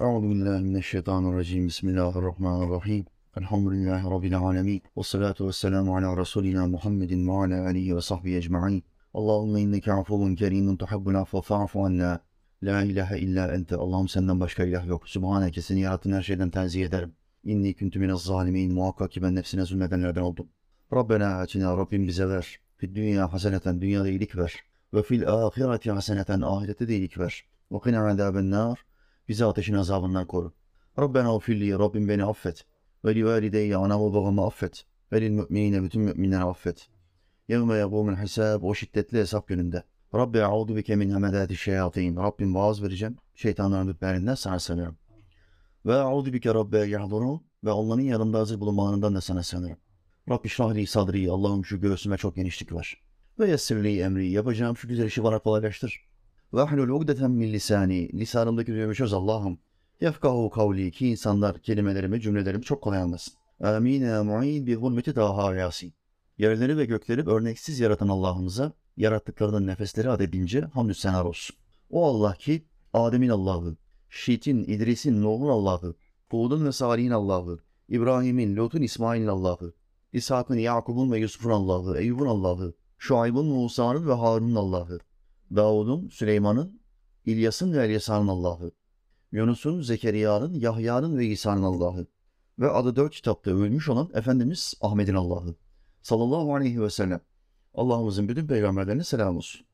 Euzu 0.00 0.30
billahi 0.30 0.62
mineşşeytanirracim. 0.62 1.66
Bismillahirrahmanirrahim. 1.66 3.04
Elhamdülillahi 3.36 4.10
rabbil 4.10 4.38
alamin. 4.38 4.82
Ve 4.96 5.02
salatu 5.02 5.46
vesselamu 5.46 5.96
ala 5.96 6.16
resulina 6.16 6.66
Muhammedin 6.66 7.28
ve 7.28 7.32
ala 7.32 7.66
alihi 7.66 7.96
ve 7.96 8.00
sahbihi 8.00 8.36
ecmaîn. 8.36 8.84
Allahümme 9.14 9.60
inneke 9.60 9.92
afuvun 9.92 10.34
kerimun 10.34 10.76
tuhibbul 10.76 11.14
afve 11.14 11.42
fa'fu 11.42 11.84
anna. 11.84 12.20
La 12.62 12.82
ilahe 12.82 13.18
illa 13.18 13.54
ente. 13.54 13.76
Allah'ım 13.76 14.08
senden 14.08 14.40
başka 14.40 14.64
ilah 14.64 14.86
yok. 14.86 15.08
Sübhaneke 15.08 15.62
seni 15.62 15.80
yarattığın 15.80 16.12
her 16.12 16.22
şeyden 16.22 16.50
tenzih 16.50 16.84
ederim. 16.84 17.12
İnni 17.44 17.76
kuntu 17.76 17.98
minez 17.98 18.20
zalimin. 18.20 18.74
Muhakkak 18.74 19.10
ki 19.10 19.22
ben 19.22 19.34
nefsine 19.34 19.64
zulmedenlerden 19.64 20.22
oldum. 20.22 20.48
Rabbena 20.92 21.40
atina. 21.40 21.76
Rabbim 21.76 22.06
bize 22.06 22.28
ver. 22.28 22.60
Fid 22.76 22.96
dünya 22.96 23.32
haseneten. 23.32 23.80
Dünyada 23.80 24.08
iyilik 24.08 24.36
ver. 24.36 24.54
Ve 24.94 25.02
fil 25.02 25.28
ahireti 25.28 25.90
haseneten. 25.90 26.40
Ahirette 26.40 26.88
de 26.88 26.96
iyilik 26.96 27.18
ver. 27.18 27.44
Ve 27.72 27.80
kina 27.80 28.08
azaben. 28.08 28.74
Bizi 29.30 29.44
ateşin 29.44 29.74
azabından 29.74 30.26
koru. 30.26 30.52
Rabbena 30.98 31.36
ufilli 31.36 31.72
Rabbim 31.78 32.08
beni 32.08 32.24
affet. 32.24 32.64
Ve 33.04 33.14
li 33.14 33.26
valideyye 33.26 33.76
anamı 33.76 34.14
babamı 34.14 34.46
affet. 34.46 34.84
Ve 35.12 35.20
lil 35.20 35.30
müminine 35.30 35.82
bütün 35.82 36.02
müminleri 36.02 36.42
affet. 36.42 36.88
Yevme 37.48 37.74
yegûmul 37.74 38.16
hisab 38.16 38.62
o 38.62 38.74
şiddetli 38.74 39.18
hesap 39.18 39.48
gününde. 39.48 39.82
Rabbi 40.14 40.38
e'udu 40.38 40.76
bike 40.76 40.96
min 40.96 41.14
hemedati 41.14 41.56
şeyatin. 41.56 42.16
Rabbim 42.16 42.54
vaaz 42.54 42.82
vereceğim. 42.82 43.16
Şeytanların 43.34 43.88
dütlerinden 43.88 44.34
sana 44.34 44.58
sığınırım. 44.58 44.96
Ve 45.86 45.94
e'udu 45.94 46.32
bike 46.32 46.54
Rabbi 46.54 46.90
yahdurun. 46.90 47.42
Ve 47.64 47.70
onların 47.70 48.02
yanında 48.02 48.38
hazır 48.38 48.60
bulunmalarından 48.60 49.14
da 49.14 49.20
sana 49.20 49.42
sığınırım. 49.42 49.78
Rabbi 50.30 50.48
şrahli 50.48 50.86
sadri. 50.86 51.30
Allah'ım 51.30 51.64
şu 51.64 51.80
göğsüme 51.80 52.16
çok 52.16 52.36
genişlik 52.36 52.72
ver. 52.72 53.02
Ve 53.38 53.50
yessirli 53.50 54.00
emri. 54.00 54.30
Yapacağım 54.30 54.76
şu 54.76 54.88
güzel 54.88 55.06
işi 55.06 55.24
bana 55.24 55.38
kolaylaştır. 55.38 56.09
Ve 56.54 57.28
min 57.28 57.52
lisani. 57.52 58.12
Lisanımdaki 58.12 58.72
düğümü 58.72 58.94
çöz 58.94 59.12
Allah'ım. 59.12 59.58
Yefkahu 60.00 60.50
kavli 60.50 60.90
ki 60.90 61.08
insanlar 61.08 61.58
kelimelerimi, 61.58 62.20
cümlelerimi 62.20 62.62
çok 62.62 62.82
kolay 62.82 62.98
anlasın. 62.98 63.34
Amin 63.60 64.02
ya 64.02 64.24
mu'in 64.24 64.66
bi 64.66 64.74
hurmeti 64.74 65.16
daha 65.16 65.54
yasin. 65.54 65.94
Yerleri 66.38 66.78
ve 66.78 66.84
gökleri 66.84 67.28
örneksiz 67.28 67.80
yaratan 67.80 68.08
Allah'ımıza 68.08 68.72
yarattıklarının 68.96 69.66
nefesleri 69.66 70.10
adedince 70.10 70.60
hamdü 70.60 70.94
senar 70.94 71.24
olsun. 71.24 71.56
O 71.90 72.06
Allah 72.06 72.34
ki 72.34 72.66
Adem'in 72.92 73.28
Allah'ı, 73.28 73.76
Şit'in, 74.08 74.64
İdris'in, 74.64 75.22
Nuh'un 75.22 75.48
Allah'ı, 75.48 75.94
Hud'un 76.30 76.66
ve 76.66 76.72
Salih'in 76.72 77.10
Allah'ı, 77.10 77.58
İbrahim'in, 77.88 78.56
Lut'un, 78.56 78.82
İsmail'in 78.82 79.26
Allah'ı, 79.26 79.74
İshak'ın, 80.12 80.58
Yakub'un 80.58 81.12
ve 81.12 81.18
Yusuf'un 81.18 81.50
Allah'ı, 81.50 81.98
Eyyub'un 81.98 82.26
Allah'ı, 82.26 82.74
Şuayb'ın, 82.98 83.46
Musa'nın 83.46 84.08
ve 84.08 84.12
Harun'un 84.12 84.54
Allah'ı, 84.54 84.98
Davud'un, 85.56 86.08
Süleyman'ın, 86.08 86.80
İlyas'ın 87.26 87.72
ve 87.72 87.84
Elyasa'nın 87.84 88.28
Allah'ı, 88.28 88.72
Yunus'un, 89.32 89.80
Zekeriya'nın, 89.80 90.54
Yahya'nın 90.54 91.18
ve 91.18 91.26
İsa'nın 91.26 91.62
Allah'ı 91.62 92.06
ve 92.58 92.70
adı 92.70 92.96
dört 92.96 93.14
kitapta 93.14 93.50
ölmüş 93.50 93.88
olan 93.88 94.10
Efendimiz 94.14 94.74
Ahmet'in 94.80 95.14
Allah'ı 95.14 95.54
sallallahu 96.02 96.54
aleyhi 96.54 96.82
ve 96.82 96.90
sellem. 96.90 97.20
Allah'ımızın 97.74 98.28
bütün 98.28 98.46
peygamberlerine 98.46 99.04
selam 99.04 99.36
olsun. 99.36 99.66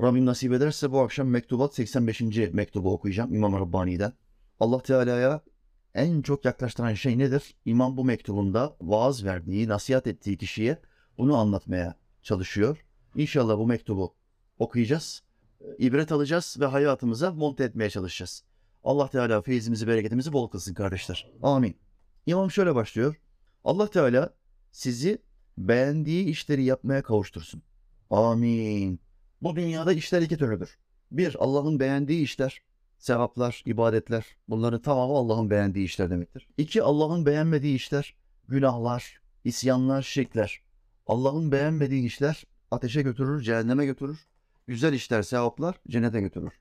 Rabbim 0.00 0.26
nasip 0.26 0.52
ederse 0.52 0.92
bu 0.92 1.00
akşam 1.00 1.28
Mektubat 1.28 1.74
85. 1.74 2.20
mektubu 2.52 2.92
okuyacağım 2.92 3.34
İmam 3.34 3.52
Rabbani'den. 3.52 4.12
Allah 4.60 4.82
Teala'ya 4.82 5.40
en 5.94 6.22
çok 6.22 6.44
yaklaştıran 6.44 6.94
şey 6.94 7.18
nedir? 7.18 7.54
İmam 7.64 7.96
bu 7.96 8.04
mektubunda 8.04 8.76
vaaz 8.80 9.24
verdiği, 9.24 9.68
nasihat 9.68 10.06
ettiği 10.06 10.38
kişiye 10.38 10.78
bunu 11.18 11.36
anlatmaya 11.36 11.94
çalışıyor. 12.22 12.84
İnşallah 13.16 13.58
bu 13.58 13.66
mektubu 13.66 14.14
okuyacağız, 14.62 15.22
ibret 15.78 16.12
alacağız 16.12 16.56
ve 16.60 16.66
hayatımıza 16.66 17.32
monte 17.32 17.64
etmeye 17.64 17.90
çalışacağız. 17.90 18.44
Allah 18.84 19.08
Teala 19.08 19.42
feyizimizi, 19.42 19.86
bereketimizi 19.86 20.32
bol 20.32 20.48
kılsın 20.48 20.74
kardeşler. 20.74 21.30
Amin. 21.42 21.76
İmam 22.26 22.50
şöyle 22.50 22.74
başlıyor. 22.74 23.20
Allah 23.64 23.90
Teala 23.90 24.34
sizi 24.72 25.18
beğendiği 25.58 26.24
işleri 26.24 26.64
yapmaya 26.64 27.02
kavuştursun. 27.02 27.62
Amin. 28.10 29.00
Bu 29.42 29.56
dünyada 29.56 29.92
işler 29.92 30.22
iki 30.22 30.36
türlüdür. 30.36 30.78
Bir, 31.10 31.36
Allah'ın 31.38 31.80
beğendiği 31.80 32.22
işler, 32.22 32.62
sevaplar, 32.98 33.62
ibadetler. 33.66 34.26
Bunların 34.48 34.82
tamamı 34.82 35.12
Allah'ın 35.12 35.50
beğendiği 35.50 35.84
işler 35.84 36.10
demektir. 36.10 36.48
İki, 36.58 36.82
Allah'ın 36.82 37.26
beğenmediği 37.26 37.74
işler, 37.74 38.14
günahlar, 38.48 39.20
isyanlar, 39.44 40.02
şirkler. 40.02 40.62
Allah'ın 41.06 41.52
beğenmediği 41.52 42.06
işler 42.06 42.44
ateşe 42.70 43.02
götürür, 43.02 43.42
cehenneme 43.42 43.86
götürür. 43.86 44.26
Güzel 44.66 44.92
işler, 44.92 45.22
sevaplar 45.22 45.80
cennete 45.88 46.20
götürür. 46.20 46.52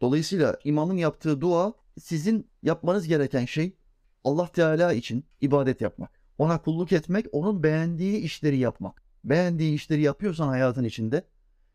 Dolayısıyla 0.00 0.58
imamın 0.64 0.96
yaptığı 0.96 1.40
dua 1.40 1.74
sizin 1.98 2.50
yapmanız 2.62 3.06
gereken 3.06 3.44
şey 3.44 3.76
Allah 4.24 4.46
Teala 4.46 4.92
için 4.92 5.24
ibadet 5.40 5.80
yapmak. 5.80 6.20
Ona 6.38 6.62
kulluk 6.62 6.92
etmek, 6.92 7.26
onun 7.32 7.62
beğendiği 7.62 8.18
işleri 8.18 8.58
yapmak. 8.58 9.02
Beğendiği 9.24 9.74
işleri 9.74 10.02
yapıyorsan 10.02 10.48
hayatın 10.48 10.84
içinde 10.84 11.24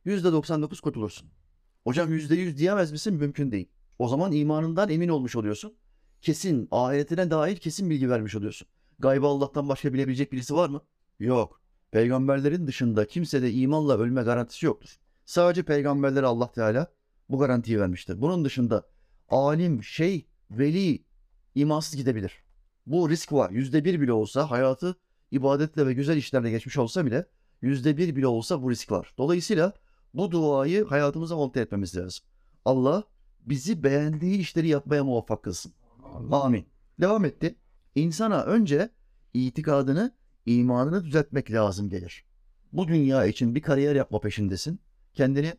%99 0.05 0.81
kurtulursun. 0.81 1.29
Hocam 1.83 2.13
%100 2.13 2.57
diyemez 2.57 2.91
misin? 2.91 3.13
Mümkün 3.13 3.51
değil. 3.51 3.69
O 3.99 4.07
zaman 4.07 4.31
imanından 4.31 4.89
emin 4.89 5.09
olmuş 5.09 5.35
oluyorsun. 5.35 5.73
Kesin, 6.21 6.67
ahiretine 6.71 7.31
dair 7.31 7.57
kesin 7.57 7.89
bilgi 7.89 8.09
vermiş 8.09 8.35
oluyorsun. 8.35 8.67
Gaybı 8.99 9.27
Allah'tan 9.27 9.69
başka 9.69 9.93
bilebilecek 9.93 10.31
birisi 10.31 10.55
var 10.55 10.69
mı? 10.69 10.81
Yok. 11.19 11.61
Peygamberlerin 11.91 12.67
dışında 12.67 13.07
kimsede 13.07 13.51
imanla 13.51 13.97
ölme 13.97 14.21
garantisi 14.23 14.65
yoktur. 14.65 14.99
Sadece 15.25 15.63
peygamberlere 15.63 16.25
Allah 16.25 16.51
Teala 16.51 16.87
bu 17.29 17.39
garantiyi 17.39 17.79
vermiştir. 17.79 18.21
Bunun 18.21 18.45
dışında 18.45 18.87
alim, 19.29 19.83
şey, 19.83 20.27
veli 20.51 21.03
imansız 21.55 21.95
gidebilir. 21.95 22.43
Bu 22.85 23.09
risk 23.09 23.33
var. 23.33 23.49
Yüzde 23.49 23.85
bir 23.85 24.01
bile 24.01 24.13
olsa 24.13 24.51
hayatı 24.51 24.95
ibadetle 25.31 25.87
ve 25.87 25.93
güzel 25.93 26.17
işlerle 26.17 26.51
geçmiş 26.51 26.77
olsa 26.77 27.05
bile 27.05 27.25
yüzde 27.61 27.97
bir 27.97 28.15
bile 28.15 28.27
olsa 28.27 28.61
bu 28.61 28.71
risk 28.71 28.91
var. 28.91 29.13
Dolayısıyla 29.17 29.73
bu 30.13 30.31
duayı 30.31 30.85
hayatımıza 30.85 31.35
monte 31.35 31.59
etmemiz 31.59 31.97
lazım. 31.97 32.25
Allah 32.65 33.03
bizi 33.41 33.83
beğendiği 33.83 34.39
işleri 34.39 34.67
yapmaya 34.67 35.03
muvaffak 35.03 35.43
kılsın. 35.43 35.71
Amin. 36.31 36.65
Devam 37.01 37.25
etti. 37.25 37.55
İnsana 37.95 38.43
önce 38.43 38.89
itikadını, 39.33 40.15
imanını 40.45 41.03
düzeltmek 41.03 41.51
lazım 41.51 41.89
gelir. 41.89 42.25
Bu 42.73 42.87
dünya 42.87 43.25
için 43.25 43.55
bir 43.55 43.61
kariyer 43.61 43.95
yapma 43.95 44.19
peşindesin. 44.19 44.79
Kendini 45.15 45.53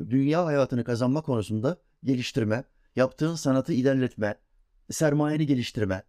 dünya 0.00 0.44
hayatını 0.44 0.84
kazanma 0.84 1.22
konusunda 1.22 1.78
geliştirme, 2.04 2.64
yaptığın 2.96 3.34
sanatı 3.34 3.72
ilerletme, 3.72 4.38
sermayeni 4.90 5.46
geliştirme, 5.46 6.02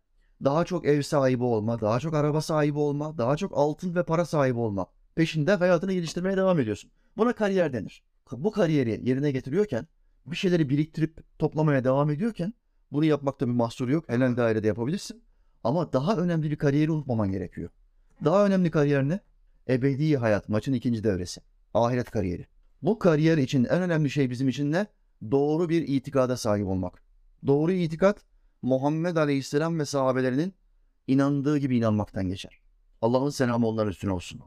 daha 0.44 0.66
çok 0.66 0.86
ev 0.86 1.02
sahibi 1.02 1.44
olma, 1.44 1.82
daha 1.82 2.00
çok 2.00 2.14
araba 2.14 2.42
sahibi 2.42 2.80
olma, 2.80 3.18
daha 3.18 3.38
çok 3.38 3.58
altın 3.58 3.96
ve 3.96 4.04
para 4.04 4.26
sahibi 4.26 4.60
olma 4.60 4.88
peşinde 5.16 5.54
hayatını 5.54 5.94
geliştirmeye 5.94 6.38
devam 6.38 6.60
ediyorsun. 6.60 6.92
Buna 7.18 7.34
kariyer 7.34 7.74
denir. 7.74 8.04
Bu 8.32 8.52
kariyeri 8.52 9.10
yerine 9.10 9.32
getiriyorken, 9.32 9.88
bir 10.26 10.36
şeyleri 10.36 10.70
biriktirip 10.70 11.40
toplamaya 11.40 11.84
devam 11.84 12.10
ediyorken 12.10 12.54
bunu 12.92 13.06
yapmakta 13.06 13.48
bir 13.48 13.52
mahsur 13.52 13.90
yok. 13.90 14.10
Helal 14.10 14.38
dairede 14.38 14.68
yapabilirsin. 14.68 15.24
Ama 15.64 15.94
daha 15.94 16.18
önemli 16.18 16.52
bir 16.52 16.56
kariyeri 16.56 16.92
unutmaman 16.92 17.32
gerekiyor. 17.32 17.70
Daha 18.24 18.46
önemli 18.46 18.72
kariyer 18.72 19.04
ne? 19.10 19.20
Ebedi 19.70 20.18
hayat, 20.18 20.50
maçın 20.50 20.74
ikinci 20.74 21.04
devresi. 21.04 21.42
Ahiret 21.74 22.12
kariyeri. 22.12 22.48
Bu 22.86 23.00
kariyer 23.00 23.38
için 23.38 23.64
en 23.64 23.82
önemli 23.82 24.10
şey 24.10 24.30
bizim 24.30 24.50
için 24.50 24.72
ne? 24.72 24.88
Doğru 25.32 25.70
bir 25.70 25.88
itikada 25.88 26.38
sahip 26.38 26.68
olmak. 26.68 27.04
Doğru 27.48 27.72
itikat 27.72 28.26
Muhammed 28.62 29.16
Aleyhisselam 29.16 29.80
ve 29.80 29.86
sahabelerinin 29.86 30.54
inandığı 31.08 31.58
gibi 31.58 31.78
inanmaktan 31.78 32.28
geçer. 32.28 32.60
Allah'ın 33.02 33.30
selamı 33.30 33.68
onların 33.68 33.92
üstüne 33.92 34.12
olsun. 34.12 34.42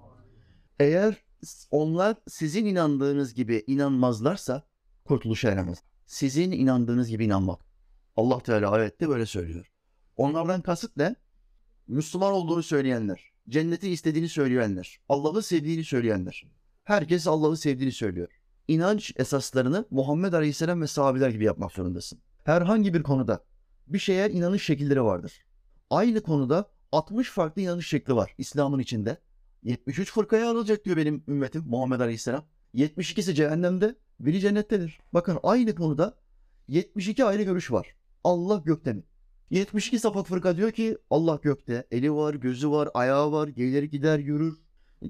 Eğer 0.80 1.24
onlar 1.70 2.16
sizin 2.28 2.66
inandığınız 2.66 3.34
gibi 3.34 3.64
inanmazlarsa 3.66 4.62
kurtuluşa 5.04 5.50
eremez. 5.50 5.82
Sizin 6.06 6.52
inandığınız 6.52 7.08
gibi 7.08 7.24
inanmak. 7.24 7.60
Allah 8.16 8.40
Teala 8.40 8.70
ayette 8.70 9.08
böyle 9.08 9.26
söylüyor. 9.26 9.70
Onlardan 10.16 10.62
kasıt 10.62 10.96
ne? 10.96 11.16
Müslüman 11.86 12.32
olduğunu 12.32 12.62
söyleyenler, 12.62 13.32
cenneti 13.48 13.90
istediğini 13.90 14.28
söyleyenler, 14.28 15.00
Allah'ı 15.08 15.42
sevdiğini 15.42 15.84
söyleyenler. 15.84 16.44
Herkes 16.88 17.26
Allah'ı 17.26 17.56
sevdiğini 17.56 17.92
söylüyor. 17.92 18.37
İnanç 18.68 19.12
esaslarını 19.16 19.84
Muhammed 19.90 20.32
Aleyhisselam 20.32 20.82
ve 20.82 20.86
sahabeler 20.86 21.30
gibi 21.30 21.44
yapmak 21.44 21.72
zorundasın. 21.72 22.18
Herhangi 22.44 22.94
bir 22.94 23.02
konuda 23.02 23.44
bir 23.86 23.98
şeye 23.98 24.30
inanış 24.30 24.64
şekilleri 24.64 25.04
vardır. 25.04 25.44
Aynı 25.90 26.20
konuda 26.20 26.70
60 26.92 27.30
farklı 27.30 27.62
inanış 27.62 27.88
şekli 27.88 28.16
var 28.16 28.34
İslam'ın 28.38 28.78
içinde. 28.78 29.18
73 29.62 30.12
fırkaya 30.12 30.46
ayrılacak 30.46 30.84
diyor 30.84 30.96
benim 30.96 31.24
ümmetim 31.28 31.64
Muhammed 31.66 32.00
Aleyhisselam. 32.00 32.44
72'si 32.74 33.34
cehennemde, 33.34 33.94
biri 34.20 34.40
cennettedir. 34.40 35.00
Bakın 35.12 35.38
aynı 35.42 35.74
konuda 35.74 36.18
72 36.68 37.24
ayrı 37.24 37.42
görüş 37.42 37.72
var. 37.72 37.94
Allah 38.24 38.62
gökte 38.64 38.92
mi? 38.92 39.02
72 39.50 39.98
sapık 39.98 40.26
fırka 40.26 40.56
diyor 40.56 40.72
ki 40.72 40.98
Allah 41.10 41.38
gökte. 41.42 41.86
Eli 41.90 42.12
var, 42.12 42.34
gözü 42.34 42.70
var, 42.70 42.88
ayağı 42.94 43.32
var, 43.32 43.48
gelir 43.48 43.82
gider 43.82 44.18
yürür. 44.18 44.58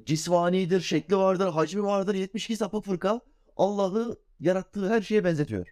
Cisvanidir, 0.04 0.80
şekli 0.80 1.16
vardır, 1.16 1.48
hacmi 1.48 1.82
vardır. 1.82 2.14
72 2.14 2.56
sapık 2.56 2.84
fırka 2.84 3.20
Allah'ı 3.58 4.16
yarattığı 4.40 4.88
her 4.88 5.02
şeye 5.02 5.24
benzetiyor. 5.24 5.66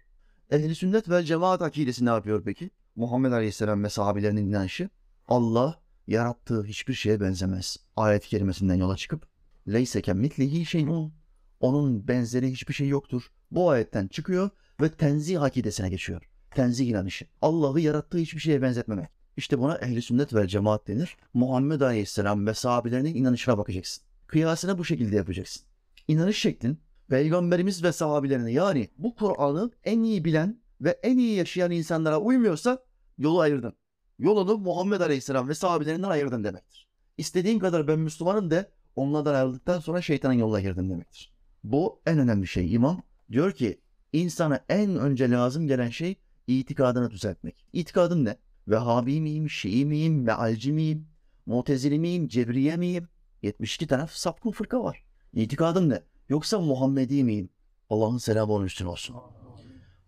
Ehli 0.51 0.75
sünnet 0.75 1.09
ve 1.09 1.23
cemaat 1.23 1.61
akidesi 1.61 2.05
ne 2.05 2.09
yapıyor 2.09 2.43
peki? 2.43 2.69
Muhammed 2.95 3.31
Aleyhisselam 3.31 3.83
ve 3.83 3.89
sahabelerinin 3.89 4.47
inanışı 4.47 4.89
Allah 5.27 5.79
yarattığı 6.07 6.63
hiçbir 6.63 6.93
şeye 6.93 7.19
benzemez. 7.19 7.77
Ayet-i 7.95 8.29
kerimesinden 8.29 8.75
yola 8.75 8.97
çıkıp 8.97 9.27
leyse 9.67 10.01
kemmitlihi 10.01 10.65
şeyun. 10.65 11.13
Onun 11.59 12.07
benzeri 12.07 12.51
hiçbir 12.51 12.73
şey 12.73 12.87
yoktur. 12.87 13.23
Bu 13.51 13.69
ayetten 13.69 14.07
çıkıyor 14.07 14.49
ve 14.81 14.89
tenzih 14.89 15.41
akidesine 15.41 15.89
geçiyor. 15.89 16.29
Tenzih 16.51 16.87
inanışı. 16.87 17.25
Allah'ı 17.41 17.79
yarattığı 17.79 18.17
hiçbir 18.17 18.39
şeye 18.39 18.61
benzetmemek. 18.61 19.09
İşte 19.37 19.59
buna 19.59 19.77
ehli 19.77 20.01
sünnet 20.01 20.33
ve 20.33 20.47
cemaat 20.47 20.87
denir. 20.87 21.17
Muhammed 21.33 21.81
Aleyhisselam 21.81 22.47
ve 22.47 22.53
sahabelerinin 22.53 23.15
inanışına 23.15 23.57
bakacaksın. 23.57 24.03
Kıyasını 24.27 24.77
bu 24.77 24.85
şekilde 24.85 25.15
yapacaksın. 25.15 25.63
İnanış 26.07 26.37
şeklin 26.37 26.79
peygamberimiz 27.09 27.83
ve 27.83 27.91
sahabelerine 27.91 28.51
yani 28.51 28.89
bu 28.97 29.15
Kur'an'ı 29.15 29.71
en 29.83 30.03
iyi 30.03 30.25
bilen 30.25 30.59
ve 30.81 30.99
en 31.03 31.17
iyi 31.17 31.35
yaşayan 31.35 31.71
insanlara 31.71 32.19
uymuyorsa 32.19 32.83
yolu 33.17 33.39
ayırdın. 33.39 33.73
Yolunu 34.19 34.57
Muhammed 34.57 35.01
Aleyhisselam 35.01 35.49
ve 35.49 35.53
sahabelerinden 35.53 36.09
ayırdın 36.09 36.43
demektir. 36.43 36.87
İstediğin 37.17 37.59
kadar 37.59 37.87
ben 37.87 37.99
Müslümanım 37.99 38.51
de 38.51 38.71
onlardan 38.95 39.33
ayrıldıktan 39.33 39.79
sonra 39.79 40.01
şeytanın 40.01 40.33
yoluna 40.33 40.61
girdin 40.61 40.89
demektir. 40.89 41.33
Bu 41.63 42.01
en 42.05 42.19
önemli 42.19 42.47
şey. 42.47 42.73
İmam 42.73 43.01
diyor 43.31 43.51
ki 43.51 43.81
insana 44.13 44.65
en 44.69 44.95
önce 44.95 45.31
lazım 45.31 45.67
gelen 45.67 45.89
şey 45.89 46.15
itikadını 46.47 47.11
düzeltmek. 47.11 47.65
İtikadın 47.73 48.25
ne? 48.25 48.37
Vehhabi 48.67 49.21
miyim, 49.21 49.49
Şii 49.49 49.85
miyim, 49.85 50.23
Mealci 50.23 50.71
miyim, 50.71 51.07
Mutezili 51.45 51.99
miyim, 51.99 52.27
Cebriye 52.27 52.77
miyim? 52.77 53.07
72 53.41 53.87
tane 53.87 54.05
sapkın 54.09 54.51
fırka 54.51 54.83
var. 54.83 55.03
İtikadın 55.33 55.89
ne? 55.89 56.01
Yoksa 56.29 56.59
Muhammedi 56.59 57.23
miyim? 57.23 57.49
Allah'ın 57.89 58.17
selamı 58.17 58.53
onun 58.53 58.65
üstüne 58.65 58.87
olsun. 58.87 59.15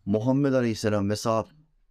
Muhammed 0.05 0.53
Aleyhisselam 0.53 1.09
ve 1.09 1.15
sahabe 1.15 1.47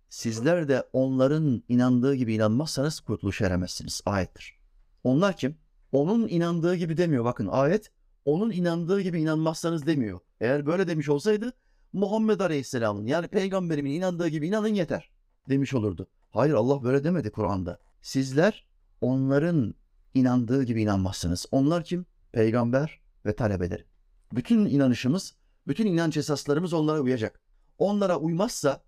sizler 0.09 0.69
de 0.69 0.85
onların 0.93 1.63
inandığı 1.69 2.15
gibi 2.15 2.35
inanmazsanız 2.35 3.01
kurtuluşa 3.01 3.47
eremezsiniz. 3.47 4.01
Ayettir. 4.07 4.59
Onlar 5.05 5.37
kim? 5.37 5.57
Onun 5.93 6.29
inandığı 6.29 6.75
gibi 6.75 6.97
demiyor. 6.97 7.25
Bakın 7.25 7.47
ayet 7.47 7.91
onun 8.25 8.51
inandığı 8.51 9.01
gibi 9.01 9.21
inanmazsanız 9.21 9.87
demiyor. 9.87 10.21
Eğer 10.41 10.67
böyle 10.67 10.89
demiş 10.89 11.09
olsaydı 11.09 11.53
Muhammed 11.93 12.41
Aleyhisselam'ın 12.41 13.07
yani 13.07 13.29
peygamberimin 13.29 13.91
inandığı 13.91 14.29
gibi 14.29 14.49
inanın 14.49 14.75
yeter 14.75 15.11
demiş 15.49 15.75
olurdu. 15.75 16.07
Hayır 16.31 16.55
Allah 16.55 16.83
böyle 16.83 17.05
demedi 17.05 17.31
Kur'an'da. 17.31 17.79
Sizler 18.03 18.67
onların 19.01 19.75
inandığı 20.15 20.65
gibi 20.65 20.83
inanmazsınız. 20.83 21.47
Onlar 21.51 21.85
kim? 21.85 22.07
Peygamber 22.33 23.01
ve 23.27 23.37
talebeleri. 23.37 23.85
Bütün 24.33 24.67
inanışımız, 24.67 25.35
bütün 25.67 25.87
inanç 25.87 26.17
esaslarımız 26.17 26.73
onlara 26.73 27.01
uyacak. 27.01 27.41
Onlara 27.79 28.19
uymazsa 28.19 28.83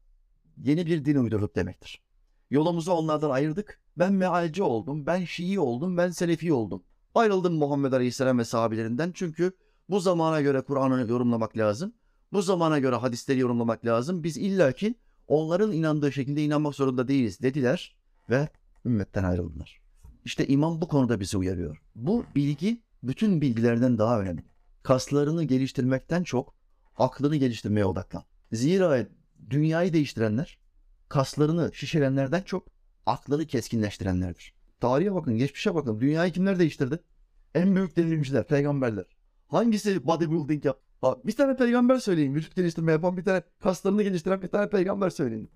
yeni 0.57 0.87
bir 0.87 1.05
din 1.05 1.17
uydurduk 1.17 1.57
demektir. 1.57 2.03
Yolumuzu 2.51 2.93
onlardan 2.93 3.31
ayırdık. 3.31 3.81
Ben 3.97 4.13
mealci 4.13 4.63
oldum, 4.63 5.07
ben 5.07 5.25
Şii 5.25 5.61
oldum, 5.61 5.97
ben 5.97 6.11
Selefi 6.11 6.53
oldum. 6.53 6.83
Ayrıldım 7.15 7.55
Muhammed 7.55 7.93
Aleyhisselam 7.93 8.39
ve 8.39 8.45
sahabelerinden 8.45 9.13
çünkü 9.15 9.53
bu 9.89 10.01
zamana 10.01 10.41
göre 10.41 10.61
Kur'an'ı 10.61 11.11
yorumlamak 11.11 11.57
lazım. 11.57 11.93
Bu 12.33 12.43
zamana 12.43 12.79
göre 12.79 12.97
hadisleri 12.97 13.39
yorumlamak 13.39 13.87
lazım. 13.87 14.25
Biz 14.25 14.37
illaki 14.37 14.95
onların 15.29 15.73
inandığı 15.73 16.13
şekilde 16.13 16.45
inanmak 16.45 16.75
zorunda 16.75 17.09
değiliz 17.09 17.41
dediler 17.41 17.97
ve 18.31 18.49
ümmetten 18.85 19.25
ayrıldılar. 19.25 19.81
İşte 20.25 20.47
imam 20.47 20.81
bu 20.81 20.89
konuda 20.89 21.21
bizi 21.21 21.37
uyarıyor. 21.37 21.83
Bu 21.95 22.25
bilgi 22.35 22.83
bütün 23.03 23.41
bilgilerden 23.41 23.99
daha 23.99 24.21
önemli. 24.21 24.43
Kaslarını 24.83 25.45
geliştirmekten 25.45 26.23
çok 26.23 26.55
aklını 26.97 27.37
geliştirmeye 27.37 27.85
odaklan. 27.85 28.25
Zira 28.53 29.07
dünyayı 29.51 29.93
değiştirenler 29.93 30.59
kaslarını 31.09 31.71
şişirenlerden 31.75 32.43
çok 32.43 32.69
aklını 33.07 33.47
keskinleştirenlerdir. 33.47 34.55
Tarihe 34.81 35.15
bakın, 35.15 35.37
geçmişe 35.37 35.75
bakın. 35.75 36.01
Dünyayı 36.01 36.33
kimler 36.33 36.59
değiştirdi? 36.59 36.99
En 37.55 37.77
büyük 37.77 37.97
devrimciler, 37.97 38.47
peygamberler. 38.47 39.05
Hangisi 39.49 40.07
bodybuilding 40.07 40.65
yap? 40.65 40.81
Ha, 41.01 41.17
bir 41.25 41.33
tane 41.33 41.57
peygamber 41.57 41.99
söyleyin. 41.99 42.35
Vücut 42.35 42.57
geliştirme 42.57 42.93
yapan 42.93 43.17
bir 43.17 43.25
tane, 43.25 43.43
kaslarını 43.63 44.03
geliştiren 44.03 44.43
bir 44.43 44.49
tane 44.49 44.71
peygamber 44.71 45.11
söyleyin. 45.11 45.51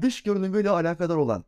Dış 0.00 0.22
görünümüyle 0.22 0.70
alakadar 0.70 1.16
olan, 1.16 1.44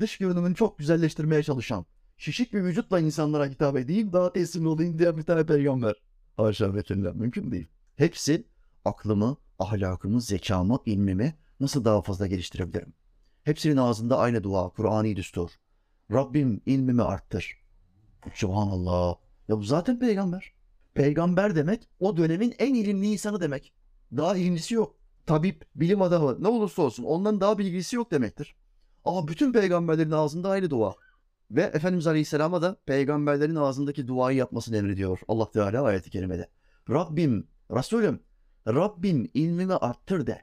dış 0.00 0.18
görünümünü 0.18 0.54
çok 0.54 0.78
güzelleştirmeye 0.78 1.42
çalışan, 1.42 1.86
şişik 2.16 2.52
bir 2.52 2.62
vücutla 2.64 3.00
insanlara 3.00 3.46
hitap 3.46 3.76
edeyim, 3.76 4.12
daha 4.12 4.32
teslimli 4.32 4.68
olayım 4.68 4.98
diyen 4.98 5.16
bir 5.16 5.22
tane 5.22 5.46
peygamber. 5.46 5.94
Haşa 6.36 6.68
mümkün 7.14 7.50
değil. 7.50 7.66
Hepsi 7.96 8.46
aklımı, 8.84 9.36
ahlakımı, 9.58 10.20
zekamı, 10.20 10.78
ilmimi 10.86 11.34
nasıl 11.60 11.84
daha 11.84 12.02
fazla 12.02 12.26
geliştirebilirim? 12.26 12.92
Hepsinin 13.44 13.76
ağzında 13.76 14.18
aynı 14.18 14.44
dua, 14.44 14.68
Kur'ani 14.68 15.16
düstur. 15.16 15.50
Rabbim 16.12 16.60
ilmimi 16.66 17.02
arttır. 17.02 17.60
Subhanallah. 18.34 19.16
Ya 19.48 19.58
bu 19.58 19.62
zaten 19.62 19.98
peygamber. 19.98 20.52
Peygamber 20.94 21.56
demek 21.56 21.88
o 22.00 22.16
dönemin 22.16 22.54
en 22.58 22.74
ilimli 22.74 23.06
insanı 23.06 23.40
demek. 23.40 23.72
Daha 24.16 24.36
ilimlisi 24.36 24.74
yok. 24.74 24.96
Tabip, 25.26 25.64
bilim 25.74 26.02
adamı 26.02 26.42
ne 26.42 26.48
olursa 26.48 26.82
olsun 26.82 27.04
ondan 27.04 27.40
daha 27.40 27.58
bilgisi 27.58 27.96
yok 27.96 28.10
demektir. 28.10 28.56
Ama 29.04 29.28
bütün 29.28 29.52
peygamberlerin 29.52 30.10
ağzında 30.10 30.50
aynı 30.50 30.70
dua. 30.70 30.94
Ve 31.50 31.62
Efendimiz 31.62 32.06
Aleyhisselam'a 32.06 32.62
da 32.62 32.76
peygamberlerin 32.86 33.54
ağzındaki 33.54 34.06
duayı 34.06 34.38
yapmasını 34.38 34.76
emrediyor 34.76 35.20
Allah 35.28 35.50
Teala 35.50 35.82
ayeti 35.82 36.10
kerimede. 36.10 36.48
Rabbim, 36.90 37.48
Resulüm, 37.70 38.20
Rabbim 38.68 39.30
ilmimi 39.34 39.74
arttır 39.74 40.26
de. 40.26 40.42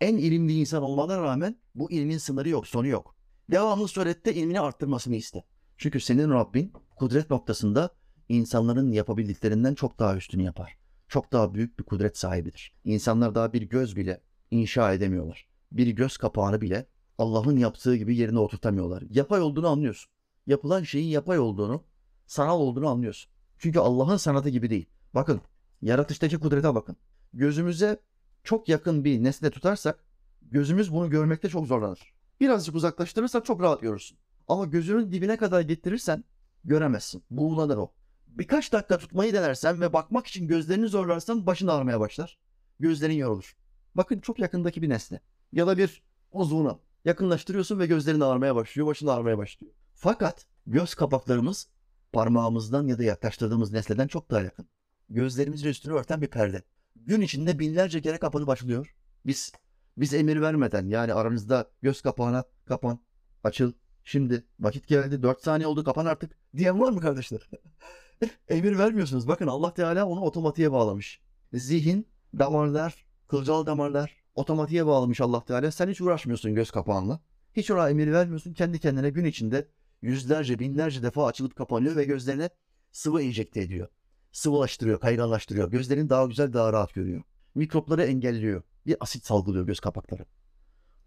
En 0.00 0.16
ilimli 0.16 0.52
insan 0.60 0.82
olmana 0.82 1.22
rağmen 1.22 1.56
bu 1.74 1.90
ilmin 1.90 2.18
sınırı 2.18 2.48
yok, 2.48 2.66
sonu 2.66 2.86
yok. 2.86 3.16
Devamlı 3.50 3.88
surette 3.88 4.34
ilmini 4.34 4.60
arttırmasını 4.60 5.16
iste. 5.16 5.44
Çünkü 5.76 6.00
senin 6.00 6.30
Rabbin 6.30 6.72
kudret 6.96 7.30
noktasında 7.30 7.90
insanların 8.28 8.92
yapabildiklerinden 8.92 9.74
çok 9.74 9.98
daha 9.98 10.16
üstünü 10.16 10.42
yapar. 10.42 10.78
Çok 11.08 11.32
daha 11.32 11.54
büyük 11.54 11.78
bir 11.78 11.84
kudret 11.84 12.18
sahibidir. 12.18 12.74
İnsanlar 12.84 13.34
daha 13.34 13.52
bir 13.52 13.62
göz 13.62 13.96
bile 13.96 14.20
inşa 14.50 14.92
edemiyorlar. 14.92 15.48
Bir 15.72 15.86
göz 15.86 16.16
kapağını 16.16 16.60
bile 16.60 16.86
Allah'ın 17.18 17.56
yaptığı 17.56 17.96
gibi 17.96 18.16
yerine 18.16 18.38
oturtamıyorlar. 18.38 19.02
Yapay 19.10 19.40
olduğunu 19.40 19.68
anlıyorsun. 19.68 20.12
Yapılan 20.48 20.82
şeyin 20.82 21.08
yapay 21.08 21.38
olduğunu, 21.38 21.84
sanal 22.26 22.60
olduğunu 22.60 22.88
anlıyorsun. 22.88 23.30
Çünkü 23.58 23.78
Allah'ın 23.78 24.16
sanatı 24.16 24.48
gibi 24.48 24.70
değil. 24.70 24.86
Bakın, 25.14 25.40
yaratıştaki 25.82 26.38
kudrete 26.38 26.74
bakın. 26.74 26.96
Gözümüze 27.32 28.00
çok 28.44 28.68
yakın 28.68 29.04
bir 29.04 29.24
nesne 29.24 29.50
tutarsak, 29.50 30.04
gözümüz 30.42 30.92
bunu 30.92 31.10
görmekte 31.10 31.48
çok 31.48 31.66
zorlanır. 31.66 32.14
Birazcık 32.40 32.74
uzaklaştırırsak 32.74 33.44
çok 33.44 33.62
rahat 33.62 33.80
görürsün. 33.80 34.18
Ama 34.48 34.64
gözünün 34.64 35.12
dibine 35.12 35.36
kadar 35.36 35.60
getirirsen 35.60 36.24
göremezsin. 36.64 37.22
Buğulanır 37.30 37.76
o. 37.76 37.92
Birkaç 38.26 38.72
dakika 38.72 38.98
tutmayı 38.98 39.32
denersen 39.32 39.80
ve 39.80 39.92
bakmak 39.92 40.26
için 40.26 40.48
gözlerini 40.48 40.88
zorlarsan 40.88 41.46
başın 41.46 41.66
ağrımaya 41.66 42.00
başlar. 42.00 42.38
Gözlerin 42.80 43.14
yorulur. 43.14 43.56
Bakın 43.94 44.18
çok 44.20 44.38
yakındaki 44.38 44.82
bir 44.82 44.88
nesne. 44.88 45.20
Ya 45.52 45.66
da 45.66 45.78
bir 45.78 46.02
uzvunu. 46.32 46.80
Yakınlaştırıyorsun 47.04 47.78
ve 47.78 47.86
gözlerin 47.86 48.20
ağrımaya 48.20 48.56
başlıyor, 48.56 48.88
başın 48.88 49.06
ağrımaya 49.06 49.38
başlıyor. 49.38 49.72
Fakat 50.00 50.46
göz 50.66 50.94
kapaklarımız 50.94 51.68
parmağımızdan 52.12 52.86
ya 52.86 52.98
da 52.98 53.02
yaklaştırdığımız 53.02 53.72
nesneden 53.72 54.06
çok 54.06 54.30
daha 54.30 54.40
yakın. 54.40 54.68
Gözlerimizin 55.08 55.68
üstünü 55.68 55.94
örten 55.94 56.22
bir 56.22 56.26
perde. 56.26 56.62
Gün 56.96 57.20
içinde 57.20 57.58
binlerce 57.58 58.00
kere 58.02 58.18
kapanıp 58.18 58.48
açılıyor. 58.48 58.94
Biz 59.26 59.52
biz 59.96 60.14
emir 60.14 60.40
vermeden 60.40 60.86
yani 60.86 61.14
aranızda 61.14 61.70
göz 61.82 62.02
kapağına 62.02 62.44
kapan, 62.64 63.00
açıl, 63.44 63.72
şimdi 64.04 64.44
vakit 64.60 64.88
geldi 64.88 65.22
4 65.22 65.42
saniye 65.42 65.66
oldu 65.66 65.84
kapan 65.84 66.06
artık 66.06 66.38
diyen 66.56 66.80
var 66.80 66.92
mı 66.92 67.00
kardeşler? 67.00 67.50
emir 68.48 68.78
vermiyorsunuz. 68.78 69.28
Bakın 69.28 69.46
Allah 69.46 69.74
Teala 69.74 70.06
onu 70.06 70.20
otomatiğe 70.20 70.72
bağlamış. 70.72 71.20
Zihin, 71.52 72.08
damarlar, 72.38 73.06
kılcal 73.28 73.66
damarlar 73.66 74.16
otomatiğe 74.34 74.86
bağlamış 74.86 75.20
Allah 75.20 75.44
Teala. 75.44 75.70
Sen 75.70 75.88
hiç 75.88 76.00
uğraşmıyorsun 76.00 76.54
göz 76.54 76.70
kapağınla. 76.70 77.20
Hiç 77.52 77.70
ona 77.70 77.90
emir 77.90 78.12
vermiyorsun. 78.12 78.52
Kendi 78.52 78.78
kendine 78.78 79.10
gün 79.10 79.24
içinde 79.24 79.68
yüzlerce, 80.02 80.58
binlerce 80.58 81.02
defa 81.02 81.26
açılıp 81.26 81.56
kapanıyor 81.56 81.96
ve 81.96 82.04
gözlerine 82.04 82.50
sıvı 82.92 83.22
enjekte 83.22 83.60
ediyor. 83.60 83.88
Sıvılaştırıyor, 84.32 85.00
kayganlaştırıyor. 85.00 85.70
Gözlerini 85.70 86.10
daha 86.10 86.26
güzel, 86.26 86.52
daha 86.52 86.72
rahat 86.72 86.94
görüyor. 86.94 87.22
Mikropları 87.54 88.02
engelliyor. 88.02 88.62
Bir 88.86 88.96
asit 89.00 89.24
salgılıyor 89.24 89.66
göz 89.66 89.80
kapakları. 89.80 90.26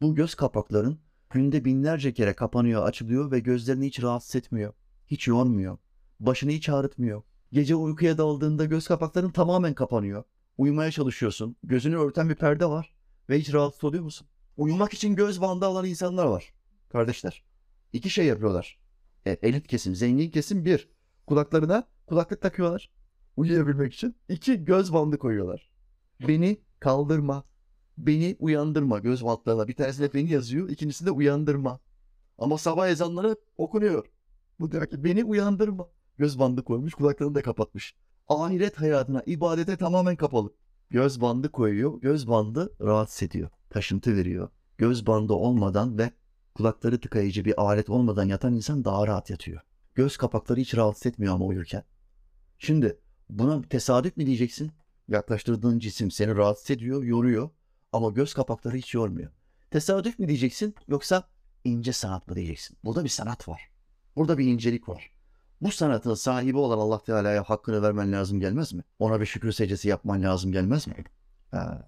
Bu 0.02 0.16
göz 0.16 0.36
kapakların 0.36 1.00
günde 1.30 1.66
binlerce 1.66 2.14
kere 2.14 2.34
kapanıyor, 2.34 2.84
açılıyor 2.84 3.32
ve 3.32 3.40
gözlerini 3.40 3.88
hiç 3.88 4.04
rahatsız 4.04 4.36
etmiyor. 4.36 4.74
Hiç 5.08 5.28
yormuyor. 5.28 5.78
Başını 6.20 6.52
hiç 6.52 6.70
ağrıtmıyor. 6.70 7.24
Gece 7.52 7.76
uykuya 7.76 8.18
daldığında 8.18 8.66
göz 8.66 8.88
kapakların 8.88 9.32
tamamen 9.32 9.74
kapanıyor. 9.74 10.24
Uyumaya 10.58 10.92
çalışıyorsun. 10.92 11.56
Gözünü 11.64 11.98
örten 11.98 12.30
bir 12.30 12.36
perde 12.36 12.66
var. 12.66 12.96
Ve 13.30 13.40
hiç 13.40 13.54
rahatsız 13.54 13.84
oluyor 13.84 14.04
musun? 14.04 14.28
Uyumak 14.58 14.94
için 14.94 15.16
göz 15.16 15.42
bandı 15.42 15.66
alan 15.66 15.86
insanlar 15.86 16.26
var. 16.26 16.54
Kardeşler. 16.90 17.44
İki 17.94 18.10
şey 18.10 18.26
yapıyorlar. 18.26 18.81
E, 19.26 19.32
elit 19.32 19.68
kesim, 19.68 19.96
zengin 19.96 20.30
kesim 20.30 20.66
bir. 20.66 20.90
Kulaklarına 21.28 21.88
kulaklık 22.08 22.42
takıyorlar. 22.42 22.92
Uyuyabilmek 23.38 23.94
için. 23.94 24.16
İki 24.30 24.66
göz 24.66 24.94
bandı 24.94 25.18
koyuyorlar. 25.18 25.72
Beni 26.28 26.62
kaldırma. 26.80 27.44
Beni 27.98 28.36
uyandırma 28.40 29.00
göz 29.00 29.26
bantlarına. 29.26 29.68
Bir 29.68 29.76
tanesi 29.76 30.02
de 30.02 30.14
beni 30.14 30.30
yazıyor. 30.30 30.70
ikincisi 30.70 31.06
de 31.06 31.12
uyandırma. 31.12 31.80
Ama 32.38 32.58
sabah 32.58 32.90
ezanları 32.90 33.36
okunuyor. 33.58 34.06
Bu 34.60 34.72
diyor 34.72 34.88
ki 34.88 35.04
beni 35.04 35.24
uyandırma. 35.24 35.88
Göz 36.18 36.40
bandı 36.40 36.64
koymuş 36.64 36.94
kulaklarını 36.94 37.36
da 37.36 37.42
kapatmış. 37.42 37.96
Ahiret 38.28 38.80
hayatına, 38.80 39.24
ibadete 39.26 39.78
tamamen 39.78 40.16
kapalı. 40.16 40.54
Göz 40.90 41.22
bandı 41.22 41.52
koyuyor. 41.52 42.02
Göz 42.02 42.28
bandı 42.28 42.76
rahatsız 42.82 43.24
ediyor. 43.24 43.50
Taşıntı 43.70 44.16
veriyor. 44.16 44.50
Göz 44.78 45.08
bandı 45.08 45.34
olmadan 45.34 45.98
ve 45.98 46.12
kulakları 46.54 47.02
tıkayıcı 47.02 47.46
bir 47.46 47.62
alet 47.62 47.90
olmadan 47.90 48.26
yatan 48.26 48.54
insan 48.54 48.86
daha 48.86 49.08
rahat 49.08 49.30
yatıyor. 49.30 49.62
Göz 49.96 50.18
kapakları 50.18 50.60
hiç 50.60 50.76
rahatsız 50.76 51.06
etmiyor 51.06 51.34
ama 51.34 51.46
uyurken. 51.46 51.84
Şimdi 52.60 53.00
buna 53.30 53.62
tesadüf 53.62 54.18
mü 54.18 54.26
diyeceksin? 54.26 54.72
Yaklaştırdığın 55.08 55.80
cisim 55.80 56.12
seni 56.12 56.36
rahatsız 56.36 56.72
ediyor, 56.72 57.04
yoruyor 57.04 57.50
ama 57.92 58.10
göz 58.10 58.34
kapakları 58.34 58.78
hiç 58.78 58.94
yormuyor. 58.94 59.32
Tesadüf 59.72 60.20
mü 60.20 60.28
diyeceksin 60.28 60.76
yoksa 60.88 61.28
ince 61.64 61.94
sanat 61.94 62.28
mı 62.28 62.36
diyeceksin? 62.36 62.78
Burada 62.84 63.04
bir 63.04 63.10
sanat 63.10 63.48
var. 63.48 63.62
Burada 64.16 64.38
bir 64.38 64.46
incelik 64.46 64.90
var. 64.90 65.12
Bu 65.62 65.72
sanatın 65.72 66.14
sahibi 66.14 66.58
olan 66.58 66.78
Allah 66.78 67.04
Teala'ya 67.04 67.44
hakkını 67.44 67.82
vermen 67.82 68.12
lazım 68.12 68.40
gelmez 68.40 68.74
mi? 68.74 68.84
Ona 69.00 69.22
bir 69.22 69.26
şükür 69.26 69.52
secdesi 69.52 69.88
yapman 69.88 70.24
lazım 70.24 70.52
gelmez 70.52 70.88
mi? 70.88 70.96
Ha. 71.52 71.88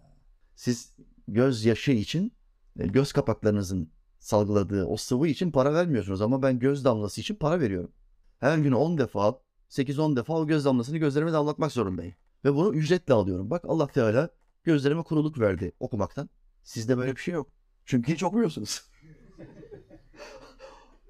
Siz 0.55 0.96
göz 1.27 1.65
yaşı 1.65 1.91
için, 1.91 2.34
e, 2.79 2.88
göz 2.88 3.13
kapaklarınızın 3.13 3.91
salgıladığı 4.24 4.86
o 4.86 4.98
sıvı 4.98 5.27
için 5.27 5.51
para 5.51 5.74
vermiyorsunuz 5.74 6.22
ama 6.22 6.42
ben 6.44 6.60
göz 6.60 6.86
damlası 6.86 7.22
için 7.22 7.36
para 7.36 7.60
veriyorum. 7.60 7.92
Her 8.39 8.58
gün 8.58 8.72
10 8.72 8.98
defa, 8.98 9.39
8-10 9.70 10.15
defa 10.15 10.34
o 10.34 10.48
göz 10.48 10.65
damlasını 10.65 10.98
gözlerime 10.98 11.34
damlatmak 11.34 11.72
zorundayım. 11.72 12.13
Ve 12.46 12.56
bunu 12.56 12.75
ücretle 12.75 13.13
alıyorum. 13.13 13.50
Bak 13.50 13.65
Allah 13.68 13.88
Teala 13.88 14.30
gözlerime 14.63 15.03
kuruluk 15.03 15.39
verdi 15.39 15.72
okumaktan. 15.80 16.30
Sizde 16.63 16.98
böyle 16.98 17.15
bir 17.15 17.22
şey 17.22 17.34
yok. 17.34 17.48
Çünkü 17.86 18.13
hiç 18.13 18.24
okumuyorsunuz. 18.24 18.82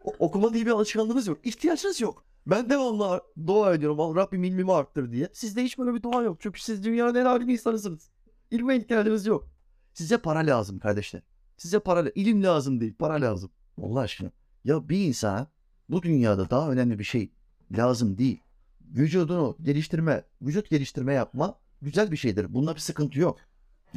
O- 0.03 0.15
Okuma 0.19 0.53
diye 0.53 0.65
bir 0.65 0.71
alışkanlığınız 0.71 1.27
yok. 1.27 1.39
İhtiyaçınız 1.43 2.01
yok. 2.01 2.25
Ben 2.47 2.69
devamlı 2.69 3.21
dua 3.47 3.73
ediyorum. 3.73 3.99
"Allah 3.99 4.15
Rabbim 4.15 4.43
ilmimi 4.43 4.73
arttır 4.73 5.11
diye. 5.11 5.29
Sizde 5.33 5.63
hiç 5.63 5.77
böyle 5.77 5.93
bir 5.93 6.01
dua 6.03 6.21
yok. 6.23 6.37
Çünkü 6.39 6.61
siz 6.61 6.83
dünyanın 6.83 7.15
en 7.15 7.25
alim 7.25 7.49
insanısınız. 7.49 8.09
İlme 8.51 8.77
ihtiyacınız 8.77 9.25
yok. 9.25 9.47
Size 9.93 10.17
para 10.17 10.39
lazım 10.39 10.79
kardeşler. 10.79 11.21
Size 11.63 11.79
para, 11.79 12.09
ilim 12.15 12.43
lazım 12.43 12.81
değil, 12.81 12.93
para 12.99 13.13
lazım. 13.13 13.51
Allah 13.83 13.99
aşkına. 13.99 14.31
Ya 14.63 14.89
bir 14.89 15.07
insana 15.07 15.47
bu 15.89 16.03
dünyada 16.03 16.49
daha 16.49 16.71
önemli 16.71 16.99
bir 16.99 17.03
şey 17.03 17.31
lazım 17.77 18.17
değil. 18.17 18.39
Vücudunu 18.81 19.57
geliştirme, 19.61 20.23
vücut 20.41 20.69
geliştirme 20.69 21.13
yapma 21.13 21.59
güzel 21.81 22.11
bir 22.11 22.17
şeydir. 22.17 22.53
Bunda 22.53 22.75
bir 22.75 22.79
sıkıntı 22.79 23.19
yok. 23.19 23.37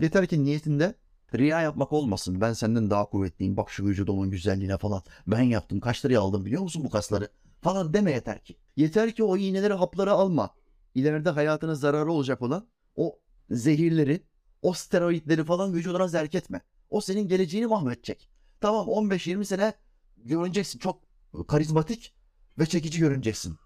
Yeter 0.00 0.26
ki 0.26 0.44
niyetinde 0.44 0.94
riya 1.35 1.61
yapmak 1.61 1.92
olmasın. 1.92 2.40
Ben 2.40 2.52
senden 2.52 2.90
daha 2.90 3.04
kuvvetliyim. 3.04 3.56
Bak 3.56 3.70
şu 3.70 3.87
vücudumun 3.87 4.30
güzelliğine 4.30 4.78
falan. 4.78 5.02
Ben 5.26 5.42
yaptım. 5.42 5.80
Kaç 5.80 6.04
liraya 6.04 6.18
aldım 6.18 6.44
biliyor 6.44 6.62
musun 6.62 6.85
bu 6.85 6.90
kasları? 6.90 7.28
Falan 7.62 7.94
deme 7.94 8.12
yeter 8.12 8.44
ki. 8.44 8.56
Yeter 8.76 9.14
ki 9.14 9.25
o 9.25 9.37
iğneleri, 9.37 9.73
hapları 9.73 10.12
alma. 10.12 10.50
İleride 10.94 11.30
hayatına 11.30 11.75
zararı 11.75 12.12
olacak 12.12 12.42
olan 12.42 12.66
o 12.96 13.18
zehirleri, 13.50 14.23
o 14.62 14.73
steroidleri 14.73 15.44
falan 15.44 15.75
vücuduna 15.75 16.08
zerk 16.08 16.35
etme. 16.35 16.61
O 16.90 17.00
senin 17.00 17.28
geleceğini 17.28 17.66
mahvedecek. 17.66 18.31
Tamam 18.61 18.87
15-20 18.87 19.45
sene 19.45 19.75
görüneceksin. 20.16 20.78
Çok 20.78 21.00
karizmatik 21.49 22.14
ve 22.59 22.66
çekici 22.66 23.00
görüneceksin. 23.00 23.57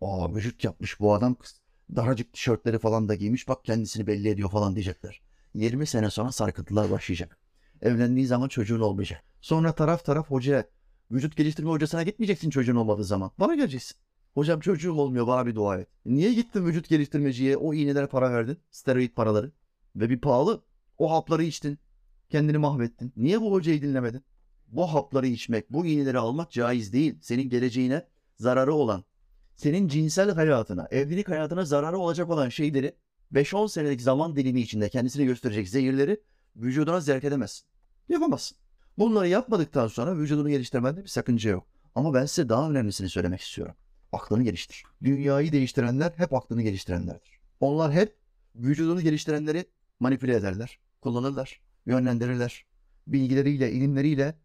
Aa 0.00 0.34
vücut 0.34 0.64
yapmış 0.64 1.00
bu 1.00 1.14
adam. 1.14 1.36
Daracık 1.96 2.32
tişörtleri 2.32 2.78
falan 2.78 3.08
da 3.08 3.14
giymiş. 3.14 3.48
Bak 3.48 3.64
kendisini 3.64 4.06
belli 4.06 4.28
ediyor 4.28 4.50
falan 4.50 4.74
diyecekler. 4.74 5.22
20 5.54 5.86
sene 5.86 6.10
sonra 6.10 6.32
sarkıntılar 6.32 6.90
başlayacak. 6.90 7.38
Evlendiği 7.82 8.26
zaman 8.26 8.48
çocuğun 8.48 8.80
olmayacak. 8.80 9.24
Sonra 9.40 9.72
taraf 9.72 10.04
taraf 10.04 10.30
hocaya, 10.30 10.64
vücut 11.10 11.36
geliştirme 11.36 11.70
hocasına 11.70 12.02
gitmeyeceksin 12.02 12.50
çocuğun 12.50 12.76
olmadığı 12.76 13.04
zaman. 13.04 13.30
Bana 13.38 13.54
geleceksin. 13.54 13.96
Hocam 14.34 14.60
çocuğum 14.60 14.94
olmuyor 14.94 15.26
bana 15.26 15.46
bir 15.46 15.54
dua 15.54 15.78
et. 15.78 15.88
Niye 16.06 16.34
gittin 16.34 16.66
vücut 16.66 16.88
geliştirmeciye 16.88 17.56
o 17.56 17.74
iğnelere 17.74 18.06
para 18.06 18.32
verdin? 18.32 18.58
Steroid 18.70 19.10
paraları. 19.10 19.52
Ve 19.96 20.10
bir 20.10 20.20
pahalı. 20.20 20.64
O 20.98 21.12
hapları 21.12 21.44
içtin. 21.44 21.78
Kendini 22.28 22.58
mahvettin. 22.58 23.12
Niye 23.16 23.40
bu 23.40 23.52
hocayı 23.52 23.82
dinlemedin? 23.82 24.24
Bu 24.68 24.86
hapları 24.94 25.26
içmek, 25.26 25.72
bu 25.72 25.86
iğneleri 25.86 26.18
almak 26.18 26.50
caiz 26.50 26.92
değil. 26.92 27.18
Senin 27.20 27.48
geleceğine 27.48 28.06
zararı 28.36 28.74
olan, 28.74 29.04
senin 29.56 29.88
cinsel 29.88 30.30
hayatına, 30.30 30.88
evlilik 30.90 31.28
hayatına 31.28 31.64
zararı 31.64 31.98
olacak 31.98 32.30
olan 32.30 32.48
şeyleri 32.48 32.94
5-10 33.32 33.68
senelik 33.68 34.02
zaman 34.02 34.36
dilimi 34.36 34.60
içinde 34.60 34.88
kendisini 34.88 35.26
gösterecek 35.26 35.68
zehirleri 35.68 36.20
vücuduna 36.56 37.00
zerk 37.00 37.24
edemezsin. 37.24 37.66
Yapamazsın. 38.08 38.58
Bunları 38.98 39.28
yapmadıktan 39.28 39.88
sonra 39.88 40.16
vücudunu 40.16 40.48
geliştirmende 40.48 41.02
bir 41.02 41.08
sakınca 41.08 41.50
yok. 41.50 41.66
Ama 41.94 42.14
ben 42.14 42.26
size 42.26 42.48
daha 42.48 42.70
önemlisini 42.70 43.08
söylemek 43.08 43.40
istiyorum. 43.40 43.74
Aklını 44.12 44.42
geliştir. 44.42 44.84
Dünyayı 45.04 45.52
değiştirenler 45.52 46.12
hep 46.16 46.32
aklını 46.32 46.62
geliştirenlerdir. 46.62 47.40
Onlar 47.60 47.92
hep 47.92 48.16
vücudunu 48.54 49.00
geliştirenleri 49.00 49.64
manipüle 50.00 50.34
ederler, 50.34 50.78
kullanırlar, 51.00 51.60
yönlendirirler. 51.88 52.66
Bilgileriyle, 53.06 53.72
ilimleriyle 53.72 54.38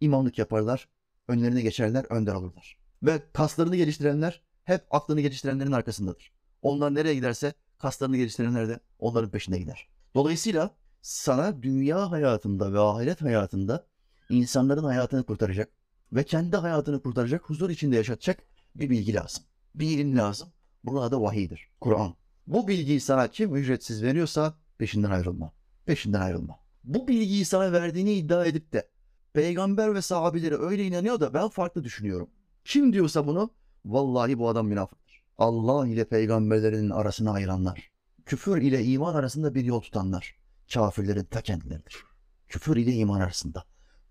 imamlık 0.00 0.38
yaparlar, 0.38 0.88
önlerine 1.28 1.62
geçerler, 1.62 2.04
önder 2.10 2.34
olurlar. 2.34 2.78
Ve 3.02 3.22
kaslarını 3.32 3.76
geliştirenler 3.76 4.42
hep 4.64 4.84
aklını 4.90 5.20
geliştirenlerin 5.20 5.72
arkasındadır. 5.72 6.32
Onlar 6.62 6.94
nereye 6.94 7.14
giderse 7.14 7.54
kaslarını 7.78 8.16
geliştirenler 8.16 8.68
de 8.68 8.80
onların 8.98 9.30
peşinde 9.30 9.58
gider. 9.58 9.88
Dolayısıyla 10.14 10.76
sana 11.02 11.62
dünya 11.62 12.10
hayatında 12.10 12.72
ve 12.72 12.78
ahiret 12.80 13.22
hayatında 13.22 13.86
insanların 14.30 14.84
hayatını 14.84 15.24
kurtaracak 15.24 15.68
ve 16.12 16.24
kendi 16.24 16.56
hayatını 16.56 17.02
kurtaracak, 17.02 17.50
huzur 17.50 17.70
içinde 17.70 17.96
yaşatacak 17.96 18.42
bir 18.74 18.90
bilgi 18.90 19.14
lazım. 19.14 19.44
Bir 19.74 19.90
ilim 19.90 20.18
lazım. 20.18 20.48
Bunun 20.84 21.02
adı 21.02 21.20
vahiydir. 21.20 21.68
Kur'an. 21.80 22.14
Bu 22.46 22.68
bilgiyi 22.68 23.00
sana 23.00 23.28
kim 23.28 23.56
ücretsiz 23.56 24.02
veriyorsa 24.02 24.54
peşinden 24.78 25.10
ayrılma. 25.10 25.52
Peşinden 25.86 26.20
ayrılma. 26.20 26.61
Bu 26.84 27.08
bilgiyi 27.08 27.44
sana 27.44 27.72
verdiğini 27.72 28.12
iddia 28.12 28.46
edip 28.46 28.72
de 28.72 28.90
peygamber 29.32 29.94
ve 29.94 30.02
sahabeleri 30.02 30.58
öyle 30.58 30.84
inanıyor 30.84 31.20
da 31.20 31.34
ben 31.34 31.48
farklı 31.48 31.84
düşünüyorum. 31.84 32.30
Kim 32.64 32.92
diyorsa 32.92 33.26
bunu 33.26 33.50
vallahi 33.84 34.38
bu 34.38 34.48
adam 34.48 34.66
münafıktır. 34.66 35.22
Allah 35.38 35.88
ile 35.88 36.04
peygamberlerinin 36.04 36.90
arasını 36.90 37.32
ayıranlar. 37.32 37.90
Küfür 38.26 38.62
ile 38.62 38.84
iman 38.84 39.14
arasında 39.14 39.54
bir 39.54 39.64
yol 39.64 39.80
tutanlar. 39.80 40.36
Kafirlerin 40.74 41.24
ta 41.24 41.40
kendileridir. 41.40 41.96
Küfür 42.48 42.76
ile 42.76 42.92
iman 42.92 43.20
arasında. 43.20 43.64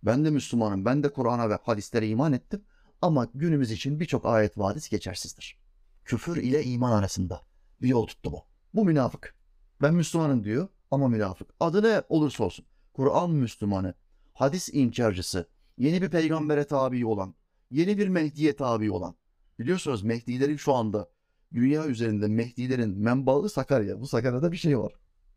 Ben 0.04 0.25
de 0.25 0.30
Müslümanım. 0.30 0.86
Ben 0.86 1.04
de 1.04 1.13
Kur'an'a 1.13 1.50
ve 1.50 1.58
hadislere 1.63 2.08
iman 2.08 2.34
ettim. 2.34 2.63
Ama 3.01 3.28
günümüz 3.34 3.72
için 3.72 4.00
birçok 4.00 4.25
ayet 4.25 4.58
ve 4.58 4.63
hadis 4.63 4.90
geçersizdir. 4.90 5.58
Küfür 6.06 6.38
ile 6.38 6.63
iman 6.63 6.92
arasında 6.92 7.42
bir 7.82 7.88
yol 7.88 8.08
tuttu 8.08 8.32
bu. 8.32 8.44
Bu 8.74 8.86
münafık. 8.86 9.36
Ben 9.82 9.94
Müslümanım 9.94 10.44
diyor 10.44 10.68
ama 10.91 11.07
münafık. 11.07 11.50
Adı 11.60 11.83
ne 11.83 12.01
olursa 12.10 12.43
olsun. 12.43 12.65
Kur'an 12.93 13.31
Müslümanı, 13.31 13.93
hadis 14.33 14.69
inkarcısı, 14.74 15.48
yeni 15.77 16.01
bir 16.01 16.10
peygambere 16.10 16.63
tabi 16.63 17.05
olan, 17.05 17.36
yeni 17.71 17.98
bir 17.98 18.07
Mehdi'ye 18.07 18.55
tabi 18.55 18.91
olan. 18.91 19.15
Biliyorsunuz 19.60 20.03
Mehdilerin 20.03 20.57
şu 20.57 20.74
anda 20.74 21.10
dünya 21.53 21.88
üzerinde 21.88 22.27
Mehdilerin 22.27 22.98
menbaı 23.00 23.50
Sakarya. 23.50 24.01
Bu 24.01 24.07
Sakarya'da 24.07 24.51
bir 24.51 24.57
şey 24.57 24.79
var. 24.79 24.93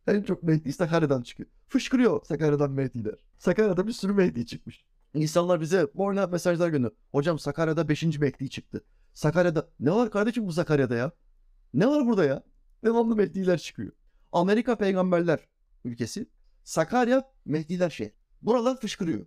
En 0.07 0.23
çok 0.23 0.43
Mehdi 0.43 0.73
Sakarya'dan 0.73 1.23
çıkıyor. 1.23 1.49
Fışkırıyor 1.69 2.25
Sakarya'dan 2.25 2.71
Mehdiler. 2.71 3.15
Sakarya'da 3.39 3.87
bir 3.87 3.93
sürü 3.93 4.13
Mehdi 4.13 4.47
çıkmış. 4.47 4.85
İnsanlar 5.15 5.61
bize 5.61 5.87
böyle 5.99 6.27
mesajlar 6.27 6.69
gönderiyor. 6.69 6.97
Hocam 7.13 7.39
Sakarya'da 7.39 7.89
5. 7.89 8.19
Mehdi 8.19 8.51
çıktı. 8.51 8.85
Sakarya'da 9.15 9.69
ne 9.81 9.91
var 9.91 10.11
kardeşim 10.11 10.47
bu 10.47 10.53
Sakarya'da 10.53 10.95
ya? 10.95 11.13
Ne 11.75 11.87
var 11.87 12.07
burada 12.07 12.25
ya? 12.25 12.43
Devamlı 12.85 13.17
Mehdiler 13.17 13.59
çıkıyor. 13.59 13.93
Amerika 14.35 14.79
peygamberler 14.79 15.39
ülkesi. 15.85 16.27
Sakarya 16.65 17.33
Mehdiler 17.45 17.91
şehir. 17.91 18.13
Buralar 18.43 18.81
fışkırıyor. 18.81 19.27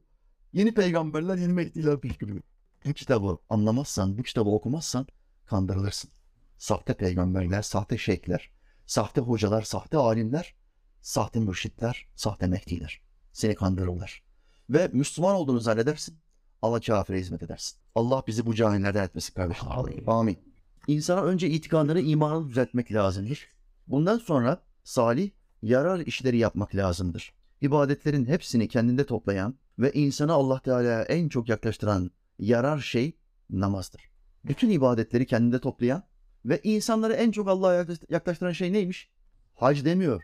Yeni 0.53 0.73
peygamberler, 0.73 1.37
yeni 1.37 1.53
Mehdiler 1.53 2.01
fışkırıyor. 2.01 2.41
Bu 2.85 2.93
kitabı 2.93 3.37
anlamazsan, 3.49 4.17
bu 4.17 4.23
kitabı 4.23 4.49
okumazsan 4.49 5.07
kandırılırsın. 5.45 6.11
Sahte 6.57 6.93
peygamberler, 6.93 7.61
sahte 7.61 7.97
şeyhler, 7.97 8.51
sahte 8.85 9.21
hocalar, 9.21 9.61
sahte 9.61 9.97
alimler, 9.97 10.55
sahte 11.01 11.39
mürşitler, 11.39 12.07
sahte 12.15 12.47
Mehdiler. 12.47 13.01
Seni 13.31 13.55
kandırırlar. 13.55 14.23
Ve 14.69 14.89
Müslüman 14.93 15.35
olduğunu 15.35 15.59
zannedersin 15.59 16.17
ama 16.61 16.79
kafire 16.79 17.19
hizmet 17.19 17.43
edersin. 17.43 17.79
Allah 17.95 18.23
bizi 18.27 18.45
bu 18.45 18.55
cahillerden 18.55 19.03
etmesin 19.03 19.33
kardeşim. 19.33 19.69
Amin. 20.07 20.39
İnsana 20.87 21.21
önce 21.21 21.49
itikadını, 21.49 22.01
imanını 22.01 22.49
düzeltmek 22.49 22.91
lazımdır. 22.91 23.47
Bundan 23.87 24.17
sonra 24.17 24.66
salih, 24.87 25.31
yarar 25.61 25.99
işleri 25.99 26.37
yapmak 26.37 26.75
lazımdır. 26.75 27.33
İbadetlerin 27.61 28.25
hepsini 28.25 28.67
kendinde 28.67 29.05
toplayan 29.05 29.55
ve 29.79 29.91
insanı 29.91 30.33
Allah 30.33 30.59
Teala'ya 30.59 31.01
en 31.01 31.29
çok 31.29 31.49
yaklaştıran 31.49 32.11
yarar 32.39 32.79
şey 32.79 33.17
namazdır. 33.49 34.01
Bütün 34.45 34.69
ibadetleri 34.69 35.25
kendinde 35.25 35.59
toplayan 35.59 36.03
ve 36.45 36.59
insanları 36.63 37.13
en 37.13 37.31
çok 37.31 37.47
Allah'a 37.47 37.73
yaklaş- 37.73 38.09
yaklaştıran 38.09 38.51
şey 38.51 38.73
neymiş? 38.73 39.09
Hac 39.55 39.85
demiyor, 39.85 40.23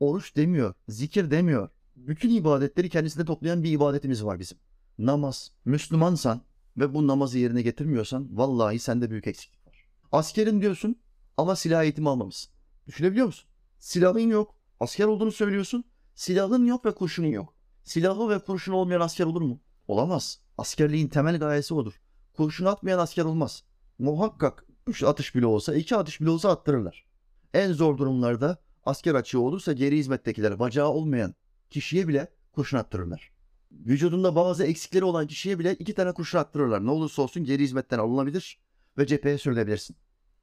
oruç 0.00 0.36
demiyor, 0.36 0.74
zikir 0.88 1.30
demiyor. 1.30 1.68
Bütün 1.96 2.30
ibadetleri 2.30 2.88
kendisinde 2.88 3.24
toplayan 3.24 3.62
bir 3.62 3.72
ibadetimiz 3.72 4.24
var 4.24 4.38
bizim. 4.38 4.58
Namaz. 4.98 5.52
Müslümansan, 5.64 6.42
ve 6.76 6.94
bu 6.94 7.06
namazı 7.06 7.38
yerine 7.38 7.62
getirmiyorsan 7.62 8.28
vallahi 8.36 8.78
sende 8.78 9.10
büyük 9.10 9.26
eksiklik 9.26 9.66
var. 9.66 9.86
Askerin 10.12 10.60
diyorsun 10.60 10.96
ama 11.36 11.56
silah 11.56 11.82
eğitimi 11.82 12.08
almamışsın. 12.08 12.52
Düşünebiliyor 12.86 13.26
musun? 13.26 13.51
Silahın 13.82 14.30
yok. 14.30 14.54
Asker 14.80 15.04
olduğunu 15.04 15.32
söylüyorsun. 15.32 15.84
Silahın 16.14 16.64
yok 16.64 16.86
ve 16.86 16.94
kurşunun 16.94 17.26
yok. 17.26 17.54
Silahı 17.84 18.28
ve 18.28 18.38
kurşun 18.38 18.72
olmayan 18.72 19.00
asker 19.00 19.24
olur 19.24 19.42
mu? 19.42 19.60
Olamaz. 19.88 20.40
Askerliğin 20.58 21.08
temel 21.08 21.38
gayesi 21.38 21.74
odur. 21.74 22.00
Kurşun 22.36 22.64
atmayan 22.64 22.98
asker 22.98 23.24
olmaz. 23.24 23.64
Muhakkak 23.98 24.66
3 24.86 25.02
atış 25.02 25.34
bile 25.34 25.46
olsa, 25.46 25.74
2 25.74 25.96
atış 25.96 26.20
bile 26.20 26.30
olsa 26.30 26.50
attırırlar. 26.50 27.06
En 27.54 27.72
zor 27.72 27.98
durumlarda 27.98 28.58
asker 28.84 29.14
açığı 29.14 29.40
olursa 29.40 29.72
geri 29.72 29.98
hizmettekilere, 29.98 30.58
bacağı 30.58 30.88
olmayan 30.88 31.34
kişiye 31.70 32.08
bile 32.08 32.32
kurşun 32.52 32.78
attırırlar. 32.78 33.32
Vücudunda 33.72 34.34
bazı 34.34 34.64
eksikleri 34.64 35.04
olan 35.04 35.26
kişiye 35.26 35.58
bile 35.58 35.74
iki 35.74 35.94
tane 35.94 36.12
kurşun 36.12 36.38
attırırlar. 36.38 36.86
Ne 36.86 36.90
olursa 36.90 37.22
olsun 37.22 37.44
geri 37.44 37.62
hizmetten 37.62 37.98
alınabilir 37.98 38.60
ve 38.98 39.06
cepheye 39.06 39.38
sürülebilirsin. 39.38 39.96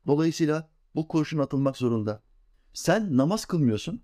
Dolayısıyla 0.07 0.69
bu 0.95 1.07
kurşun 1.07 1.39
atılmak 1.39 1.77
zorunda. 1.77 2.28
Sen 2.79 3.17
namaz 3.17 3.45
kılmıyorsun 3.45 4.01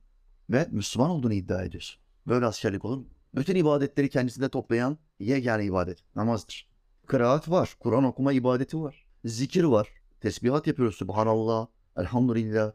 ve 0.50 0.68
Müslüman 0.72 1.10
olduğunu 1.10 1.34
iddia 1.34 1.64
ediyorsun. 1.64 2.02
Böyle 2.28 2.46
askerlik 2.46 2.86
olur 2.86 2.98
mu? 2.98 3.06
Bütün 3.36 3.56
ibadetleri 3.56 4.10
kendisinde 4.10 4.50
toplayan 4.50 4.98
yegane 5.20 5.66
ibadet 5.66 5.98
namazdır. 6.16 6.70
Kıraat 7.08 7.50
var, 7.50 7.76
Kur'an 7.80 8.04
okuma 8.04 8.34
ibadeti 8.34 8.82
var. 8.82 9.06
Zikir 9.26 9.64
var, 9.64 9.88
tesbihat 10.22 10.68
yapıyoruz. 10.68 10.96
Subhanallah, 10.96 11.68
elhamdülillah, 11.98 12.72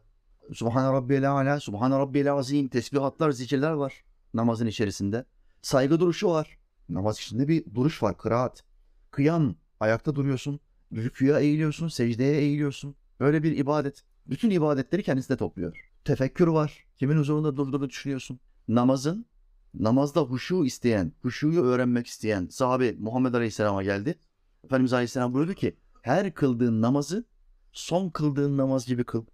Subhane 0.53 0.93
Rabbiyel 0.93 1.31
Ala, 1.31 1.59
Subhane 1.59 1.97
Rabbiyel 1.99 2.33
Azim, 2.33 2.67
tesbihatlar, 2.67 3.31
zikirler 3.31 3.71
var 3.71 4.03
namazın 4.33 4.67
içerisinde. 4.67 5.25
Saygı 5.61 5.99
duruşu 5.99 6.29
var. 6.29 6.57
Namaz 6.89 7.17
içinde 7.17 7.47
bir 7.47 7.75
duruş 7.75 8.03
var, 8.03 8.17
kıraat. 8.17 8.63
Kıyam, 9.11 9.55
ayakta 9.79 10.15
duruyorsun. 10.15 10.59
Rüküye 10.93 11.39
eğiliyorsun, 11.39 11.87
secdeye 11.87 12.37
eğiliyorsun. 12.37 12.95
Böyle 13.19 13.43
bir 13.43 13.57
ibadet. 13.57 14.03
Bütün 14.27 14.49
ibadetleri 14.49 15.03
kendisinde 15.03 15.37
topluyor. 15.37 15.90
Tefekkür 16.05 16.47
var. 16.47 16.85
Kimin 16.97 17.17
huzurunda 17.17 17.57
durduğunu 17.57 17.89
düşünüyorsun. 17.89 18.39
Namazın, 18.67 19.25
namazda 19.73 20.21
huşu 20.21 20.65
isteyen, 20.65 21.13
huşuyu 21.21 21.61
öğrenmek 21.61 22.07
isteyen 22.07 22.47
sahabe 22.47 22.95
Muhammed 22.99 23.33
Aleyhisselam'a 23.33 23.83
geldi. 23.83 24.19
Efendimiz 24.63 24.93
Aleyhisselam 24.93 25.33
buyurdu 25.33 25.53
ki, 25.53 25.77
her 26.01 26.33
kıldığın 26.33 26.81
namazı 26.81 27.25
son 27.71 28.09
kıldığın 28.09 28.57
namaz 28.57 28.85
gibi 28.85 29.03
kıl. 29.03 29.25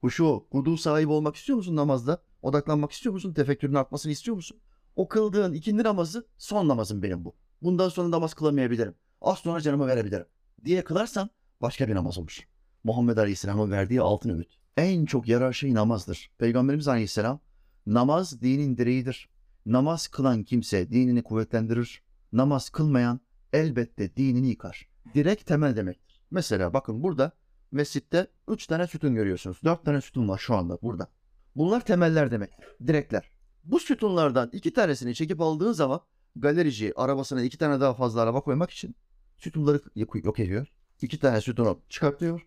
Huşu, 0.00 0.46
kudu 0.50 0.76
sahibi 0.76 1.12
olmak 1.12 1.36
istiyor 1.36 1.56
musun 1.56 1.76
namazda? 1.76 2.22
Odaklanmak 2.42 2.92
istiyor 2.92 3.12
musun? 3.12 3.34
Tefekkürün 3.34 3.74
artmasını 3.74 4.12
istiyor 4.12 4.34
musun? 4.34 4.60
O 4.96 5.08
kıldığın 5.08 5.52
ikindi 5.52 5.84
namazı 5.84 6.26
son 6.38 6.68
namazım 6.68 7.02
benim 7.02 7.24
bu. 7.24 7.34
Bundan 7.62 7.88
sonra 7.88 8.10
namaz 8.10 8.34
kılamayabilirim. 8.34 8.94
Az 9.20 9.38
sonra 9.38 9.60
canımı 9.60 9.86
verebilirim. 9.86 10.26
Diye 10.64 10.84
kılarsan 10.84 11.30
başka 11.62 11.88
bir 11.88 11.94
namaz 11.94 12.18
olur. 12.18 12.38
Muhammed 12.84 13.16
Aleyhisselam'ın 13.16 13.70
verdiği 13.70 14.00
altın 14.00 14.30
öğüt. 14.30 14.61
En 14.76 15.04
çok 15.04 15.28
yarar 15.28 15.52
şey 15.52 15.74
namazdır. 15.74 16.30
Peygamberimiz 16.38 16.88
Aleyhisselam 16.88 17.40
namaz 17.86 18.42
dinin 18.42 18.76
direğidir. 18.76 19.28
Namaz 19.66 20.08
kılan 20.08 20.44
kimse 20.44 20.90
dinini 20.90 21.22
kuvvetlendirir. 21.22 22.02
Namaz 22.32 22.70
kılmayan 22.70 23.20
elbette 23.52 24.16
dinini 24.16 24.48
yıkar. 24.48 24.88
Direk 25.14 25.46
temel 25.46 25.76
demektir. 25.76 26.20
Mesela 26.30 26.74
bakın 26.74 27.02
burada 27.02 27.32
mescitte 27.72 28.26
3 28.48 28.66
tane 28.66 28.86
sütun 28.86 29.14
görüyorsunuz. 29.14 29.60
4 29.64 29.84
tane 29.84 30.00
sütun 30.00 30.28
var 30.28 30.38
şu 30.38 30.54
anda 30.54 30.78
burada. 30.82 31.08
Bunlar 31.56 31.84
temeller 31.84 32.30
demek. 32.30 32.50
Direkler. 32.86 33.30
Bu 33.64 33.80
sütunlardan 33.80 34.50
iki 34.52 34.72
tanesini 34.72 35.14
çekip 35.14 35.40
aldığın 35.40 35.72
zaman 35.72 36.00
galerici 36.36 36.92
arabasına 36.96 37.42
iki 37.42 37.58
tane 37.58 37.80
daha 37.80 37.94
fazla 37.94 38.20
araba 38.20 38.40
koymak 38.40 38.70
için 38.70 38.96
sütunları 39.38 39.80
yok 39.94 40.40
ediyor. 40.40 40.66
İki 41.02 41.18
tane 41.18 41.40
sütunu 41.40 41.80
çıkartıyor. 41.88 42.46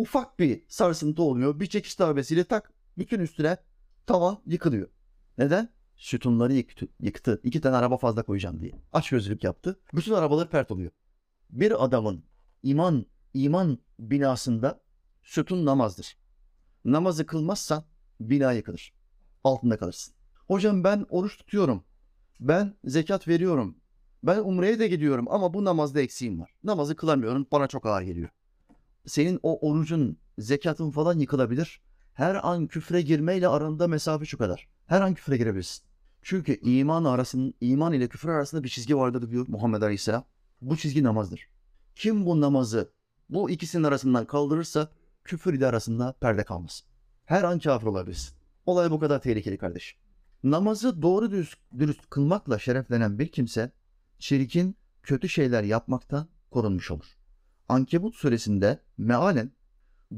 Ufak 0.00 0.38
bir 0.38 0.62
sarsıntı 0.68 1.22
oluyor. 1.22 1.60
Bir 1.60 1.66
çekiş 1.66 1.98
darbesiyle 1.98 2.44
tak 2.44 2.72
bütün 2.98 3.20
üstüne 3.20 3.56
tavan 4.06 4.42
yıkılıyor. 4.46 4.88
Neden? 5.38 5.72
Sütunları 5.96 6.52
yıktı, 6.52 6.88
yıktı. 7.00 7.40
İki 7.44 7.60
tane 7.60 7.76
araba 7.76 7.96
fazla 7.96 8.22
koyacağım 8.22 8.60
diye. 8.60 8.72
Aç 8.92 9.10
gözlülük 9.10 9.44
yaptı. 9.44 9.80
Bütün 9.94 10.12
arabalar 10.12 10.50
pert 10.50 10.70
oluyor. 10.70 10.90
Bir 11.50 11.84
adamın 11.84 12.24
iman 12.62 13.06
iman 13.34 13.78
binasında 13.98 14.80
sütun 15.22 15.66
namazdır. 15.66 16.16
Namazı 16.84 17.26
kılmazsan 17.26 17.84
bina 18.20 18.52
yıkılır. 18.52 18.92
Altında 19.44 19.76
kalırsın. 19.76 20.14
Hocam 20.46 20.84
ben 20.84 21.06
oruç 21.10 21.38
tutuyorum. 21.38 21.84
Ben 22.40 22.74
zekat 22.84 23.28
veriyorum. 23.28 23.76
Ben 24.22 24.38
umreye 24.38 24.78
de 24.78 24.88
gidiyorum 24.88 25.26
ama 25.30 25.54
bu 25.54 25.64
namazda 25.64 26.00
eksiğim 26.00 26.40
var. 26.40 26.50
Namazı 26.64 26.96
kılamıyorum. 26.96 27.46
Bana 27.52 27.66
çok 27.66 27.86
ağır 27.86 28.02
geliyor. 28.02 28.28
Senin 29.06 29.40
o 29.42 29.68
orucun, 29.68 30.18
zekatın 30.38 30.90
falan 30.90 31.18
yıkılabilir. 31.18 31.80
Her 32.14 32.48
an 32.48 32.66
küfre 32.66 33.02
girmeyle 33.02 33.48
aranda 33.48 33.88
mesafe 33.88 34.24
şu 34.24 34.38
kadar. 34.38 34.68
Her 34.86 35.00
an 35.00 35.14
küfre 35.14 35.36
girebilirsin. 35.36 35.84
Çünkü 36.22 36.60
iman 36.60 37.04
arasının 37.04 37.54
iman 37.60 37.92
ile 37.92 38.08
küfür 38.08 38.28
arasında 38.28 38.64
bir 38.64 38.68
çizgi 38.68 38.96
vardır 38.96 39.30
diyor 39.30 39.46
Muhammed 39.48 39.82
Aleyhisselam. 39.82 40.24
Bu 40.60 40.76
çizgi 40.76 41.02
namazdır. 41.02 41.48
Kim 41.96 42.26
bu 42.26 42.40
namazı 42.40 42.92
bu 43.28 43.50
ikisinin 43.50 43.84
arasından 43.84 44.26
kaldırırsa 44.26 44.88
küfür 45.24 45.54
ile 45.54 45.66
arasında 45.66 46.12
perde 46.12 46.44
kalmaz. 46.44 46.84
Her 47.24 47.44
an 47.44 47.58
kafir 47.58 47.86
olabilirsin. 47.86 48.36
Olay 48.66 48.90
bu 48.90 49.00
kadar 49.00 49.22
tehlikeli 49.22 49.58
kardeşim. 49.58 49.98
Namazı 50.42 51.02
doğru 51.02 51.30
dürüst, 51.30 51.58
dürüst 51.78 52.10
kılmakla 52.10 52.58
şereflenen 52.58 53.18
bir 53.18 53.28
kimse 53.28 53.72
çirkin, 54.18 54.76
kötü 55.02 55.28
şeyler 55.28 55.62
yapmaktan 55.62 56.28
korunmuş 56.50 56.90
olur. 56.90 57.19
Ankebut 57.70 58.14
suresinde 58.14 58.78
mealen 58.98 59.52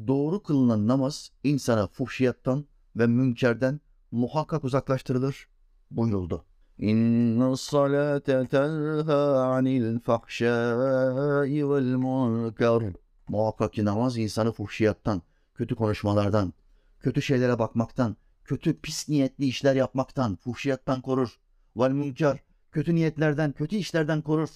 doğru 0.07 0.43
kılınan 0.43 0.88
namaz 0.88 1.33
insana 1.45 1.87
fuhşiyattan 1.87 2.67
ve 2.97 3.07
münkerden 3.07 3.81
muhakkak 4.11 4.65
uzaklaştırılır 4.65 5.49
buyuruldu. 5.91 6.45
İnne 6.79 7.57
salate 7.57 8.47
tenha 8.47 9.43
anil 9.43 10.01
fahşai 10.01 11.71
vel 11.71 11.97
munkar. 11.97 12.85
Muhakkak 13.29 13.73
ki 13.73 13.85
namaz 13.85 14.19
insanı 14.19 14.53
fuhşiyattan, 14.53 15.23
kötü 15.55 15.75
konuşmalardan, 15.75 16.53
kötü 17.01 17.23
şeylere 17.23 17.59
bakmaktan, 17.59 18.17
kötü 18.45 18.81
pis 18.81 19.09
niyetli 19.09 19.47
işler 19.47 19.75
yapmaktan, 19.75 20.37
fuhşiyattan 20.37 21.01
korur. 21.01 21.41
Vel 21.77 21.91
münker, 21.91 22.38
kötü 22.71 22.95
niyetlerden, 22.95 23.53
kötü 23.53 23.77
işlerden 23.77 24.23
korur. 24.23 24.49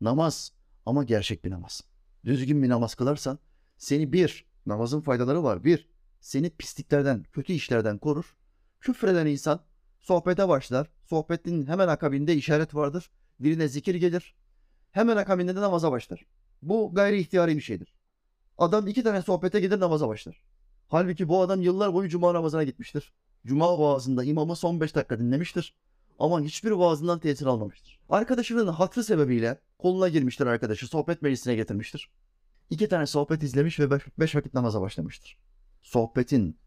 Namaz 0.00 0.52
ama 0.86 1.04
gerçek 1.04 1.44
bir 1.44 1.50
namaz. 1.50 1.89
Düzgün 2.24 2.62
bir 2.62 2.68
namaz 2.68 2.94
kılarsan 2.94 3.38
seni 3.76 4.12
bir, 4.12 4.44
namazın 4.66 5.00
faydaları 5.00 5.44
var. 5.44 5.64
Bir, 5.64 5.88
seni 6.20 6.50
pisliklerden, 6.50 7.24
kötü 7.32 7.52
işlerden 7.52 7.98
korur. 7.98 8.36
Küfreden 8.80 9.26
insan 9.26 9.64
sohbete 10.00 10.48
başlar. 10.48 10.90
Sohbetin 11.04 11.66
hemen 11.66 11.88
akabinde 11.88 12.34
işaret 12.34 12.74
vardır. 12.74 13.10
Diline 13.42 13.68
zikir 13.68 13.94
gelir. 13.94 14.34
Hemen 14.90 15.16
akabinde 15.16 15.56
de 15.56 15.60
namaza 15.60 15.92
başlar. 15.92 16.26
Bu 16.62 16.94
gayri 16.94 17.20
ihtiyari 17.20 17.56
bir 17.56 17.60
şeydir. 17.60 17.94
Adam 18.58 18.86
iki 18.86 19.02
tane 19.02 19.22
sohbete 19.22 19.60
gider 19.60 19.80
namaza 19.80 20.08
başlar. 20.08 20.44
Halbuki 20.88 21.28
bu 21.28 21.40
adam 21.40 21.62
yıllar 21.62 21.94
boyu 21.94 22.08
cuma 22.08 22.34
namazına 22.34 22.64
gitmiştir. 22.64 23.12
Cuma 23.46 23.78
vaazında 23.78 24.24
imamı 24.24 24.56
son 24.56 24.80
5 24.80 24.94
dakika 24.94 25.18
dinlemiştir. 25.18 25.74
Ama 26.20 26.40
hiçbir 26.40 26.70
vaazından 26.70 27.18
tesir 27.18 27.46
almamıştır. 27.46 28.00
Arkadaşının 28.08 28.66
hatırı 28.66 29.04
sebebiyle 29.04 29.60
koluna 29.78 30.08
girmiştir 30.08 30.46
arkadaşı. 30.46 30.86
Sohbet 30.86 31.22
meclisine 31.22 31.54
getirmiştir. 31.54 32.10
İki 32.70 32.88
tane 32.88 33.06
sohbet 33.06 33.42
izlemiş 33.42 33.80
ve 33.80 33.90
beş, 33.90 34.02
beş 34.18 34.34
vakit 34.34 34.54
namaza 34.54 34.80
başlamıştır. 34.80 35.38
Sohbetin 35.82 36.58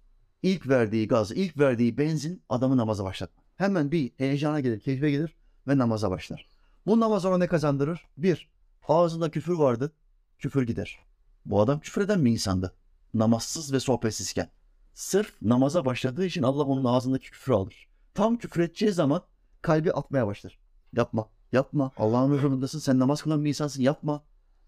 ilk 0.44 0.68
verdiği 0.68 1.08
gaz, 1.08 1.32
ilk 1.32 1.58
verdiği 1.60 1.98
benzin 1.98 2.44
adamı 2.50 2.78
namaza 2.78 3.04
başlatma. 3.04 3.44
Hemen 3.56 3.92
bir 3.92 4.12
heyecana 4.18 4.60
gelir, 4.60 4.80
keyfe 4.80 5.12
gelir 5.12 5.36
ve 5.68 5.78
namaza 5.78 6.12
başlar. 6.12 6.48
Bu 6.86 7.00
namaz 7.00 7.26
ona 7.26 7.38
ne 7.38 7.48
kazandırır? 7.48 8.08
Bir, 8.18 8.52
ağzında 8.88 9.32
küfür 9.32 9.54
vardı, 9.54 9.94
küfür 10.40 10.68
gider. 10.68 11.00
Bu 11.46 11.62
adam 11.62 11.80
küfreden 11.80 12.26
bir 12.26 12.32
insandı. 12.32 12.76
Namazsız 13.14 13.74
ve 13.74 13.80
sohbetsizken. 13.80 14.50
Sırf 14.94 15.42
namaza 15.42 15.86
başladığı 15.86 16.26
için 16.26 16.44
Allah 16.44 16.64
onun 16.64 16.86
ağzındaki 16.86 17.32
küfrü 17.32 17.54
alır. 17.54 17.88
Tam 18.14 18.38
küfür 18.38 18.62
edeceği 18.62 18.92
zaman 18.92 19.24
kalbi 19.64 19.92
atmaya 19.92 20.28
başlar. 20.28 20.60
Yapma, 20.94 21.30
yapma. 21.52 21.92
Allah'ın 21.98 22.32
huzurundasın, 22.32 22.80
sen 22.80 23.00
namaz 23.00 23.22
kılan 23.22 23.44
bir 23.44 23.50
insansın, 23.50 23.82
yapma. 23.82 24.24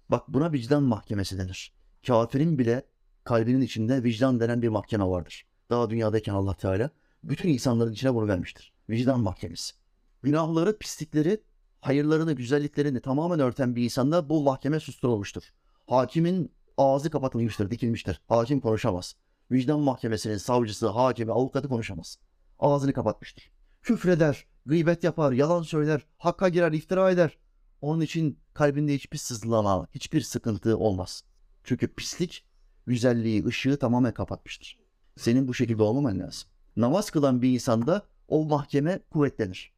Bak 0.10 0.23
buna 0.27 0.51
vicdan 0.51 0.84
mahkemesi 0.84 1.38
denir. 1.38 1.73
Kafirin 2.08 2.60
bile 2.60 2.86
kalbinin 3.23 3.62
içinde 3.62 4.03
vicdan 4.03 4.39
denen 4.39 4.62
bir 4.62 4.67
mahkeme 4.67 5.05
vardır. 5.05 5.45
Daha 5.69 5.89
dünyadayken 5.89 6.34
Allah 6.34 6.53
Teala 6.53 6.89
bütün 7.23 7.49
insanların 7.49 7.93
içine 7.93 8.13
bunu 8.13 8.27
vermiştir. 8.27 8.73
Vicdan 8.89 9.19
mahkemesi. 9.19 9.73
Günahları, 10.23 10.77
pislikleri, 10.77 11.43
hayırlarını, 11.81 12.34
güzelliklerini 12.34 13.01
tamamen 13.01 13.39
örten 13.39 13.75
bir 13.75 13.84
insanda 13.84 14.29
bu 14.29 14.43
mahkeme 14.43 14.79
susturulmuştur. 14.79 15.43
Hakimin 15.88 16.51
ağzı 16.77 17.10
kapatılmıştır, 17.10 17.71
dikilmiştir. 17.71 18.21
Hakim 18.27 18.60
konuşamaz. 18.60 19.15
Vicdan 19.51 19.79
mahkemesinin 19.79 20.38
savcısı, 20.38 20.88
hakimi, 20.88 21.31
avukatı 21.31 21.69
konuşamaz. 21.69 22.17
Ağzını 22.60 22.93
kapatmıştır. 22.93 23.51
Küfreder, 23.81 24.45
gıybet 24.65 25.04
yapar, 25.04 25.32
yalan 25.32 25.62
söyler, 25.62 26.06
hakka 26.17 26.49
girer, 26.49 26.71
iftira 26.71 27.12
eder. 27.12 27.38
Onun 27.82 28.01
için 28.01 28.39
kalbinde 28.54 28.93
hiçbir 28.95 29.17
sızlama, 29.17 29.88
hiçbir 29.91 30.21
sıkıntı 30.21 30.78
olmaz. 30.78 31.23
Çünkü 31.63 31.88
pislik 31.88 32.45
güzelliği, 32.88 33.45
ışığı 33.45 33.80
tamamen 33.80 34.13
kapatmıştır. 34.13 34.80
Senin 35.17 35.47
bu 35.47 35.54
şekilde 35.54 35.84
olmaman 35.84 36.19
lazım. 36.19 36.49
Namaz 36.75 37.10
kılan 37.10 37.41
bir 37.41 37.49
insanda 37.49 38.06
o 38.28 38.45
mahkeme 38.45 38.99
kuvvetlenir. 39.10 39.73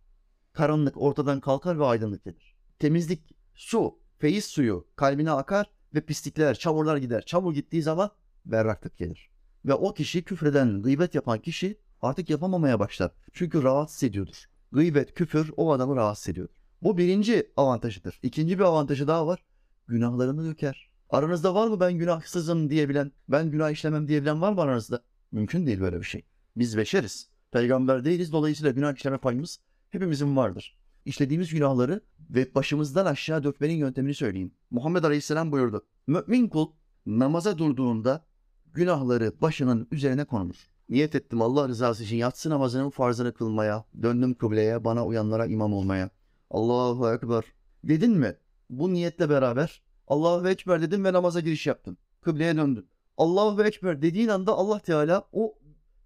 Karanlık 0.54 1.02
ortadan 1.02 1.40
kalkar 1.40 1.80
ve 1.80 1.86
aydınlık 1.86 2.24
gelir. 2.24 2.56
Temizlik, 2.80 3.22
su, 3.56 4.00
feyiz 4.18 4.46
suyu 4.46 4.88
kalbine 4.96 5.32
akar 5.32 5.72
ve 5.96 6.02
pislikler, 6.02 6.56
çamurlar 6.56 6.98
gider. 6.98 7.26
Çamur 7.26 7.54
gittiği 7.54 7.82
zaman 7.82 8.12
berraklık 8.46 8.98
gelir. 8.98 9.30
Ve 9.66 9.74
o 9.74 9.94
kişi 9.94 10.24
küfreden, 10.24 10.82
gıybet 10.82 11.16
yapan 11.16 11.40
kişi 11.40 11.80
artık 12.02 12.30
yapamamaya 12.30 12.80
başlar. 12.80 13.12
Çünkü 13.34 13.64
rahatsız 13.64 14.04
ediyordur. 14.04 14.46
Gıybet, 14.72 15.14
küfür 15.14 15.52
o 15.58 15.72
adamı 15.72 15.96
rahatsız 15.96 16.30
ediyor. 16.30 16.50
Bu 16.82 16.98
birinci 16.98 17.52
avantajıdır. 17.58 18.20
İkinci 18.24 18.60
bir 18.60 18.64
avantajı 18.64 19.08
daha 19.08 19.28
var. 19.28 19.46
Günahlarını 19.88 20.46
döker. 20.46 20.90
Aranızda 21.10 21.56
var 21.56 21.68
mı 21.68 21.80
ben 21.80 21.94
günahsızım 21.94 22.70
diyebilen, 22.70 23.12
ben 23.30 23.52
günah 23.52 23.72
işlemem 23.72 24.08
diyebilen 24.08 24.42
var 24.42 24.54
mı 24.54 24.62
aranızda? 24.62 25.04
Mümkün 25.32 25.68
değil 25.68 25.80
böyle 25.80 26.00
bir 26.00 26.06
şey. 26.06 26.26
Biz 26.56 26.78
beşeriz. 26.78 27.30
Peygamber 27.52 28.06
değiliz. 28.06 28.32
Dolayısıyla 28.32 28.72
günah 28.72 28.96
işleme 28.96 29.18
payımız 29.18 29.60
hepimizin 29.90 30.36
vardır. 30.36 30.78
İşlediğimiz 31.06 31.54
günahları 31.54 32.02
ve 32.30 32.56
başımızdan 32.56 33.06
aşağı 33.06 33.44
dökmenin 33.44 33.76
yöntemini 33.76 34.14
söyleyeyim. 34.14 34.52
Muhammed 34.72 35.04
Aleyhisselam 35.04 35.52
buyurdu. 35.52 35.86
Mümin 36.08 36.50
kul 36.50 36.72
namaza 37.06 37.58
durduğunda 37.58 38.26
günahları 38.74 39.42
başının 39.42 39.88
üzerine 39.92 40.26
konulur. 40.26 40.68
Niyet 40.90 41.16
ettim 41.16 41.42
Allah 41.42 41.68
rızası 41.68 42.04
için 42.04 42.16
yatsı 42.16 42.50
namazının 42.50 42.90
farzını 42.90 43.34
kılmaya, 43.34 43.86
döndüm 44.02 44.34
kıbleye, 44.34 44.84
bana 44.84 45.06
uyanlara 45.06 45.46
imam 45.46 45.74
olmaya. 45.74 46.10
Allahu 46.50 47.14
Ekber. 47.14 47.44
Dedin 47.84 48.12
mi? 48.12 48.36
Bu 48.70 48.94
niyetle 48.94 49.30
beraber 49.30 49.82
Allahu 50.08 50.50
Ekber 50.50 50.82
dedim 50.82 51.06
ve 51.06 51.14
namaza 51.14 51.40
giriş 51.40 51.68
yaptın. 51.68 51.98
Kıbleye 52.22 52.58
döndün. 52.58 52.90
Allahu 53.18 53.64
Ekber 53.64 54.02
dediğin 54.02 54.28
anda 54.28 54.54
Allah 54.54 54.80
Teala 54.80 55.28
o 55.32 55.56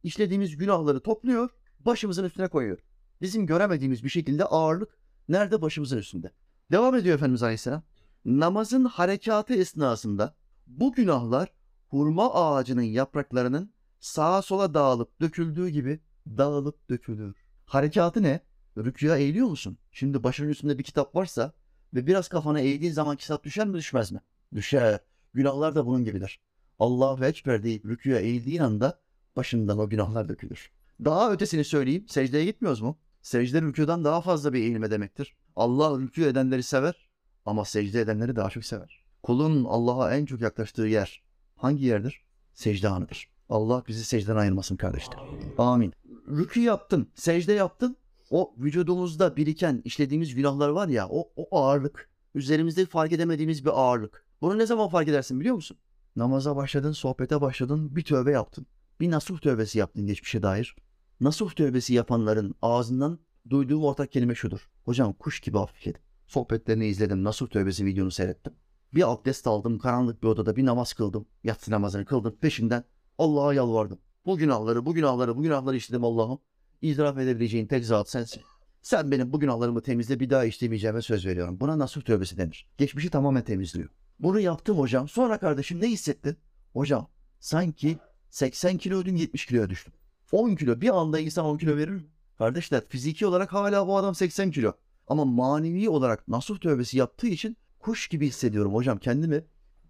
işlediğimiz 0.04 0.58
günahları 0.58 1.00
topluyor, 1.00 1.50
başımızın 1.80 2.24
üstüne 2.24 2.48
koyuyor. 2.48 2.80
Bizim 3.22 3.46
göremediğimiz 3.48 4.04
bir 4.04 4.10
şekilde 4.10 4.46
ağırlık 4.46 4.98
nerede? 5.30 5.62
Başımızın 5.62 5.98
üstünde. 5.98 6.32
Devam 6.72 6.96
ediyor 6.96 7.15
Efendimiz 7.15 7.44
Aleyhisselam. 7.44 7.84
Namazın 8.26 8.86
harekatı 8.86 9.54
esnasında 9.54 10.36
bu 10.67 10.94
günahlar 10.94 11.54
hurma 11.88 12.34
ağacının 12.34 12.82
yapraklarının 12.82 13.74
sağa 14.02 14.42
sola 14.42 14.74
dağılıp 14.74 15.22
döküldüğü 15.22 15.70
gibi 15.70 16.00
dağılıp 16.28 16.90
dökülür. 16.90 17.36
Harekatı 17.66 18.24
ne? 18.24 18.40
Rüküya 18.78 19.18
eğiliyor 19.18 19.48
musun? 19.48 19.78
Şimdi 19.92 20.24
başının 20.24 20.50
üstünde 20.50 20.78
bir 20.78 20.84
kitap 20.84 21.16
varsa 21.16 21.54
ve 21.94 22.08
biraz 22.08 22.28
kafana 22.28 22.60
eğdiğin 22.60 22.92
zaman 22.92 23.16
kitap 23.16 23.44
düşer 23.44 23.68
mi 23.68 23.74
düşmez 23.74 24.12
mi? 24.12 24.22
Düşer. 24.56 25.00
Günahlar 25.34 25.76
da 25.76 25.86
bunun 25.86 26.04
gibidir. 26.06 26.40
Allahu 26.80 27.26
Ekber 27.26 27.64
deyip 27.64 27.86
rüküya 27.86 28.20
eğildiğin 28.20 28.62
anda 28.62 29.00
başından 29.36 29.78
o 29.78 29.90
günahlar 29.90 30.30
dökülür. 30.30 30.72
Daha 31.06 31.32
ötesini 31.32 31.64
söyleyeyim. 31.64 32.06
Secdeye 32.08 32.46
gitmiyoruz 32.46 32.82
mu? 32.82 33.00
Secde 33.22 33.62
rüküden 33.62 34.04
daha 34.04 34.22
fazla 34.22 34.54
bir 34.54 34.60
eğilme 34.60 34.92
demektir. 34.92 35.36
Allah 35.56 35.86
rükû 35.86 36.28
edenleri 36.28 36.64
sever 36.64 37.10
ama 37.46 37.66
secde 37.66 38.02
edenleri 38.02 38.36
daha 38.36 38.50
çok 38.50 38.66
sever. 38.66 39.04
Kulun 39.24 39.66
Allah'a 39.66 40.16
en 40.16 40.26
çok 40.26 40.42
yaklaştığı 40.42 40.88
yer 40.88 41.24
hangi 41.56 41.86
yerdir? 41.86 42.26
Secde 42.54 42.90
anıdır. 42.90 43.31
Allah 43.52 43.84
bizi 43.88 44.04
secden 44.04 44.36
ayırmasın 44.36 44.76
kardeşler. 44.76 45.20
Amin. 45.58 45.94
Rükû 46.28 46.60
yaptın, 46.60 47.08
secde 47.16 47.54
yaptın. 47.54 47.98
O 48.30 48.54
vücudumuzda 48.58 49.38
biriken, 49.38 49.82
işlediğimiz 49.86 50.36
günahlar 50.36 50.70
var 50.70 50.88
ya, 50.88 51.08
o, 51.10 51.32
o 51.36 51.58
ağırlık. 51.58 52.10
Üzerimizde 52.36 52.86
fark 52.86 53.12
edemediğimiz 53.12 53.66
bir 53.66 53.70
ağırlık. 53.70 54.26
Bunu 54.42 54.58
ne 54.58 54.66
zaman 54.66 54.90
fark 54.90 55.08
edersin 55.08 55.40
biliyor 55.40 55.56
musun? 55.56 55.78
Namaza 56.16 56.56
başladın, 56.56 56.92
sohbete 56.92 57.42
başladın, 57.42 57.96
bir 57.96 58.04
tövbe 58.04 58.32
yaptın. 58.32 58.66
Bir 59.00 59.12
nasuh 59.12 59.40
tövbesi 59.40 59.80
yaptın 59.80 60.08
geçmişe 60.08 60.44
dair. 60.44 60.76
Nasuh 61.20 61.52
tövbesi 61.52 61.94
yapanların 61.94 62.56
ağzından 62.62 63.20
duyduğum 63.50 63.84
ortak 63.84 64.12
kelime 64.12 64.36
şudur. 64.36 64.70
Hocam 64.86 65.14
kuş 65.14 65.40
gibi 65.40 65.58
hafifledim. 65.58 66.02
Sohbetlerini 66.28 66.88
izledim, 66.88 67.24
nasuh 67.24 67.48
tövbesi 67.48 67.86
videonu 67.86 68.12
seyrettim. 68.12 68.54
Bir 68.94 69.12
abdest 69.12 69.48
aldım, 69.48 69.80
karanlık 69.80 70.24
bir 70.24 70.28
odada 70.28 70.56
bir 70.56 70.66
namaz 70.66 70.94
kıldım. 70.94 71.26
Yatsı 71.44 71.72
namazını 71.72 72.06
kıldım. 72.06 72.36
Peşinden 72.42 72.84
Allah'a 73.17 73.54
yalvardım. 73.54 74.00
Bu 74.26 74.38
günahları, 74.38 74.86
bu 74.86 74.93
günahları, 74.93 75.38
bu 75.38 75.41
günahları 75.41 75.76
işledim 75.76 76.04
Allah'ım. 76.04 76.39
İtiraf 76.82 77.17
edebileceğin 77.17 77.67
tek 77.67 77.86
zat 77.86 78.10
sensin. 78.10 78.43
Sen 78.82 79.12
benim 79.12 79.34
bu 79.34 79.39
günahlarımı 79.39 79.82
temizle 79.82 80.19
bir 80.19 80.30
daha 80.30 80.45
işlemeyeceğime 80.45 81.02
söz 81.02 81.26
veriyorum. 81.26 81.60
Buna 81.60 81.80
nasuh 81.80 82.02
tövbesi 82.02 82.38
denir. 82.38 82.67
Geçmişi 82.78 83.10
tamamen 83.10 83.43
temizliyor. 83.43 83.89
Bunu 84.19 84.39
yaptım 84.39 84.80
hocam. 84.80 85.08
Sonra 85.08 85.38
kardeşim 85.38 85.82
ne 85.82 85.88
hissettin? 85.88 86.38
Hocam 86.74 87.08
sanki 87.39 87.97
80 88.30 88.78
kiloydum 88.78 89.15
70 89.15 89.45
kiloya 89.45 89.69
düştüm. 89.69 89.93
10 90.32 90.56
kilo 90.56 90.82
bir 90.82 91.00
anda 91.00 91.19
insan 91.19 91.45
10 91.45 91.58
kilo 91.58 91.78
verir 91.78 91.91
mi? 91.91 92.04
Kardeşler 92.38 92.88
fiziki 92.88 93.26
olarak 93.26 93.54
hala 93.54 93.88
bu 93.88 93.97
adam 93.97 94.15
80 94.15 94.52
kilo. 94.52 94.74
Ama 95.08 95.26
manevi 95.26 95.89
olarak 95.89 96.28
nasuh 96.28 96.60
tövbesi 96.60 96.97
yaptığı 96.97 97.28
için 97.28 97.58
kuş 97.80 98.08
gibi 98.08 98.28
hissediyorum 98.28 98.74
hocam 98.74 98.97
kendimi. 98.97 99.43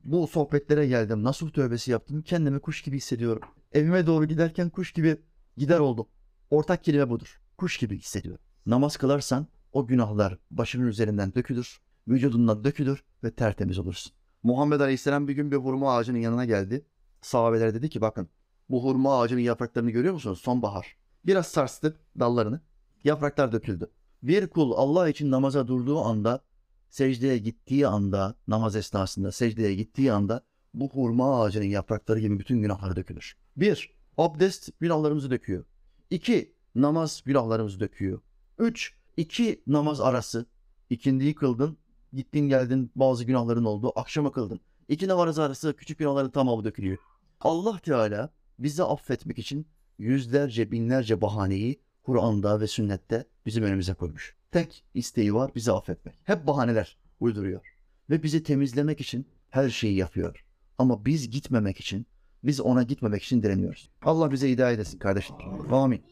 Bu 0.03 0.27
sohbetlere 0.27 0.87
geldim. 0.87 1.23
Nasuh 1.23 1.51
tövbesi 1.51 1.91
yaptım. 1.91 2.21
Kendimi 2.21 2.59
kuş 2.59 2.81
gibi 2.81 2.97
hissediyorum. 2.97 3.41
Evime 3.71 4.07
doğru 4.07 4.25
giderken 4.25 4.69
kuş 4.69 4.91
gibi 4.91 5.21
gider 5.57 5.79
oldum. 5.79 6.07
Ortak 6.49 6.83
kelime 6.83 7.09
budur. 7.09 7.41
Kuş 7.57 7.77
gibi 7.77 7.97
hissediyorum. 7.97 8.43
Namaz 8.65 8.97
kılarsan 8.97 9.47
o 9.73 9.87
günahlar 9.87 10.37
başının 10.51 10.87
üzerinden 10.87 11.33
dökülür, 11.35 11.81
vücudundan 12.07 12.63
dökülür 12.63 13.03
ve 13.23 13.31
tertemiz 13.31 13.79
olursun. 13.79 14.13
Muhammed 14.43 14.79
Aleyhisselam 14.79 15.27
bir 15.27 15.33
gün 15.33 15.51
bir 15.51 15.55
hurma 15.55 15.95
ağacının 15.95 16.17
yanına 16.17 16.45
geldi. 16.45 16.85
Sahabeler 17.21 17.73
dedi 17.73 17.89
ki 17.89 18.01
bakın 18.01 18.29
bu 18.69 18.83
hurma 18.83 19.19
ağacının 19.19 19.39
yapraklarını 19.39 19.91
görüyor 19.91 20.13
musunuz? 20.13 20.39
Sonbahar. 20.41 20.97
Biraz 21.25 21.47
sarstı 21.47 21.97
dallarını. 22.19 22.61
Yapraklar 23.03 23.51
döküldü. 23.51 23.91
Bir 24.23 24.47
kul 24.47 24.71
Allah 24.71 25.09
için 25.09 25.31
namaza 25.31 25.67
durduğu 25.67 25.99
anda, 25.99 26.43
secdeye 26.91 27.37
gittiği 27.37 27.87
anda, 27.87 28.35
namaz 28.47 28.75
esnasında 28.75 29.31
secdeye 29.31 29.75
gittiği 29.75 30.13
anda 30.13 30.43
bu 30.73 30.89
hurma 30.89 31.41
ağacının 31.41 31.65
yaprakları 31.65 32.19
gibi 32.19 32.39
bütün 32.39 32.61
günahları 32.61 32.95
dökülür. 32.95 33.35
Bir, 33.57 33.93
abdest 34.17 34.69
günahlarımızı 34.79 35.31
döküyor. 35.31 35.65
İki, 36.09 36.55
namaz 36.75 37.21
günahlarımızı 37.25 37.79
döküyor. 37.79 38.21
Üç, 38.59 38.93
iki 39.17 39.63
namaz 39.67 40.01
arası. 40.01 40.45
İkindiyi 40.89 41.35
kıldın, 41.35 41.77
gittin 42.13 42.49
geldin 42.49 42.91
bazı 42.95 43.23
günahların 43.23 43.65
oldu, 43.65 43.91
akşama 43.95 44.31
kıldın. 44.31 44.59
İki 44.87 45.07
namaz 45.07 45.39
arası 45.39 45.75
küçük 45.75 45.99
günahların 45.99 46.29
tamamı 46.29 46.63
dökülüyor. 46.63 46.97
Allah 47.41 47.79
Teala 47.79 48.29
bizi 48.59 48.83
affetmek 48.83 49.39
için 49.39 49.67
yüzlerce 49.97 50.71
binlerce 50.71 51.21
bahaneyi 51.21 51.81
Kur'an'da 52.03 52.61
ve 52.61 52.67
sünnette 52.67 53.27
bizim 53.45 53.63
önümüze 53.63 53.93
koymuş. 53.93 54.35
Tek 54.51 54.83
isteği 54.93 55.33
var 55.33 55.51
bizi 55.55 55.71
affetmek. 55.71 56.15
Hep 56.23 56.47
bahaneler 56.47 56.97
uyduruyor. 57.19 57.75
Ve 58.09 58.23
bizi 58.23 58.43
temizlemek 58.43 59.01
için 59.01 59.27
her 59.49 59.69
şeyi 59.69 59.95
yapıyor. 59.95 60.45
Ama 60.77 61.05
biz 61.05 61.29
gitmemek 61.29 61.79
için, 61.79 62.05
biz 62.43 62.61
ona 62.61 62.83
gitmemek 62.83 63.23
için 63.23 63.43
direniyoruz. 63.43 63.89
Allah 64.01 64.31
bize 64.31 64.49
hidayet 64.49 64.79
etsin 64.79 64.99
kardeşim. 64.99 65.35
Amin. 65.71 66.03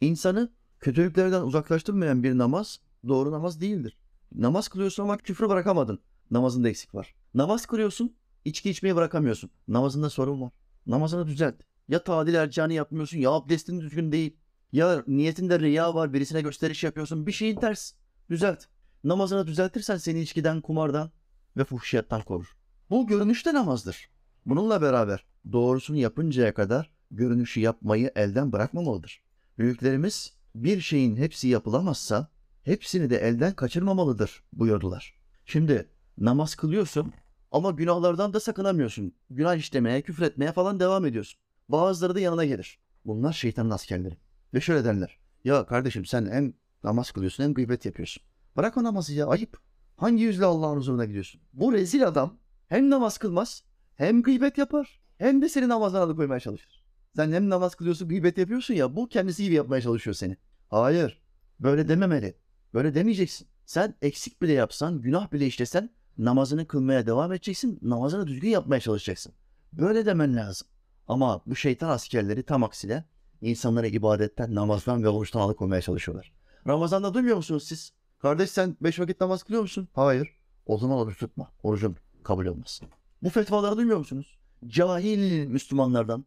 İnsanı 0.00 0.52
kötülüklerden 0.80 1.40
uzaklaştırmayan 1.42 2.22
bir 2.22 2.38
namaz 2.38 2.80
doğru 3.08 3.32
namaz 3.32 3.60
değildir. 3.60 3.96
Namaz 4.34 4.68
kılıyorsun 4.68 5.02
ama 5.02 5.16
küfrü 5.16 5.48
bırakamadın. 5.48 5.98
Namazında 6.30 6.68
eksik 6.68 6.94
var. 6.94 7.14
Namaz 7.34 7.66
kılıyorsun, 7.66 8.16
içki 8.44 8.70
içmeyi 8.70 8.96
bırakamıyorsun. 8.96 9.50
Namazında 9.68 10.10
sorun 10.10 10.40
var. 10.40 10.52
Namazını 10.86 11.26
düzelt. 11.26 11.54
Ya 11.88 12.04
tadil 12.04 12.34
ercanı 12.34 12.72
yapmıyorsun 12.72 13.18
ya 13.18 13.30
abdestin 13.30 13.80
düzgün 13.80 14.12
değil. 14.12 14.36
Ya 14.74 15.04
niyetinde 15.06 15.60
riya 15.60 15.94
var 15.94 16.12
birisine 16.12 16.40
gösteriş 16.40 16.84
yapıyorsun. 16.84 17.26
Bir 17.26 17.32
şeyin 17.32 17.56
ters. 17.60 17.92
Düzelt. 18.30 18.64
Namazını 19.04 19.46
düzeltirsen 19.46 19.96
seni 19.96 20.20
içkiden, 20.20 20.60
kumardan 20.60 21.10
ve 21.56 21.64
fuhşiyattan 21.64 22.22
korur. 22.22 22.56
Bu 22.90 23.06
görünüşte 23.06 23.54
namazdır. 23.54 24.08
Bununla 24.46 24.82
beraber 24.82 25.24
doğrusunu 25.52 25.96
yapıncaya 25.96 26.54
kadar 26.54 26.90
görünüşü 27.10 27.60
yapmayı 27.60 28.12
elden 28.16 28.52
bırakmamalıdır. 28.52 29.22
Büyüklerimiz 29.58 30.34
bir 30.54 30.80
şeyin 30.80 31.16
hepsi 31.16 31.48
yapılamazsa 31.48 32.28
hepsini 32.62 33.10
de 33.10 33.16
elden 33.16 33.52
kaçırmamalıdır 33.52 34.44
buyurdular. 34.52 35.14
Şimdi 35.46 35.88
namaz 36.18 36.54
kılıyorsun 36.54 37.12
ama 37.52 37.70
günahlardan 37.70 38.32
da 38.32 38.40
sakınamıyorsun. 38.40 39.14
Günah 39.30 39.56
işlemeye, 39.56 40.02
küfretmeye 40.02 40.52
falan 40.52 40.80
devam 40.80 41.06
ediyorsun. 41.06 41.40
Bazıları 41.68 42.14
da 42.14 42.20
yanına 42.20 42.44
gelir. 42.44 42.78
Bunlar 43.04 43.32
şeytanın 43.32 43.70
askerleri. 43.70 44.24
Ve 44.54 44.60
şöyle 44.60 44.84
derler. 44.84 45.18
Ya 45.44 45.66
kardeşim 45.66 46.04
sen 46.04 46.26
hem 46.26 46.54
namaz 46.84 47.10
kılıyorsun 47.10 47.44
hem 47.44 47.54
gıybet 47.54 47.86
yapıyorsun. 47.86 48.22
Bırak 48.56 48.76
o 48.76 48.84
namazı 48.84 49.14
ya 49.14 49.26
ayıp. 49.26 49.58
Hangi 49.96 50.22
yüzle 50.22 50.44
Allah'ın 50.44 50.76
huzuruna 50.76 51.04
gidiyorsun? 51.04 51.40
Bu 51.52 51.72
rezil 51.72 52.06
adam 52.08 52.38
hem 52.68 52.90
namaz 52.90 53.18
kılmaz 53.18 53.62
hem 53.94 54.22
gıybet 54.22 54.58
yapar 54.58 55.00
hem 55.18 55.42
de 55.42 55.48
seni 55.48 55.68
namazdan 55.68 56.00
alıkoymaya 56.00 56.40
çalışır. 56.40 56.84
Sen 57.16 57.32
hem 57.32 57.50
namaz 57.50 57.74
kılıyorsun 57.74 58.08
gıybet 58.08 58.38
yapıyorsun 58.38 58.74
ya 58.74 58.96
bu 58.96 59.08
kendisi 59.08 59.44
gibi 59.44 59.54
yapmaya 59.54 59.80
çalışıyor 59.80 60.14
seni. 60.14 60.36
Hayır. 60.70 61.22
Böyle 61.60 61.88
dememeli. 61.88 62.36
Böyle 62.74 62.94
demeyeceksin. 62.94 63.48
Sen 63.66 63.94
eksik 64.02 64.42
bile 64.42 64.52
yapsan, 64.52 65.00
günah 65.00 65.32
bile 65.32 65.46
işlesen 65.46 65.90
namazını 66.18 66.66
kılmaya 66.66 67.06
devam 67.06 67.32
edeceksin. 67.32 67.78
Namazını 67.82 68.26
düzgün 68.26 68.48
yapmaya 68.48 68.80
çalışacaksın. 68.80 69.32
Böyle 69.72 70.06
demen 70.06 70.36
lazım. 70.36 70.68
Ama 71.08 71.42
bu 71.46 71.56
şeytan 71.56 71.88
askerleri 71.88 72.42
tam 72.42 72.64
aksine 72.64 73.04
insanları 73.44 73.86
ibadetten, 73.86 74.54
namazdan 74.54 75.02
ve 75.02 75.08
oruçtan 75.08 75.40
alıkoymaya 75.40 75.82
çalışıyorlar. 75.82 76.32
Ramazan'da 76.66 77.14
duymuyor 77.14 77.36
musunuz 77.36 77.64
siz? 77.64 77.92
Kardeş 78.18 78.50
sen 78.50 78.76
beş 78.80 79.00
vakit 79.00 79.20
namaz 79.20 79.42
kılıyor 79.42 79.62
musun? 79.62 79.88
Hayır. 79.92 80.28
O 80.66 80.78
zaman 80.78 80.98
oruç 80.98 81.18
tutma. 81.18 81.50
Orucun 81.62 81.96
kabul 82.22 82.46
olmaz. 82.46 82.80
Bu 83.22 83.30
fetvaları 83.30 83.76
duymuyor 83.76 83.98
musunuz? 83.98 84.38
Cahil 84.66 85.46
Müslümanlardan, 85.46 86.24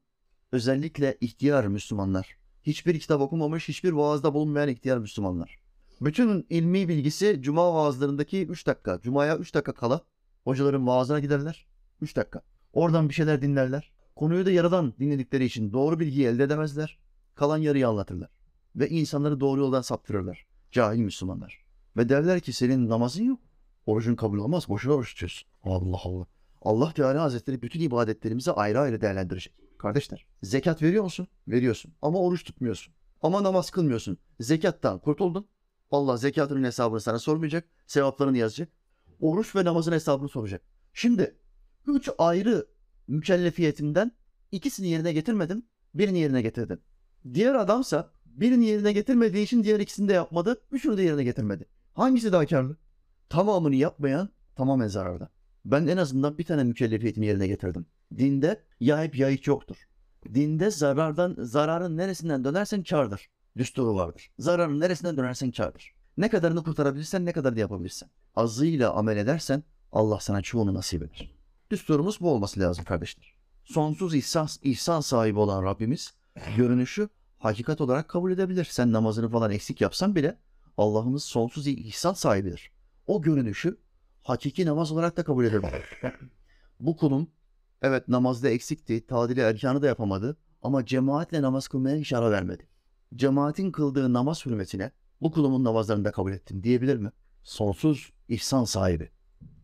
özellikle 0.51 1.17
ihtiyar 1.21 1.67
Müslümanlar, 1.67 2.38
hiçbir 2.63 2.99
kitap 2.99 3.21
okumamış, 3.21 3.67
hiçbir 3.67 3.91
vaazda 3.91 4.34
bulunmayan 4.34 4.69
ihtiyar 4.69 4.97
Müslümanlar. 4.97 5.60
Bütün 6.01 6.45
ilmi 6.49 6.88
bilgisi 6.88 7.39
cuma 7.41 7.73
vaazlarındaki 7.73 8.45
3 8.45 8.67
dakika. 8.67 8.99
Cumaya 9.01 9.38
3 9.38 9.53
dakika 9.53 9.73
kala 9.73 10.01
hocaların 10.43 10.88
vaazına 10.88 11.19
giderler. 11.19 11.67
3 12.01 12.15
dakika. 12.15 12.41
Oradan 12.73 13.10
bir 13.10 13.13
şeyler 13.13 13.41
dinlerler. 13.41 13.91
Konuyu 14.15 14.45
da 14.45 14.51
yaradan 14.51 14.93
dinledikleri 14.99 15.45
için 15.45 15.73
doğru 15.73 15.99
bilgiyi 15.99 16.27
elde 16.27 16.43
edemezler. 16.43 16.97
Kalan 17.38 17.58
yarıyı 17.58 17.88
anlatırlar. 17.88 18.30
Ve 18.76 18.89
insanları 18.89 19.39
doğru 19.39 19.62
yoldan 19.62 19.82
saptırırlar. 19.82 20.45
Cahil 20.71 21.00
Müslümanlar. 21.00 21.65
Ve 21.97 22.10
derler 22.10 22.39
ki 22.39 22.54
senin 22.54 22.89
namazın 22.89 23.23
yok. 23.23 23.39
Orucun 23.86 24.15
kabul 24.15 24.38
olmaz. 24.38 24.69
Boşuna 24.69 24.93
oruç 24.93 25.13
tutuyorsun. 25.13 25.50
Allah 25.63 25.97
Allah. 26.04 26.26
Allah 26.62 26.93
Teala 26.93 27.21
Hazretleri 27.21 27.62
bütün 27.62 27.80
ibadetlerimizi 27.80 28.52
ayrı 28.52 28.80
ayrı 28.80 29.02
değerlendirecek. 29.02 29.54
Kardeşler, 29.78 30.26
zekat 30.43 30.82
veriyor 30.82 31.04
musun? 31.04 31.28
Veriyorsun. 31.47 31.93
Ama 32.02 32.19
oruç 32.19 32.43
tutmuyorsun. 32.43 32.93
Ama 33.21 33.43
namaz 33.43 33.69
kılmıyorsun. 33.69 34.17
Zekattan 34.39 35.00
kurtuldun. 35.00 35.47
Allah 35.91 36.17
zekatının 36.17 36.63
hesabını 36.63 37.02
sana 37.02 37.19
sormayacak. 37.19 37.69
Sevaplarını 37.88 38.38
yazacak. 38.38 38.69
Oruç 39.21 39.56
ve 39.56 39.65
namazın 39.65 39.91
hesabını 39.91 40.30
soracak. 40.30 40.62
Şimdi 40.93 41.36
üç 41.88 42.10
ayrı 42.17 42.67
mükellefiyetinden 43.08 44.12
ikisini 44.52 44.88
yerine 44.88 45.13
getirmedim. 45.13 45.63
Birini 45.93 46.19
yerine 46.19 46.41
getirdim. 46.41 46.80
Diğer 47.34 47.56
adamsa 47.56 48.10
birini 48.25 48.65
yerine 48.65 48.93
getirmediği 48.93 49.43
için 49.43 49.63
diğer 49.63 49.80
ikisini 49.80 50.10
de 50.10 50.13
yapmadı. 50.13 50.62
Üçünü 50.71 50.97
de 50.97 51.03
yerine 51.03 51.23
getirmedi. 51.23 51.65
Hangisi 51.93 52.32
daha 52.32 52.45
karlı? 52.45 52.77
Tamamını 53.30 53.75
yapmayan 53.75 54.30
tamamen 54.56 54.88
zararda. 54.88 55.30
Ben 55.65 55.88
en 55.88 55.97
azından 55.97 56.38
bir 56.38 56.43
tane 56.43 56.63
mükellefiyetimi 56.63 57.25
yerine 57.25 57.47
getirdim. 57.47 57.86
Dinde 58.17 58.62
ya 58.80 59.03
hep 59.03 59.47
yoktur. 59.47 59.77
Dinde 60.34 60.71
zarardan, 60.71 61.36
zararın 61.39 61.97
neresinden 61.97 62.43
dönersen 62.43 62.84
kardır. 62.84 63.30
Düsturu 63.58 63.95
vardır. 63.95 64.32
Zararın 64.39 64.80
neresinden 64.80 65.17
dönersen 65.17 65.51
kardır. 65.51 65.93
Ne 66.17 66.30
kadarını 66.30 66.63
kurtarabilirsen 66.63 67.25
ne 67.25 67.32
kadar 67.34 67.56
da 67.56 67.60
yapabilirsen. 67.60 68.10
Azıyla 68.36 68.93
amel 68.93 69.17
edersen 69.17 69.63
Allah 69.91 70.19
sana 70.19 70.41
çoğunu 70.41 70.73
nasip 70.73 71.03
eder. 71.03 71.32
Düsturumuz 71.71 72.21
bu 72.21 72.32
olması 72.32 72.60
lazım 72.60 72.86
kardeşler. 72.86 73.36
Sonsuz 73.63 74.15
ihsan, 74.15 74.47
ihsan 74.63 75.01
sahibi 75.01 75.39
olan 75.39 75.63
Rabbimiz 75.63 76.13
görünüşü 76.58 77.10
hakikat 77.38 77.82
olarak 77.82 78.10
kabul 78.10 78.32
edebilir. 78.32 78.65
Sen 78.65 78.91
namazını 78.91 79.30
falan 79.30 79.52
eksik 79.52 79.82
yapsan 79.82 80.15
bile 80.15 80.38
Allah'ımız 80.78 81.23
sonsuz 81.23 81.67
ihsan 81.67 82.13
sahibidir. 82.13 82.71
O 83.08 83.21
görünüşü 83.21 83.78
hakiki 84.23 84.65
namaz 84.65 84.91
olarak 84.91 85.17
da 85.17 85.23
kabul 85.23 85.45
edebilir. 85.45 86.02
Bu 86.80 86.97
kulum 86.97 87.28
evet 87.82 88.08
namazda 88.08 88.50
eksikti, 88.50 89.08
tadili 89.08 89.39
erkanı 89.39 89.82
da 89.82 89.88
yapamadı 89.88 90.38
ama 90.62 90.86
cemaatle 90.86 91.41
namaz 91.41 91.67
kılmaya 91.67 91.97
hiç 91.97 92.13
vermedi. 92.13 92.67
Cemaatin 93.15 93.71
kıldığı 93.71 94.13
namaz 94.13 94.45
hürmetine 94.45 94.91
bu 95.21 95.32
kulumun 95.32 95.63
namazlarını 95.63 96.06
da 96.06 96.12
kabul 96.12 96.32
ettim 96.32 96.63
diyebilir 96.63 96.97
mi? 96.97 97.12
Sonsuz 97.43 98.12
ihsan 98.28 98.63
sahibi 98.63 99.10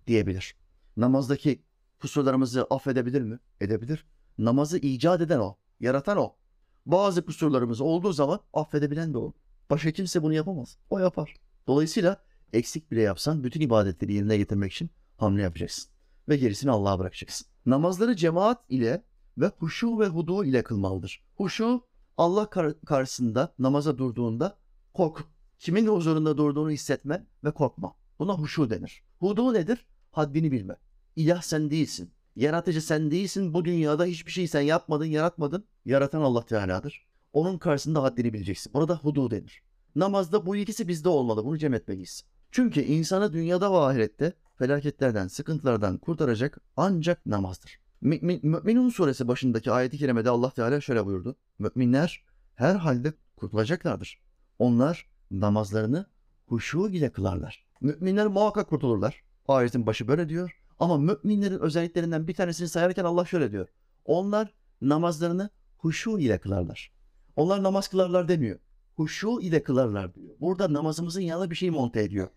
diyebilir. 0.08 0.56
Namazdaki 0.98 1.64
kusurlarımızı 2.00 2.64
affedebilir 2.64 3.22
mi? 3.22 3.40
Edebilir. 3.62 4.06
Namazı 4.38 4.78
icat 4.78 5.22
eden 5.22 5.40
o, 5.40 5.58
yaratan 5.80 6.18
o. 6.18 6.36
Bazı 6.86 7.26
kusurlarımız 7.26 7.82
olduğu 7.82 8.14
zaman 8.14 8.40
affedebilen 8.54 9.14
de 9.14 9.18
o. 9.18 9.34
Başka 9.70 9.92
kimse 9.92 10.24
bunu 10.24 10.34
yapamaz. 10.34 10.78
O 10.90 11.00
yapar. 11.00 11.34
Dolayısıyla 11.68 12.24
eksik 12.54 12.92
bile 12.92 13.02
yapsan 13.02 13.44
bütün 13.44 13.62
ibadetleri 13.62 14.14
yerine 14.14 14.38
getirmek 14.38 14.72
için 14.72 14.90
hamle 15.18 15.42
yapacaksın. 15.42 15.92
Ve 16.30 16.38
gerisini 16.38 16.72
Allah'a 16.72 17.00
bırakacaksın. 17.00 17.48
Namazları 17.66 18.16
cemaat 18.16 18.64
ile 18.70 19.04
ve 19.38 19.48
huşu 19.48 20.00
ve 20.00 20.08
hudu 20.08 20.46
ile 20.46 20.64
kılmalıdır. 20.64 21.24
Huşu 21.36 21.82
Allah 22.18 22.50
kar- 22.50 22.82
karşısında 22.82 23.54
namaza 23.60 23.98
durduğunda 23.98 24.58
kork. 24.94 25.26
Kimin 25.60 25.88
huzurunda 25.88 26.38
durduğunu 26.38 26.72
hissetme 26.72 27.26
ve 27.44 27.52
korkma. 27.52 27.96
Buna 28.20 28.34
huşu 28.34 28.70
denir. 28.70 29.04
Hudu 29.20 29.54
nedir? 29.54 29.86
Haddini 30.12 30.52
bilme. 30.52 30.76
İlah 31.16 31.42
sen 31.42 31.70
değilsin. 31.72 32.12
Yaratıcı 32.36 32.82
sen 32.82 33.12
değilsin. 33.12 33.54
Bu 33.54 33.66
dünyada 33.66 34.06
hiçbir 34.06 34.32
şey 34.32 34.48
sen 34.48 34.62
yapmadın, 34.62 35.06
yaratmadın. 35.06 35.66
Yaratan 35.86 36.22
Allah 36.22 36.46
Teala'dır. 36.46 37.08
Onun 37.34 37.58
karşısında 37.58 38.04
haddini 38.04 38.34
bileceksin. 38.34 38.74
Buna 38.74 38.88
da 38.88 38.96
hudu 38.96 39.32
denir. 39.32 39.64
Namazda 39.96 40.46
bu 40.46 40.56
ikisi 40.56 40.88
bizde 40.88 41.10
olmalı. 41.10 41.46
Bunu 41.46 41.58
cem 41.58 41.74
etmeliyiz. 41.74 42.24
Çünkü 42.52 42.82
insanı 42.82 43.34
dünyada 43.34 43.72
ve 43.72 43.78
ahirette 43.78 44.34
felaketlerden, 44.58 45.28
sıkıntılardan 45.28 45.98
kurtaracak 45.98 46.58
ancak 46.78 47.26
namazdır. 47.26 47.80
Mü'min, 48.02 48.40
Mü'minun 48.44 48.90
suresi 48.90 49.28
başındaki 49.28 49.72
ayeti 49.72 49.98
kerimede 49.98 50.30
Allah 50.30 50.50
Teala 50.50 50.82
şöyle 50.82 51.06
buyurdu. 51.06 51.36
Müminler 51.60 52.24
her 52.56 52.76
halde 52.76 53.14
kurtulacaklardır. 53.36 54.22
Onlar 54.60 55.10
namazlarını 55.32 56.06
huşu 56.46 56.90
ile 56.90 57.12
kılarlar. 57.12 57.66
Müminler 57.82 58.28
muhakkak 58.28 58.70
kurtulurlar. 58.70 59.24
Ayetin 59.48 59.86
başı 59.86 60.08
böyle 60.08 60.30
diyor. 60.30 60.63
Ama 60.80 60.98
müminlerin 60.98 61.60
özelliklerinden 61.60 62.28
bir 62.28 62.34
tanesini 62.34 62.68
sayarken 62.68 63.04
Allah 63.04 63.26
şöyle 63.26 63.52
diyor. 63.52 63.68
Onlar 64.06 64.54
namazlarını 64.82 65.50
huşu 65.78 66.20
ile 66.20 66.38
kılarlar. 66.38 66.92
Onlar 67.36 67.64
namaz 67.64 67.88
kılarlar 67.88 68.28
demiyor. 68.28 68.60
Huşu 68.96 69.42
ile 69.42 69.64
kılarlar 69.64 70.16
diyor. 70.16 70.36
Burada 70.40 70.74
namazımızın 70.74 71.22
yanına 71.22 71.50
bir 71.50 71.56
şey 71.56 71.70
monte 71.70 72.04
ediyor. 72.04 72.28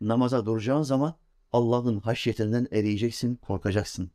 Namaza 0.00 0.46
duracağın 0.46 0.82
zaman 0.82 1.14
Allah'ın 1.52 2.00
haşyetinden 2.00 2.68
eriyeceksin, 2.72 3.36
korkacaksın. 3.36 4.10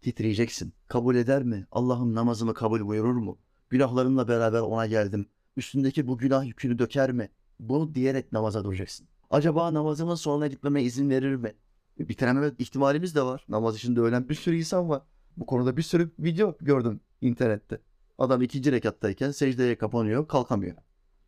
Titreyeceksin. 0.00 0.72
Kabul 0.88 1.16
eder 1.16 1.42
mi? 1.42 1.66
Allah'ım 1.72 2.14
namazımı 2.14 2.54
kabul 2.54 2.86
buyurur 2.86 3.14
mu? 3.14 3.38
Günahlarımla 3.70 4.28
beraber 4.28 4.60
ona 4.60 4.86
geldim. 4.86 5.26
Üstündeki 5.56 6.06
bu 6.06 6.18
günah 6.18 6.44
yükünü 6.44 6.78
döker 6.78 7.12
mi? 7.12 7.30
Bunu 7.60 7.94
diyerek 7.94 8.32
namaza 8.32 8.64
duracaksın. 8.64 9.08
Acaba 9.30 9.74
namazımın 9.74 10.14
sonuna 10.14 10.46
gitmeme 10.46 10.82
izin 10.82 11.10
verir 11.10 11.36
mi? 11.36 11.54
Bitirememe 11.98 12.52
ihtimalimiz 12.58 13.14
de 13.14 13.22
var. 13.22 13.44
Namaz 13.48 13.76
içinde 13.76 14.00
ölen 14.00 14.28
bir 14.28 14.34
sürü 14.34 14.56
insan 14.56 14.88
var. 14.88 15.02
Bu 15.36 15.46
konuda 15.46 15.76
bir 15.76 15.82
sürü 15.82 16.10
video 16.18 16.56
gördüm 16.60 17.00
internette. 17.20 17.80
Adam 18.18 18.42
ikinci 18.42 18.72
rekattayken 18.72 19.30
secdeye 19.30 19.78
kapanıyor, 19.78 20.28
kalkamıyor. 20.28 20.76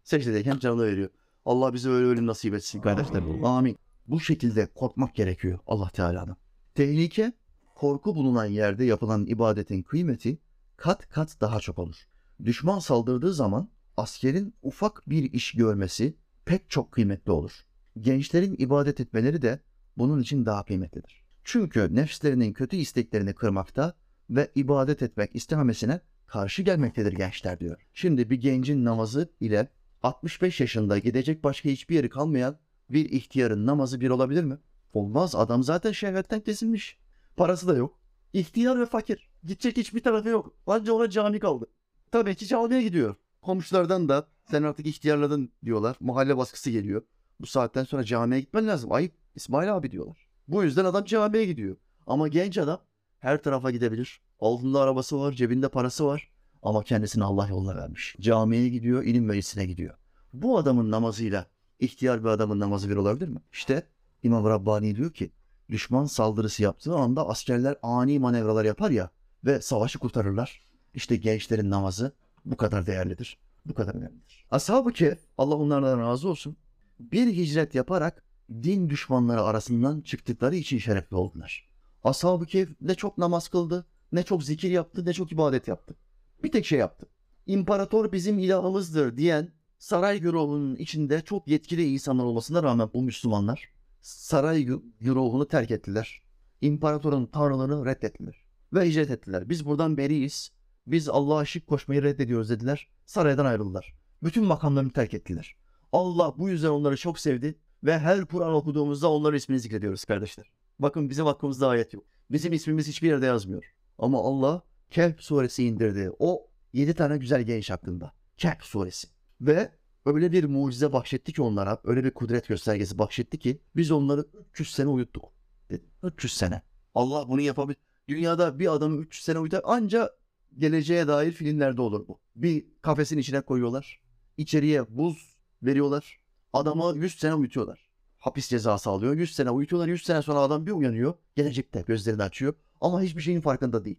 Secdedeyken 0.05 0.59
canını 0.59 0.83
veriyor. 0.83 1.11
Allah 1.45 1.75
bize 1.75 1.91
öyle 1.91 2.07
ölüm 2.07 2.27
nasip 2.27 2.55
etsin 2.55 2.81
kardeşler. 2.81 3.23
Amin. 3.45 3.79
Bu 4.07 4.21
şekilde 4.21 4.67
korkmak 4.67 5.15
gerekiyor 5.15 5.59
Allah 5.67 5.89
Teala'dan. 5.89 6.37
Tehlike, 6.75 7.33
korku 7.75 8.17
bulunan 8.17 8.45
yerde 8.45 8.85
yapılan 8.85 9.27
ibadetin 9.27 9.83
kıymeti 9.83 10.39
kat 10.77 11.09
kat 11.09 11.41
daha 11.41 11.61
çok 11.61 11.79
olur. 11.79 11.97
Düşman 12.45 12.79
saldırdığı 12.79 13.35
zaman 13.35 13.69
askerin 13.97 14.55
ufak 14.63 15.03
bir 15.07 15.33
iş 15.33 15.53
görmesi 15.53 16.17
pek 16.45 16.71
çok 16.71 16.93
kıymetli 16.93 17.33
olur. 17.33 17.67
Gençlerin 18.01 18.57
ibadet 18.59 19.01
etmeleri 19.01 19.43
de 19.43 19.61
bunun 19.99 20.21
için 20.21 20.47
daha 20.47 20.65
kıymetlidir. 20.65 21.23
Çünkü 21.45 21.95
nefslerinin 21.95 22.53
kötü 22.53 22.77
isteklerini 22.77 23.35
kırmakta 23.35 23.95
ve 24.31 24.51
ibadet 24.55 25.03
etmek 25.03 25.37
istememesine 25.37 26.01
karşı 26.27 26.63
gelmektedir 26.63 27.13
gençler 27.13 27.61
diyor. 27.61 27.87
Şimdi 27.95 28.31
bir 28.31 28.41
gencin 28.41 28.85
namazı 28.85 29.29
ile 29.41 29.69
65 30.03 30.61
yaşında 30.61 30.99
gidecek 30.99 31.45
başka 31.45 31.69
hiçbir 31.69 31.95
yeri 31.95 32.09
kalmayan 32.09 32.59
bir 32.91 33.11
ihtiyarın 33.11 33.67
namazı 33.67 34.01
bir 34.01 34.11
olabilir 34.11 34.45
mi? 34.45 34.59
Olmaz. 34.93 35.35
Adam 35.35 35.63
zaten 35.63 35.93
şehvetten 35.93 36.41
kesilmiş. 36.41 36.99
Parası 37.37 37.69
da 37.69 37.75
yok. 37.75 37.99
İhtiyar 38.33 38.81
ve 38.81 38.87
fakir. 38.87 39.29
Gidecek 39.45 39.77
hiçbir 39.77 40.03
tarafı 40.03 40.29
yok. 40.29 40.55
Anca 40.67 40.93
ona 40.93 41.11
cami 41.11 41.41
kaldı. 41.41 41.67
Tabii 42.11 42.35
ki 42.35 42.47
camiye 42.47 42.83
gidiyor. 42.83 43.15
Komşulardan 43.43 44.09
da 44.09 44.29
sen 44.51 44.63
artık 44.63 44.87
ihtiyarladın 44.87 45.53
diyorlar. 45.65 45.97
Mahalle 46.01 46.37
baskısı 46.37 46.71
geliyor. 46.71 47.03
Bu 47.41 47.47
saatten 47.47 47.85
sonra 47.85 48.05
camiye 48.05 48.41
gitmen 48.41 48.67
lazım. 48.67 48.93
Ayıp 48.93 49.15
İsmail 49.35 49.77
abi 49.77 49.91
diyorlar. 49.91 50.29
Bu 50.49 50.65
yüzden 50.65 50.85
adam 50.85 51.05
camiye 51.05 51.45
gidiyor. 51.45 51.77
Ama 52.07 52.29
genç 52.29 52.59
adam 52.59 52.81
her 53.19 53.43
tarafa 53.43 53.71
gidebilir. 53.71 54.21
Altında 54.41 54.81
arabası 54.81 55.21
var, 55.21 55.33
cebinde 55.33 55.69
parası 55.69 56.07
var. 56.07 56.31
Ama 56.63 56.83
kendisini 56.83 57.25
Allah 57.25 57.49
yoluna 57.49 57.77
vermiş. 57.77 58.17
Camiye 58.21 58.69
gidiyor, 58.69 59.03
ilim 59.03 59.25
meclisine 59.25 59.67
gidiyor. 59.67 59.95
Bu 60.33 60.59
adamın 60.59 60.91
namazıyla 60.91 61.47
ihtiyar 61.81 62.25
bir 62.25 62.29
adamın 62.29 62.61
namazı 62.61 62.91
bir 62.91 62.97
olabilir 62.97 63.29
mi? 63.29 63.41
İşte 63.53 63.87
İmam 64.23 64.45
Rabbani 64.45 64.97
diyor 64.97 65.13
ki 65.13 65.31
düşman 65.71 66.05
saldırısı 66.05 66.63
yaptığı 66.63 66.95
anda 66.95 67.29
askerler 67.29 67.77
ani 67.83 68.19
manevralar 68.19 68.65
yapar 68.65 68.91
ya 68.91 69.11
ve 69.45 69.61
savaşı 69.61 69.99
kurtarırlar. 69.99 70.63
İşte 70.95 71.17
gençlerin 71.17 71.71
namazı 71.71 72.13
bu 72.45 72.57
kadar 72.57 72.87
değerlidir. 72.87 73.39
Bu 73.67 73.75
kadar 73.75 73.95
önemlidir. 73.95 74.47
Ashab-ı 74.51 74.93
Kehf, 74.93 75.19
Allah 75.39 75.55
onlardan 75.55 76.01
razı 76.01 76.29
olsun, 76.29 76.57
bir 77.01 77.27
hicret 77.27 77.75
yaparak 77.75 78.25
din 78.63 78.89
düşmanları 78.89 79.43
arasından 79.43 80.01
çıktıkları 80.01 80.57
için 80.57 80.79
şerefli 80.79 81.17
oldular. 81.17 81.69
Ashab-ı 82.05 82.47
Kehf 82.47 82.69
ne 82.81 82.95
çok 82.95 83.19
namaz 83.19 83.49
kıldı, 83.49 83.87
ne 84.13 84.23
çok 84.23 84.45
zikir 84.45 84.71
yaptı, 84.71 85.07
ne 85.07 85.13
çok 85.13 85.33
ibadet 85.33 85.69
yaptı. 85.69 85.97
Bir 86.45 86.53
tek 86.53 86.67
şey 86.67 86.79
yaptı. 86.79 87.07
İmparator 87.47 88.13
bizim 88.13 88.39
ilahımızdır 88.39 89.17
diyen 89.17 89.53
saray 89.79 90.21
güruhunun 90.21 90.77
içinde 90.77 91.21
çok 91.21 91.49
yetkili 91.49 91.93
insanlar 91.93 92.25
olmasına 92.25 92.63
rağmen 92.63 92.91
bu 92.95 93.03
Müslümanlar 93.03 93.69
saray 94.01 94.63
gü- 94.63 94.83
güruhunu 95.01 95.49
terk 95.49 95.71
ettiler. 95.71 96.23
İmparatorun 96.61 97.27
tanrılığını 97.27 97.87
reddettiler. 97.87 98.45
Ve 98.73 98.89
hicret 98.89 99.11
ettiler. 99.11 99.49
Biz 99.49 99.67
buradan 99.67 99.97
beriyiz. 99.97 100.53
Biz 100.87 101.09
Allah'a 101.09 101.45
şirk 101.45 101.67
koşmayı 101.67 102.03
reddediyoruz 102.03 102.51
dediler. 102.51 102.89
Saraydan 103.07 103.45
ayrıldılar. 103.45 103.95
Bütün 104.23 104.45
makamlarını 104.45 104.91
terk 104.91 105.15
ettiler. 105.15 105.57
Allah 105.93 106.35
bu 106.39 106.49
yüzden 106.49 106.69
onları 106.69 106.97
çok 106.97 107.19
sevdi 107.19 107.59
ve 107.85 107.99
her 107.99 108.25
Kur'an 108.25 108.55
okuduğumuzda 108.55 109.11
onların 109.11 109.37
ismini 109.37 109.61
zikrediyoruz 109.61 110.05
kardeşler. 110.05 110.51
Bakın 110.79 111.11
bizim 111.11 111.27
hakkımızda 111.27 111.69
ayet 111.69 111.95
yok. 111.95 112.05
Bizim 112.31 112.53
ismimiz 112.53 112.89
hiçbir 112.89 113.09
yerde 113.09 113.27
yazmıyor. 113.27 113.65
Ama 113.99 114.19
Allah 114.19 114.63
Kehf 114.91 115.21
suresi 115.21 115.65
indirdi. 115.65 116.11
O 116.19 116.51
yedi 116.73 116.95
tane 116.95 117.19
güzel 117.19 117.43
genç 117.43 117.71
hakkında. 117.71 118.13
Kehf 118.37 118.63
suresi. 118.63 119.09
Ve 119.41 119.73
öyle 120.07 120.33
bir 120.33 120.45
mucize 120.45 120.93
bahşetti 120.93 121.33
ki 121.33 121.43
onlara, 121.43 121.81
öyle 121.85 122.05
bir 122.05 122.11
kudret 122.11 122.49
göstergesi 122.49 122.99
bahşetti 122.99 123.39
ki 123.39 123.61
biz 123.77 123.91
onları 123.91 124.27
300 124.51 124.75
sene 124.75 124.89
uyuttuk. 124.89 125.33
Dedi. 125.71 125.85
300 126.03 126.33
sene. 126.33 126.63
Allah 126.95 127.29
bunu 127.29 127.41
yapabilir. 127.41 127.79
Dünyada 128.09 128.59
bir 128.59 128.73
adamı 128.73 129.01
300 129.01 129.25
sene 129.25 129.39
uyutar 129.39 129.61
anca 129.65 130.11
geleceğe 130.59 131.09
dair 131.09 131.33
filmlerde 131.33 131.81
olur 131.81 132.09
bu. 132.09 132.21
Bir 132.37 132.67
kafesin 132.83 133.19
içine 133.19 133.41
koyuyorlar. 133.41 134.01
İçeriye 134.37 134.97
buz 134.97 135.37
veriyorlar. 135.63 136.21
Adamı 136.53 136.95
100 136.97 137.19
sene 137.19 137.35
uyutuyorlar. 137.35 137.91
Hapis 138.19 138.49
cezası 138.49 138.91
alıyor. 138.91 139.15
100 139.15 139.35
sene 139.35 139.51
uyutuyorlar. 139.51 139.89
100 139.89 140.03
sene 140.03 140.23
sonra 140.23 140.39
adam 140.39 140.67
bir 140.67 140.73
uyanıyor. 140.73 141.15
Gelecekte 141.37 141.85
gözlerini 141.87 142.23
açıyor. 142.23 142.55
Ama 142.81 143.03
hiçbir 143.03 143.23
şeyin 143.23 143.41
farkında 143.41 143.85
değil. 143.85 143.99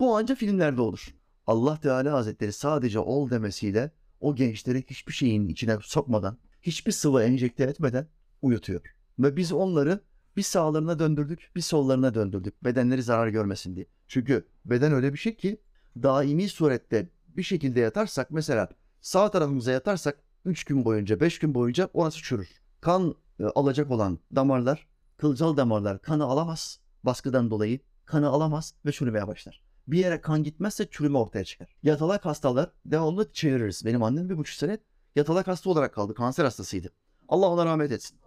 Bu 0.00 0.16
ancak 0.16 0.38
filmlerde 0.38 0.80
olur. 0.80 1.14
Allah 1.46 1.80
Teala 1.80 2.12
Hazretleri 2.12 2.52
sadece 2.52 2.98
ol 2.98 3.30
demesiyle 3.30 3.90
o 4.20 4.34
gençleri 4.34 4.84
hiçbir 4.86 5.12
şeyin 5.12 5.48
içine 5.48 5.78
sokmadan, 5.82 6.38
hiçbir 6.62 6.92
sıvı 6.92 7.22
enjekte 7.22 7.64
etmeden 7.64 8.08
uyutuyor. 8.42 8.80
Ve 9.18 9.36
biz 9.36 9.52
onları 9.52 10.00
bir 10.36 10.42
sağlarına 10.42 10.98
döndürdük, 10.98 11.50
bir 11.56 11.60
sollarına 11.60 12.14
döndürdük. 12.14 12.64
Bedenleri 12.64 13.02
zarar 13.02 13.28
görmesin 13.28 13.76
diye. 13.76 13.86
Çünkü 14.08 14.46
beden 14.64 14.92
öyle 14.92 15.12
bir 15.12 15.18
şey 15.18 15.36
ki 15.36 15.60
daimi 16.02 16.48
surette 16.48 17.08
bir 17.28 17.42
şekilde 17.42 17.80
yatarsak 17.80 18.30
mesela 18.30 18.68
sağ 19.00 19.30
tarafımıza 19.30 19.72
yatarsak 19.72 20.18
3 20.44 20.64
gün 20.64 20.84
boyunca 20.84 21.20
5 21.20 21.38
gün 21.38 21.54
boyunca 21.54 21.88
orası 21.94 22.22
çürür. 22.22 22.48
Kan 22.80 23.14
e, 23.40 23.44
alacak 23.44 23.90
olan 23.90 24.18
damarlar, 24.34 24.86
kılcal 25.16 25.56
damarlar 25.56 26.02
kanı 26.02 26.24
alamaz 26.24 26.80
baskıdan 27.04 27.50
dolayı 27.50 27.80
kanı 28.04 28.28
alamaz 28.28 28.74
ve 28.86 28.92
çürümeye 28.92 29.26
başlar. 29.26 29.62
Bir 29.86 29.98
yere 29.98 30.20
kan 30.20 30.42
gitmezse 30.42 30.88
çürüme 30.90 31.18
ortaya 31.18 31.44
çıkar. 31.44 31.76
Yatalak 31.82 32.24
hastalar 32.24 32.70
devamlı 32.86 33.32
çeviririz. 33.32 33.84
Benim 33.84 34.02
annem 34.02 34.28
bir 34.28 34.36
buçuk 34.36 34.56
sene 34.56 34.78
yatalak 35.16 35.46
hasta 35.46 35.70
olarak 35.70 35.94
kaldı. 35.94 36.14
Kanser 36.14 36.44
hastasıydı. 36.44 36.92
Allah 37.28 37.46
ona 37.48 37.66
rahmet 37.66 37.92
etsin. 37.92 38.18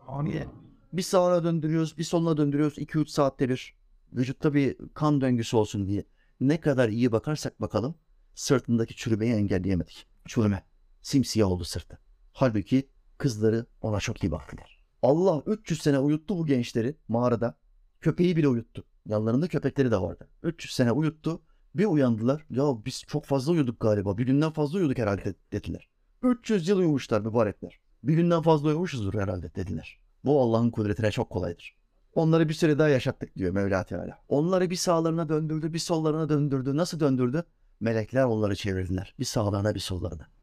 Bir 0.94 1.02
sağına 1.02 1.44
döndürüyoruz, 1.44 1.98
bir 1.98 2.04
soluna 2.04 2.38
döndürüyoruz. 2.38 2.78
2-3 2.78 3.08
saatte 3.08 3.50
bir. 3.50 3.78
Vücutta 4.14 4.54
bir 4.54 4.78
kan 4.94 5.22
döngüsü 5.22 5.58
olsun 5.58 5.88
diye. 5.88 6.06
Ne 6.40 6.62
kadar 6.62 6.90
iyi 6.90 7.12
bakarsak 7.12 7.62
bakalım 7.62 7.96
sırtındaki 8.36 8.96
çürümeyi 8.96 9.34
engelleyemedik. 9.34 10.08
Çürüme. 10.26 10.64
Simsiyah 11.02 11.48
oldu 11.48 11.64
sırtı. 11.64 12.07
Halbuki 12.40 12.90
kızları 13.18 13.66
ona 13.82 14.00
çok 14.00 14.24
iyi 14.24 14.32
baktılar. 14.32 14.84
Allah 15.02 15.44
300 15.46 15.82
sene 15.82 16.00
uyuttu 16.00 16.38
bu 16.38 16.46
gençleri 16.46 16.96
mağarada. 17.08 17.58
Köpeği 18.02 18.36
bile 18.36 18.48
uyuttu. 18.48 18.84
Yanlarında 19.06 19.48
köpekleri 19.48 19.92
de 19.92 20.02
vardı. 20.02 20.28
300 20.44 20.74
sene 20.74 20.92
uyuttu. 20.92 21.42
Bir 21.76 21.86
uyandılar. 21.86 22.46
Ya 22.50 22.86
biz 22.86 23.04
çok 23.08 23.26
fazla 23.26 23.52
uyuduk 23.52 23.80
galiba. 23.80 24.18
Bir 24.18 24.26
günden 24.26 24.52
fazla 24.52 24.80
uyuduk 24.80 24.98
herhalde 24.98 25.36
dediler. 25.52 25.90
300 26.24 26.68
yıl 26.68 26.78
uyumuşlar 26.78 27.22
mübarekler. 27.22 27.80
Bir 28.04 28.14
günden 28.14 28.42
fazla 28.42 28.68
uyumuşuzdur 28.68 29.14
herhalde 29.14 29.56
dediler. 29.56 30.00
Bu 30.26 30.42
Allah'ın 30.42 30.72
kudretine 30.72 31.12
çok 31.12 31.30
kolaydır. 31.30 31.76
Onları 32.16 32.50
bir 32.50 32.54
süre 32.54 32.80
daha 32.80 32.90
yaşattık 32.90 33.36
diyor 33.36 33.52
Mevla 33.52 33.84
Teala. 33.84 34.20
Onları 34.30 34.70
bir 34.70 34.76
sağlarına 34.76 35.30
döndürdü, 35.30 35.74
bir 35.74 35.80
sollarına 35.80 36.30
döndürdü. 36.30 36.78
Nasıl 36.78 37.00
döndürdü? 37.00 37.44
Melekler 37.80 38.24
onları 38.24 38.56
çevirdiler. 38.56 39.16
Bir 39.20 39.26
sağlarına 39.26 39.76
bir 39.76 39.80
sollarına. 39.80 40.37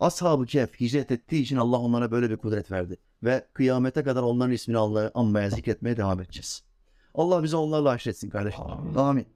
Ashab-ı 0.00 0.46
Kehf 0.46 0.80
hicret 0.80 1.10
ettiği 1.10 1.42
için 1.42 1.56
Allah 1.56 1.78
onlara 1.78 2.10
böyle 2.10 2.30
bir 2.30 2.36
kudret 2.36 2.70
verdi. 2.70 2.96
Ve 3.22 3.46
kıyamete 3.52 4.02
kadar 4.02 4.22
onların 4.22 4.52
ismini 4.52 4.78
Allah'a 4.78 5.10
anmaya, 5.14 5.50
zikretmeye 5.50 5.96
devam 5.96 6.20
edeceğiz. 6.20 6.62
Allah 7.14 7.42
bize 7.42 7.56
onlarla 7.56 7.90
haşretsin 7.90 8.30
kardeşim. 8.30 8.64
Amin. 8.96 9.26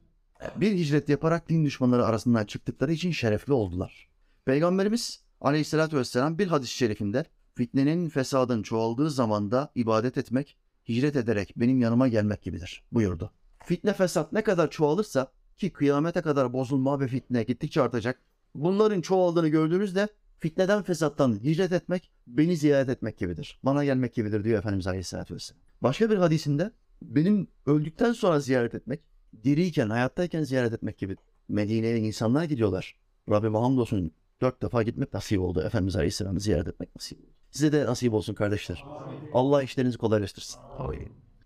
Bir 0.56 0.72
hicret 0.72 1.08
yaparak 1.08 1.48
din 1.48 1.64
düşmanları 1.64 2.06
arasından 2.06 2.44
çıktıkları 2.44 2.92
için 2.92 3.10
şerefli 3.10 3.52
oldular. 3.52 4.08
Peygamberimiz 4.44 5.24
aleyhissalatü 5.40 5.96
vesselam 5.96 6.38
bir 6.38 6.46
hadis-i 6.46 6.72
şerifinde 6.76 7.24
fitnenin, 7.54 8.08
fesadın 8.08 8.62
çoğaldığı 8.62 9.10
zamanda 9.10 9.72
ibadet 9.74 10.18
etmek, 10.18 10.56
hicret 10.88 11.16
ederek 11.16 11.52
benim 11.56 11.80
yanıma 11.80 12.08
gelmek 12.08 12.42
gibidir 12.42 12.82
buyurdu. 12.92 13.30
Fitne 13.64 13.92
fesat 13.92 14.32
ne 14.32 14.42
kadar 14.42 14.70
çoğalırsa 14.70 15.32
ki 15.58 15.70
kıyamete 15.72 16.20
kadar 16.20 16.52
bozulma 16.52 17.00
ve 17.00 17.08
fitne 17.08 17.42
gittikçe 17.42 17.82
artacak. 17.82 18.20
Bunların 18.54 19.00
çoğaldığını 19.00 19.48
gördüğünüzde 19.48 20.08
fitneden 20.40 20.82
fesattan 20.82 21.40
hicret 21.44 21.72
etmek 21.72 22.10
beni 22.26 22.56
ziyaret 22.56 22.88
etmek 22.88 23.18
gibidir. 23.18 23.58
Bana 23.62 23.84
gelmek 23.84 24.14
gibidir 24.14 24.44
diyor 24.44 24.58
Efendimiz 24.58 24.86
Aleyhisselatü 24.86 25.34
Vesselam. 25.34 25.62
Başka 25.82 26.10
bir 26.10 26.16
hadisinde 26.16 26.72
benim 27.02 27.48
öldükten 27.66 28.12
sonra 28.12 28.40
ziyaret 28.40 28.74
etmek, 28.74 29.00
diriyken, 29.44 29.90
hayattayken 29.90 30.42
ziyaret 30.42 30.72
etmek 30.72 30.98
gibi. 30.98 31.16
Medine'ye 31.48 31.98
insanlar 31.98 32.44
gidiyorlar. 32.44 32.96
Rabbime 33.30 33.58
hamdolsun 33.58 34.12
dört 34.40 34.62
defa 34.62 34.82
gitmek 34.82 35.14
nasip 35.14 35.40
oldu. 35.40 35.62
Efendimiz 35.62 35.96
Aleyhisselam'ı 35.96 36.40
ziyaret 36.40 36.68
etmek 36.68 36.96
nasip 36.96 37.18
oldu. 37.18 37.30
Size 37.50 37.72
de 37.72 37.86
nasip 37.86 38.12
olsun 38.12 38.34
kardeşler. 38.34 38.84
Allah 39.32 39.62
işlerinizi 39.62 39.98
kolaylaştırsın. 39.98 40.62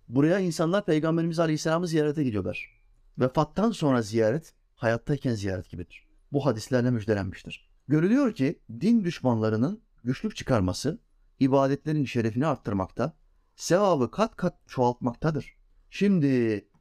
Buraya 0.09 0.39
insanlar 0.39 0.85
Peygamberimiz 0.85 1.39
Aleyhisselam'ı 1.39 1.87
ziyarete 1.89 2.25
gidiyorlar. 2.25 2.81
Vefattan 3.19 3.71
sonra 3.71 4.03
ziyaret, 4.03 4.55
hayattayken 4.75 5.35
ziyaret 5.35 5.71
gibidir. 5.71 6.07
Bu 6.33 6.47
hadislerle 6.47 6.91
müjdelenmiştir. 6.91 7.74
Görülüyor 7.89 8.35
ki 8.35 8.61
din 8.81 9.05
düşmanlarının 9.05 9.83
güçlük 10.05 10.37
çıkarması, 10.37 10.99
ibadetlerin 11.41 12.05
şerefini 12.05 12.47
arttırmakta, 12.47 13.17
sevabı 13.57 14.11
kat 14.11 14.37
kat 14.37 14.55
çoğaltmaktadır. 14.67 15.57
Şimdi 15.91 16.27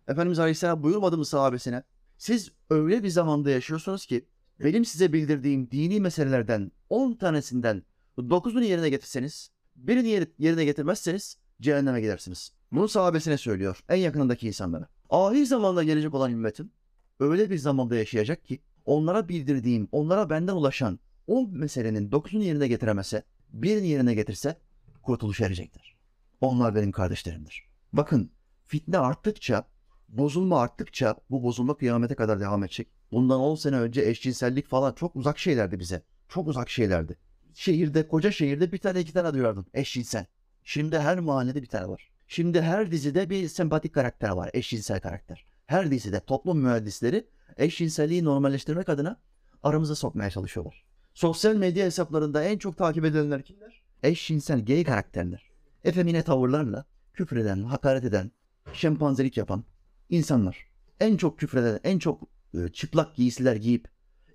Efendimiz 0.08 0.40
Aleyhisselam 0.40 0.84
buyurmadı 0.84 1.18
mı 1.18 1.26
sahabesine? 1.26 1.84
Siz 2.18 2.52
öyle 2.70 3.04
bir 3.04 3.10
zamanda 3.10 3.50
yaşıyorsunuz 3.50 4.06
ki 4.06 4.26
benim 4.60 4.86
size 4.86 5.14
bildirdiğim 5.14 5.72
dini 5.72 6.00
meselelerden 6.00 6.72
10 6.90 7.14
tanesinden 7.14 7.84
9'unu 8.18 8.64
yerine 8.64 8.90
getirseniz, 8.90 9.52
birini 9.76 10.08
yer- 10.08 10.28
yerine 10.40 10.66
getirmezseniz 10.66 11.38
cehenneme 11.62 12.02
gidersiniz. 12.02 12.54
Bunu 12.72 12.88
sahabesine 12.88 13.38
söylüyor, 13.38 13.84
en 13.90 13.96
yakınındaki 13.96 14.48
insanlara. 14.48 14.88
Ahir 15.10 15.46
zamanda 15.46 15.84
gelecek 15.84 16.14
olan 16.14 16.32
ümmetim 16.32 16.72
öyle 17.20 17.50
bir 17.50 17.58
zamanda 17.58 17.96
yaşayacak 17.96 18.46
ki 18.46 18.62
onlara 18.86 19.30
bildirdiğim, 19.30 19.88
onlara 19.92 20.30
benden 20.30 20.54
ulaşan 20.56 21.00
o 21.28 21.48
meselenin 21.48 22.10
9'unu 22.10 22.44
yerine 22.44 22.68
getiremezse, 22.68 23.24
birini 23.54 23.88
yerine 23.88 24.14
getirse 24.14 24.58
kurtuluş 25.02 25.42
erecektir. 25.42 25.96
Onlar 26.42 26.76
benim 26.76 26.92
kardeşlerimdir. 26.92 27.64
Bakın 27.94 28.32
fitne 28.66 28.98
arttıkça, 28.98 29.68
bozulma 30.10 30.62
arttıkça 30.62 31.16
bu 31.30 31.44
bozulma 31.44 31.78
kıyamete 31.78 32.16
kadar 32.16 32.40
devam 32.40 32.64
edecek. 32.64 32.88
Bundan 33.12 33.40
10 33.40 33.56
sene 33.56 33.76
önce 33.76 34.02
eşcinsellik 34.02 34.68
falan 34.68 34.94
çok 34.94 35.16
uzak 35.16 35.40
şeylerdi 35.40 35.80
bize. 35.80 36.04
Çok 36.30 36.48
uzak 36.48 36.70
şeylerdi. 36.70 37.18
Şehirde, 37.54 38.08
koca 38.08 38.32
şehirde 38.32 38.72
bir 38.72 38.78
tane 38.78 39.00
iki 39.00 39.14
tane 39.14 39.34
duyardın 39.34 39.66
eşcinsel. 39.74 40.26
Şimdi 40.64 41.00
her 41.00 41.20
mahallede 41.20 41.62
bir 41.62 41.68
tane 41.68 41.88
var. 41.88 42.12
Şimdi 42.28 42.62
her 42.62 42.92
dizide 42.92 43.30
bir 43.30 43.48
sempatik 43.48 43.94
karakter 43.94 44.30
var, 44.30 44.50
eşcinsel 44.54 45.00
karakter. 45.00 45.46
Her 45.66 45.92
dizide 45.92 46.20
toplum 46.20 46.60
mühendisleri 46.60 47.28
eşcinselliği 47.58 48.24
normalleştirmek 48.24 48.90
adına 48.90 49.20
aramıza 49.64 49.96
sokmaya 49.96 50.30
çalışıyorlar. 50.30 50.84
Sosyal 51.14 51.56
medya 51.56 51.86
hesaplarında 51.86 52.44
en 52.44 52.58
çok 52.58 52.78
takip 52.78 53.06
edilenler 53.06 53.44
kimler? 53.44 53.82
Eşcinsel 54.04 54.66
gay 54.66 54.84
karakterler. 54.84 55.50
Efemine 55.84 56.24
tavırlarla 56.24 56.86
küfreden, 57.14 57.64
hakaret 57.64 58.04
eden, 58.04 58.32
şempanzelik 58.74 59.38
yapan 59.38 59.64
insanlar. 60.10 60.68
En 61.00 61.18
çok 61.18 61.40
küfreden, 61.40 61.80
en 61.84 62.00
çok 62.00 62.22
e, 62.54 62.70
çıplak 62.70 63.16
giysiler 63.16 63.56
giyip 63.56 63.88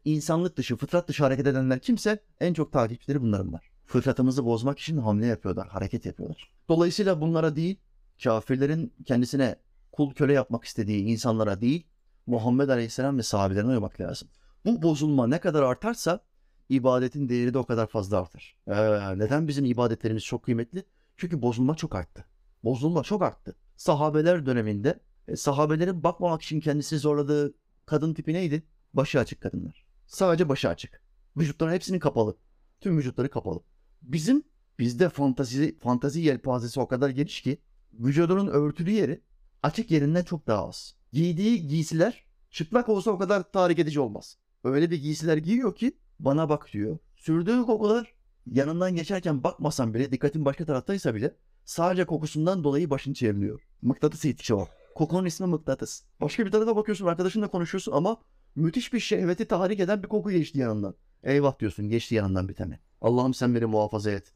insanlık 0.04 0.56
dışı, 0.56 0.76
fıtrat 0.76 1.08
dışı 1.08 1.24
hareket 1.24 1.46
edenler 1.46 1.78
kimse 1.78 2.22
en 2.40 2.54
çok 2.54 2.72
takipçileri 2.72 3.22
bunların 3.22 3.52
var. 3.52 3.70
Fıtratımızı 3.86 4.44
bozmak 4.44 4.78
için 4.78 4.96
hamle 4.96 5.26
yapıyorlar, 5.26 5.68
hareket 5.68 6.06
yapıyorlar. 6.06 6.50
Dolayısıyla 6.68 7.20
bunlara 7.20 7.56
değil, 7.56 7.76
kafirlerin 8.22 8.92
kendisine 9.04 9.56
kul 9.98 10.14
köle 10.14 10.32
yapmak 10.32 10.64
istediği 10.64 11.04
insanlara 11.04 11.60
değil, 11.60 11.86
Muhammed 12.26 12.68
Aleyhisselam 12.68 13.18
ve 13.18 13.22
sahabelerine 13.22 13.70
uymak 13.70 14.00
lazım. 14.00 14.28
Bu 14.64 14.82
bozulma 14.82 15.26
ne 15.26 15.40
kadar 15.40 15.62
artarsa 15.62 16.24
ibadetin 16.68 17.28
değeri 17.28 17.54
de 17.54 17.58
o 17.58 17.66
kadar 17.66 17.86
fazla 17.86 18.20
artar. 18.20 18.56
Ee, 18.66 19.18
neden 19.18 19.48
bizim 19.48 19.64
ibadetlerimiz 19.64 20.24
çok 20.24 20.42
kıymetli? 20.42 20.84
Çünkü 21.16 21.42
bozulma 21.42 21.74
çok 21.74 21.94
arttı. 21.94 22.24
Bozulma 22.64 23.02
çok 23.02 23.22
arttı. 23.22 23.56
Sahabeler 23.76 24.46
döneminde 24.46 25.00
e, 25.28 25.36
sahabelerin 25.36 26.02
bakmamak 26.02 26.42
için 26.42 26.60
kendisini 26.60 26.98
zorladığı 26.98 27.54
kadın 27.86 28.14
tipi 28.14 28.34
neydi? 28.34 28.62
Başı 28.94 29.20
açık 29.20 29.40
kadınlar. 29.40 29.86
Sadece 30.06 30.48
başı 30.48 30.68
açık. 30.68 31.02
Vücutların 31.36 31.72
hepsinin 31.72 31.98
kapalı. 31.98 32.36
Tüm 32.80 32.98
vücutları 32.98 33.30
kapalı. 33.30 33.60
Bizim 34.02 34.42
bizde 34.78 35.08
fantazi 35.08 35.78
fantazi 35.78 36.20
yelpazesi 36.20 36.80
o 36.80 36.88
kadar 36.88 37.10
geniş 37.10 37.42
ki 37.42 37.58
vücudunun 37.92 38.46
örtülü 38.46 38.90
yeri 38.90 39.27
açık 39.62 39.90
yerinden 39.90 40.24
çok 40.24 40.46
daha 40.46 40.68
az. 40.68 40.94
Giydiği 41.12 41.66
giysiler 41.66 42.24
çıplak 42.50 42.88
olsa 42.88 43.10
o 43.10 43.18
kadar 43.18 43.52
tahrik 43.52 43.78
edici 43.78 44.00
olmaz. 44.00 44.36
Öyle 44.64 44.90
bir 44.90 45.02
giysiler 45.02 45.36
giyiyor 45.36 45.74
ki 45.74 45.98
bana 46.20 46.48
bak 46.48 46.72
diyor. 46.72 46.98
Sürdüğü 47.16 47.62
kokular 47.62 48.14
yanından 48.46 48.96
geçerken 48.96 49.44
bakmasan 49.44 49.94
bile 49.94 50.12
dikkatin 50.12 50.44
başka 50.44 50.64
taraftaysa 50.64 51.14
bile 51.14 51.36
sadece 51.64 52.04
kokusundan 52.04 52.64
dolayı 52.64 52.90
başın 52.90 53.12
çevriliyor. 53.12 53.68
Mıknatıs 53.82 54.24
etkisi 54.24 54.56
var. 54.56 54.68
Kokunun 54.94 55.24
ismi 55.24 55.46
mıknatıs. 55.46 56.02
Başka 56.20 56.46
bir 56.46 56.50
tarafa 56.50 56.76
bakıyorsun 56.76 57.06
arkadaşınla 57.06 57.48
konuşuyorsun 57.48 57.92
ama 57.92 58.16
müthiş 58.54 58.92
bir 58.92 59.00
şehveti 59.00 59.44
tahrik 59.44 59.80
eden 59.80 60.02
bir 60.02 60.08
koku 60.08 60.30
geçti 60.30 60.58
yanından. 60.58 60.94
Eyvah 61.22 61.58
diyorsun 61.58 61.88
geçti 61.88 62.14
yanından 62.14 62.48
bir 62.48 62.54
tane. 62.54 62.80
Allah'ım 63.00 63.34
sen 63.34 63.54
beni 63.54 63.66
muhafaza 63.66 64.10
et. 64.10 64.32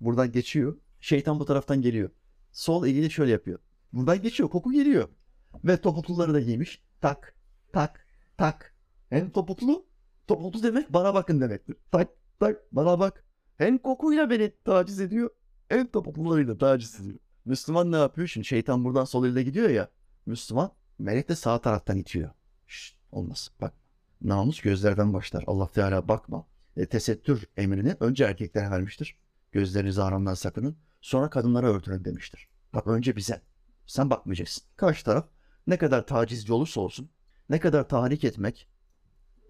Buradan 0.00 0.32
geçiyor. 0.32 0.76
Şeytan 1.00 1.40
bu 1.40 1.44
taraftan 1.44 1.82
geliyor. 1.82 2.10
Sol 2.52 2.86
eliyle 2.86 3.10
şöyle 3.10 3.32
yapıyor. 3.32 3.58
Buradan 3.92 4.22
geçiyor. 4.22 4.50
Koku 4.50 4.72
geliyor. 4.72 5.08
Ve 5.64 5.76
topukluları 5.76 6.34
da 6.34 6.40
giymiş. 6.40 6.82
Tak, 7.00 7.34
tak, 7.72 8.06
tak. 8.36 8.74
Hem 9.08 9.30
topuklu, 9.30 9.86
topuklu 10.26 10.62
demek 10.62 10.92
bana 10.92 11.14
bakın 11.14 11.40
demektir. 11.40 11.76
Tak, 11.90 12.08
tak, 12.40 12.56
bana 12.72 12.98
bak. 12.98 13.24
Hem 13.56 13.78
kokuyla 13.78 14.30
beni 14.30 14.52
taciz 14.64 15.00
ediyor, 15.00 15.30
hem 15.68 15.86
topuklularıyla 15.86 16.58
taciz 16.58 17.00
ediyor. 17.00 17.18
Müslüman 17.44 17.92
ne 17.92 17.96
yapıyor? 17.96 18.28
Şimdi 18.28 18.46
şeytan 18.46 18.84
buradan 18.84 19.04
sol 19.04 19.26
elle 19.26 19.42
gidiyor 19.42 19.70
ya. 19.70 19.88
Müslüman, 20.26 20.72
melek 20.98 21.28
de 21.28 21.34
sağ 21.34 21.60
taraftan 21.60 21.96
itiyor. 21.96 22.30
Şşt, 22.66 22.96
olmaz. 23.12 23.50
Bak, 23.60 23.74
namus 24.22 24.60
gözlerden 24.60 25.12
başlar. 25.12 25.44
Allah 25.46 25.68
Teala 25.68 26.08
bakma. 26.08 26.46
E, 26.76 26.86
tesettür 26.86 27.46
emrini 27.56 27.96
önce 28.00 28.24
erkeklere 28.24 28.70
vermiştir. 28.70 29.18
Gözlerinizi 29.52 30.00
haramdan 30.00 30.34
sakının. 30.34 30.76
Sonra 31.00 31.30
kadınlara 31.30 31.66
örtünün 31.66 32.04
demiştir. 32.04 32.48
Bak 32.74 32.86
önce 32.86 33.16
bize. 33.16 33.42
Sen 33.86 34.10
bakmayacaksın. 34.10 34.64
Karşı 34.76 35.04
taraf 35.04 35.28
ne 35.66 35.78
kadar 35.78 36.06
tacizci 36.06 36.52
olursa 36.52 36.80
olsun, 36.80 37.10
ne 37.48 37.60
kadar 37.60 37.88
tahrik 37.88 38.24
etmek 38.24 38.68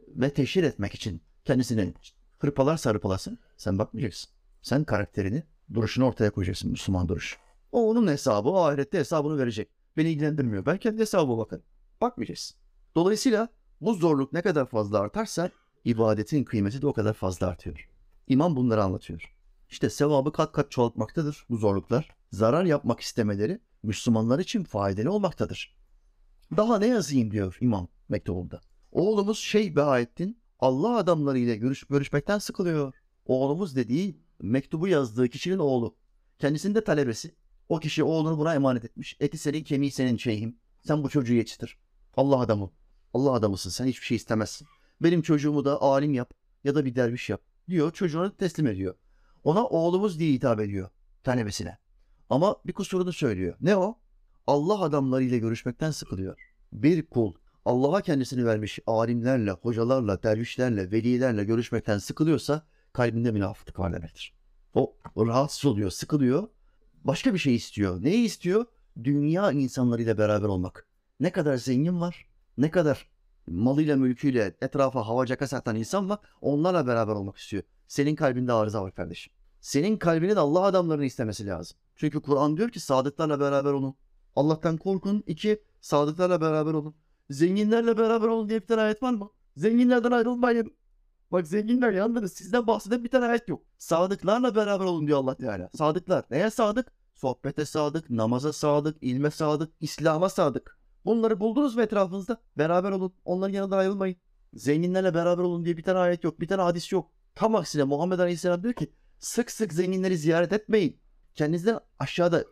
ve 0.09 0.35
teşhir 0.35 0.63
etmek 0.63 0.95
için 0.95 1.23
kendisini 1.45 1.95
hırpalar 2.39 2.77
sarıpalasın, 2.77 3.39
sen 3.57 3.79
bakmayacaksın. 3.79 4.31
Sen 4.63 4.85
karakterini, 4.85 5.43
duruşunu 5.75 6.05
ortaya 6.07 6.31
koyacaksın 6.31 6.71
Müslüman 6.71 7.09
duruş. 7.09 7.39
O 7.73 7.91
onun 7.91 8.09
hesabı, 8.09 8.49
o 8.49 8.65
ahirette 8.65 8.99
hesabını 8.99 9.39
verecek. 9.39 9.69
Beni 9.97 10.11
ilgilendirmiyor. 10.11 10.67
Ben 10.67 10.79
kendi 10.79 11.01
hesabıma 11.01 11.39
bakın. 11.39 11.63
Bakmayacaksın. 12.01 12.57
Dolayısıyla 12.95 13.49
bu 13.81 13.95
zorluk 13.95 14.33
ne 14.33 14.43
kadar 14.43 14.67
fazla 14.67 14.99
artarsa 14.99 15.51
ibadetin 15.85 16.45
kıymeti 16.45 16.83
de 16.83 16.87
o 16.87 16.93
kadar 16.93 17.15
fazla 17.15 17.47
artıyor. 17.47 17.89
İmam 18.29 18.57
bunları 18.57 18.83
anlatıyor. 18.83 19.38
İşte 19.71 19.91
sevabı 19.91 20.33
kat 20.33 20.53
kat 20.53 20.71
çoğaltmaktadır 20.71 21.47
bu 21.51 21.57
zorluklar. 21.57 22.09
Zarar 22.33 22.65
yapmak 22.65 23.01
istemeleri 23.01 23.61
Müslümanlar 23.83 24.39
için 24.39 24.65
faydalı 24.65 25.13
olmaktadır. 25.13 25.77
Daha 26.57 26.79
ne 26.79 26.87
yazayım 26.87 27.31
diyor 27.31 27.59
imam 27.61 27.89
mektubunda. 28.09 28.61
Oğlumuz 28.93 29.39
Şeyh 29.39 29.77
Behaettin 29.77 30.39
Allah 30.61 30.97
adamlarıyla 30.97 31.55
görüş, 31.55 31.85
görüşmekten 31.85 32.39
sıkılıyor. 32.39 32.95
Oğlumuz 33.27 33.77
dediği 33.77 34.21
mektubu 34.41 34.89
yazdığı 34.89 35.29
kişinin 35.29 35.59
oğlu. 35.59 35.97
Kendisinin 36.39 36.75
de 36.75 36.85
talebesi. 36.85 37.35
O 37.69 37.79
kişi 37.79 38.05
oğlunu 38.05 38.39
buna 38.39 38.55
emanet 38.55 38.85
etmiş. 38.85 39.17
Eti 39.21 39.39
senin 39.39 39.65
kemiği 39.65 39.91
senin 39.91 40.17
şeyhim. 40.17 40.57
Sen 40.87 41.05
bu 41.05 41.09
çocuğu 41.09 41.35
yetiştir. 41.35 41.79
Allah 42.17 42.41
adamı. 42.41 42.71
Allah 43.15 43.33
adamısın 43.33 43.71
sen 43.71 43.87
hiçbir 43.87 44.07
şey 44.07 44.17
istemezsin. 44.17 44.69
Benim 45.01 45.23
çocuğumu 45.23 45.65
da 45.65 45.83
alim 45.83 46.15
yap 46.15 46.35
ya 46.65 46.75
da 46.75 46.85
bir 46.85 46.95
derviş 46.95 47.31
yap 47.31 47.43
diyor 47.69 47.93
çocuğunu 47.93 48.37
teslim 48.37 48.67
ediyor. 48.67 48.95
Ona 49.49 49.67
oğlumuz 49.67 50.19
diye 50.19 50.33
hitap 50.33 50.61
ediyor 50.61 50.89
talebesine. 51.25 51.79
Ama 52.31 52.57
bir 52.67 52.73
kusurunu 52.73 53.13
söylüyor. 53.13 53.57
Ne 53.61 53.77
o? 53.77 53.99
Allah 54.47 54.83
adamlarıyla 54.83 55.39
görüşmekten 55.39 55.91
sıkılıyor. 55.91 56.39
Bir 56.73 57.07
kul 57.07 57.35
Allah'a 57.65 58.01
kendisini 58.01 58.47
vermiş 58.47 58.79
alimlerle, 58.87 59.51
hocalarla, 59.51 60.23
dervişlerle, 60.23 60.91
velilerle 60.91 61.45
görüşmekten 61.45 61.99
sıkılıyorsa 61.99 62.67
kalbinde 62.93 63.31
münafıklık 63.31 63.79
var 63.79 63.93
demektir. 63.93 64.35
O 64.75 64.97
rahatsız 65.17 65.65
oluyor, 65.65 65.91
sıkılıyor. 65.91 66.49
Başka 67.05 67.35
bir 67.35 67.39
şey 67.39 67.55
istiyor. 67.55 68.03
Neyi 68.03 68.25
istiyor? 68.25 68.67
Dünya 69.05 69.53
insanlarıyla 69.53 70.19
beraber 70.19 70.49
olmak. 70.49 70.87
Ne 71.21 71.33
kadar 71.33 71.57
zengin 71.57 72.01
var, 72.01 72.27
ne 72.59 72.71
kadar 72.71 73.09
malıyla 73.47 73.97
mülküyle 73.97 74.57
etrafa 74.61 75.07
havacaka 75.07 75.47
satan 75.47 75.77
insan 75.77 76.09
var 76.09 76.19
onlarla 76.41 76.87
beraber 76.87 77.13
olmak 77.13 77.37
istiyor. 77.37 77.63
Senin 77.87 78.15
kalbinde 78.15 78.53
arıza 78.53 78.83
var 78.83 78.95
kardeşim. 78.95 79.38
Senin 79.61 79.97
kalbinin 79.97 80.37
Allah 80.37 80.63
adamlarını 80.63 81.05
istemesi 81.05 81.47
lazım. 81.47 81.77
Çünkü 81.97 82.23
Kur'an 82.23 82.57
diyor 82.57 82.69
ki 82.69 82.81
sadıklarla 82.81 83.41
beraber 83.41 83.73
olun. 83.73 83.95
Allah'tan 84.37 84.77
korkun. 84.77 85.25
İki, 85.27 85.63
sadıklarla 85.81 86.41
beraber 86.41 86.75
olun. 86.75 86.95
Zenginlerle 87.31 87.99
beraber 87.99 88.29
olun 88.29 88.49
diye 88.49 88.61
bir 88.61 88.67
tane 88.67 88.81
ayet 88.81 89.03
var 89.03 89.13
mı? 89.13 89.31
Zenginlerden 89.57 90.11
ayrılmayın. 90.11 90.73
Bak 91.33 91.47
zenginler 91.47 91.93
yalnız 91.93 92.33
sizden 92.33 92.67
bahseden 92.67 93.05
bir 93.05 93.09
tane 93.09 93.27
ayet 93.27 93.49
yok. 93.49 93.63
Sadıklarla 93.79 94.55
beraber 94.55 94.85
olun 94.85 95.07
diyor 95.07 95.19
Allah 95.19 95.35
Teala. 95.35 95.71
Sadıklar. 95.75 96.25
Neye 96.31 96.51
sadık? 96.51 96.93
Sohbete 97.15 97.65
sadık, 97.65 98.11
namaza 98.11 98.53
sadık, 98.53 98.97
ilme 99.01 99.31
sadık, 99.31 99.73
İslam'a 99.81 100.29
sadık. 100.29 100.79
Bunları 101.05 101.41
buldunuz 101.41 101.77
mu 101.77 101.83
etrafınızda? 101.83 102.41
Beraber 102.59 102.91
olun. 102.91 103.13
Onların 103.25 103.55
yanından 103.55 103.79
ayrılmayın. 103.79 104.17
Zenginlerle 104.55 105.15
beraber 105.15 105.43
olun 105.43 105.65
diye 105.65 105.77
bir 105.77 105.83
tane 105.83 105.99
ayet 105.99 106.25
yok. 106.25 106.41
Bir 106.41 106.49
tane 106.49 106.63
hadis 106.63 106.93
yok. 106.93 107.11
Tam 107.35 107.55
aksine 107.55 107.85
Muhammed 107.85 108.19
Aleyhisselam 108.19 108.63
diyor 108.63 108.75
ki 108.75 108.93
sık 109.19 109.51
sık 109.51 109.73
zenginleri 109.73 110.19
ziyaret 110.19 110.53
etmeyin. 110.53 111.01
Kendinizden 111.35 111.79
aşağıda 111.99 112.45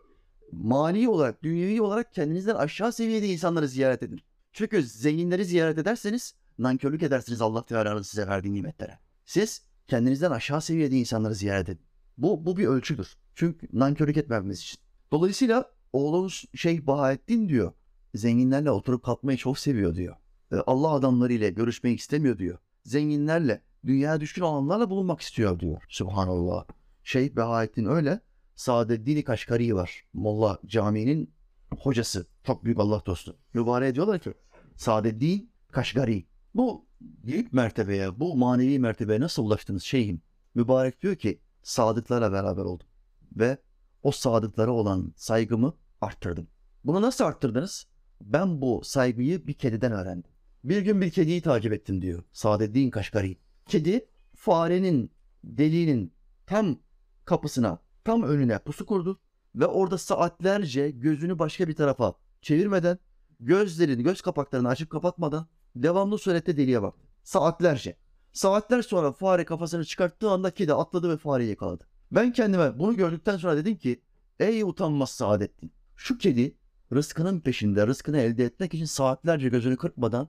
mali 0.52 1.08
olarak, 1.08 1.42
dünyevi 1.42 1.82
olarak 1.82 2.14
kendinizden 2.14 2.54
aşağı 2.54 2.92
seviyede 2.92 3.28
insanları 3.28 3.68
ziyaret 3.68 4.02
edin. 4.02 4.20
Çünkü 4.52 4.82
zenginleri 4.82 5.44
ziyaret 5.44 5.78
ederseniz 5.78 6.34
nankörlük 6.58 7.02
edersiniz 7.02 7.40
Allah 7.40 7.66
Teala'nın 7.66 8.02
size 8.02 8.26
verdiği 8.26 8.54
nimetlere. 8.54 8.98
Siz 9.24 9.62
kendinizden 9.86 10.30
aşağı 10.30 10.60
seviyede 10.60 10.96
insanları 10.96 11.34
ziyaret 11.34 11.68
edin. 11.68 11.86
Bu, 12.18 12.46
bu 12.46 12.56
bir 12.56 12.66
ölçüdür. 12.66 13.16
Çünkü 13.34 13.68
nankörlük 13.72 14.16
etmememiz 14.16 14.60
için. 14.60 14.80
Dolayısıyla 15.12 15.70
oğlumuz 15.92 16.44
Şeyh 16.54 16.86
Bahattin 16.86 17.48
diyor. 17.48 17.72
Zenginlerle 18.14 18.70
oturup 18.70 19.04
kalkmayı 19.04 19.38
çok 19.38 19.58
seviyor 19.58 19.94
diyor. 19.94 20.16
E, 20.52 20.56
Allah 20.56 20.90
adamlarıyla 20.90 21.48
görüşmeyi 21.48 21.96
istemiyor 21.96 22.38
diyor. 22.38 22.58
Zenginlerle, 22.84 23.62
dünya 23.86 24.20
düşkün 24.20 24.42
olanlarla 24.42 24.90
bulunmak 24.90 25.20
istiyor 25.20 25.60
diyor. 25.60 25.82
Subhanallah. 25.88 26.64
Şeyh 27.04 27.36
Bahattin 27.36 27.84
öyle. 27.84 28.20
Saadeddin 28.54 29.22
Kaşgari 29.22 29.74
var. 29.74 30.04
Molla 30.12 30.58
Camii'nin 30.66 31.34
hocası. 31.78 32.26
Çok 32.44 32.64
büyük 32.64 32.78
Allah 32.78 33.02
dostu. 33.06 33.36
Mübarek 33.54 33.94
diyorlar 33.94 34.18
ki 34.18 34.34
Saadeddin 34.76 35.50
Kaşgari. 35.72 36.26
Bu 36.54 36.86
büyük 37.00 37.52
mertebeye, 37.52 38.20
bu 38.20 38.36
manevi 38.36 38.78
mertebeye 38.78 39.20
nasıl 39.20 39.44
ulaştınız 39.44 39.82
şeyhim? 39.82 40.22
Mübarek 40.54 41.02
diyor 41.02 41.16
ki 41.16 41.40
sadıklarla 41.62 42.32
beraber 42.32 42.62
oldum. 42.62 42.86
Ve 43.32 43.58
o 44.02 44.10
sadıklara 44.12 44.70
olan 44.70 45.12
saygımı 45.16 45.74
arttırdım. 46.00 46.48
Bunu 46.84 47.02
nasıl 47.02 47.24
arttırdınız? 47.24 47.86
Ben 48.20 48.60
bu 48.60 48.80
saygıyı 48.84 49.46
bir 49.46 49.54
kediden 49.54 49.92
öğrendim. 49.92 50.30
Bir 50.64 50.82
gün 50.82 51.00
bir 51.00 51.10
kediyi 51.10 51.42
takip 51.42 51.72
ettim 51.72 52.02
diyor 52.02 52.24
Saadeddin 52.32 52.90
Kaşgari. 52.90 53.36
Kedi 53.66 54.08
farenin 54.34 55.12
deliğinin 55.44 56.14
tam 56.46 56.78
kapısına, 57.24 57.78
tam 58.04 58.22
önüne 58.22 58.58
pusu 58.58 58.86
kurdu 58.86 59.20
ve 59.54 59.66
orada 59.66 59.98
saatlerce 59.98 60.90
gözünü 60.90 61.38
başka 61.38 61.68
bir 61.68 61.76
tarafa 61.76 62.14
çevirmeden, 62.40 62.98
gözlerini, 63.40 64.02
göz 64.02 64.20
kapaklarını 64.20 64.68
açıp 64.68 64.90
kapatmadan 64.90 65.46
devamlı 65.76 66.18
surette 66.18 66.56
deliğe 66.56 66.82
baktı. 66.82 67.06
Saatlerce. 67.24 67.96
Saatler 68.32 68.82
sonra 68.82 69.12
fare 69.12 69.44
kafasını 69.44 69.84
çıkarttığı 69.84 70.30
anda 70.30 70.50
kedi 70.50 70.74
atladı 70.74 71.10
ve 71.10 71.16
fareyi 71.16 71.50
yakaladı. 71.50 71.84
Ben 72.12 72.32
kendime 72.32 72.78
bunu 72.78 72.96
gördükten 72.96 73.36
sonra 73.36 73.56
dedim 73.56 73.76
ki 73.76 74.02
ey 74.40 74.62
utanmaz 74.62 75.10
Saadettin. 75.10 75.72
Şu 75.96 76.18
kedi 76.18 76.56
rızkının 76.92 77.40
peşinde 77.40 77.86
rızkını 77.86 78.18
elde 78.18 78.44
etmek 78.44 78.74
için 78.74 78.84
saatlerce 78.84 79.48
gözünü 79.48 79.76
kırpmadan 79.76 80.28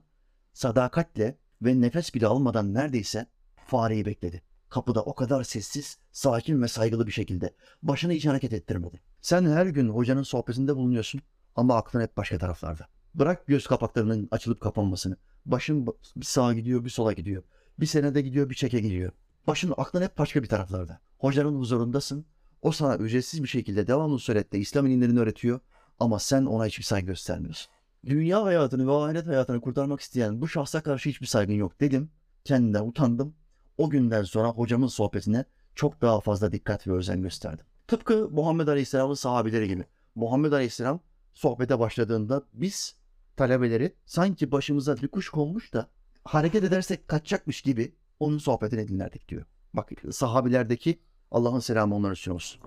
sadakatle 0.52 1.38
ve 1.62 1.80
nefes 1.80 2.14
bile 2.14 2.26
almadan 2.26 2.74
neredeyse 2.74 3.26
fareyi 3.66 4.06
bekledi. 4.06 4.42
Kapıda 4.68 5.02
o 5.02 5.14
kadar 5.14 5.44
sessiz, 5.44 5.98
sakin 6.12 6.62
ve 6.62 6.68
saygılı 6.68 7.06
bir 7.06 7.12
şekilde. 7.12 7.54
Başını 7.82 8.12
hiç 8.12 8.26
hareket 8.26 8.52
ettirmedi. 8.52 9.00
Sen 9.20 9.44
her 9.44 9.66
gün 9.66 9.88
hocanın 9.88 10.22
sohbetinde 10.22 10.76
bulunuyorsun 10.76 11.20
ama 11.56 11.76
aklın 11.76 12.00
hep 12.00 12.16
başka 12.16 12.38
taraflarda. 12.38 12.88
Bırak 13.14 13.46
göz 13.46 13.66
kapaklarının 13.66 14.28
açılıp 14.30 14.60
kapanmasını. 14.60 15.16
Başın 15.46 15.86
bir 16.16 16.24
sağa 16.24 16.54
gidiyor, 16.54 16.84
bir 16.84 16.90
sola 16.90 17.12
gidiyor. 17.12 17.42
Bir 17.80 17.86
senede 17.86 18.22
gidiyor, 18.22 18.50
bir 18.50 18.54
çeke 18.54 18.80
gidiyor. 18.80 19.12
Başın 19.46 19.74
aklın 19.76 20.02
hep 20.02 20.18
başka 20.18 20.42
bir 20.42 20.48
taraflarda. 20.48 21.00
Hocanın 21.18 21.58
huzurundasın. 21.58 22.26
O 22.62 22.72
sana 22.72 22.96
ücretsiz 22.96 23.42
bir 23.42 23.48
şekilde 23.48 23.86
devamlı 23.86 24.18
surette 24.18 24.58
İslam 24.58 24.86
ilimlerini 24.86 25.20
öğretiyor 25.20 25.60
ama 25.98 26.18
sen 26.18 26.46
ona 26.46 26.66
hiçbir 26.66 26.84
saygı 26.84 27.06
göstermiyorsun. 27.06 27.72
Dünya 28.06 28.44
hayatını 28.44 28.86
ve 28.86 28.92
ahiret 28.92 29.26
hayatını 29.26 29.60
kurtarmak 29.60 30.00
isteyen 30.00 30.40
bu 30.40 30.48
şahsa 30.48 30.82
karşı 30.82 31.08
hiçbir 31.08 31.26
saygın 31.26 31.54
yok 31.54 31.80
dedim. 31.80 32.10
Kendimden 32.44 32.82
utandım. 32.82 33.34
O 33.78 33.90
günden 33.90 34.22
sonra 34.22 34.48
hocamın 34.48 34.86
sohbetine 34.86 35.44
çok 35.74 36.00
daha 36.02 36.20
fazla 36.20 36.52
dikkat 36.52 36.86
ve 36.86 36.92
özen 36.92 37.22
gösterdim. 37.22 37.66
Tıpkı 37.86 38.28
Muhammed 38.30 38.68
Aleyhisselam'ın 38.68 39.14
sahabileri 39.14 39.68
gibi. 39.68 39.84
Muhammed 40.14 40.52
Aleyhisselam 40.52 41.00
sohbete 41.34 41.78
başladığında 41.78 42.42
biz 42.52 42.96
talebeleri 43.36 43.94
sanki 44.06 44.52
başımıza 44.52 44.96
bir 44.96 45.08
kuş 45.08 45.28
konmuş 45.28 45.72
da 45.74 45.88
hareket 46.24 46.64
edersek 46.64 47.08
kaçacakmış 47.08 47.62
gibi 47.62 47.94
onun 48.20 48.38
sohbetini 48.38 48.88
dinlerdik 48.88 49.28
diyor. 49.28 49.44
Bak 49.74 49.92
sahabilerdeki 50.10 51.00
Allah'ın 51.30 51.60
selamı 51.60 51.94
onlara 51.94 52.12
üstüne 52.12 52.34
olsun. 52.34 52.60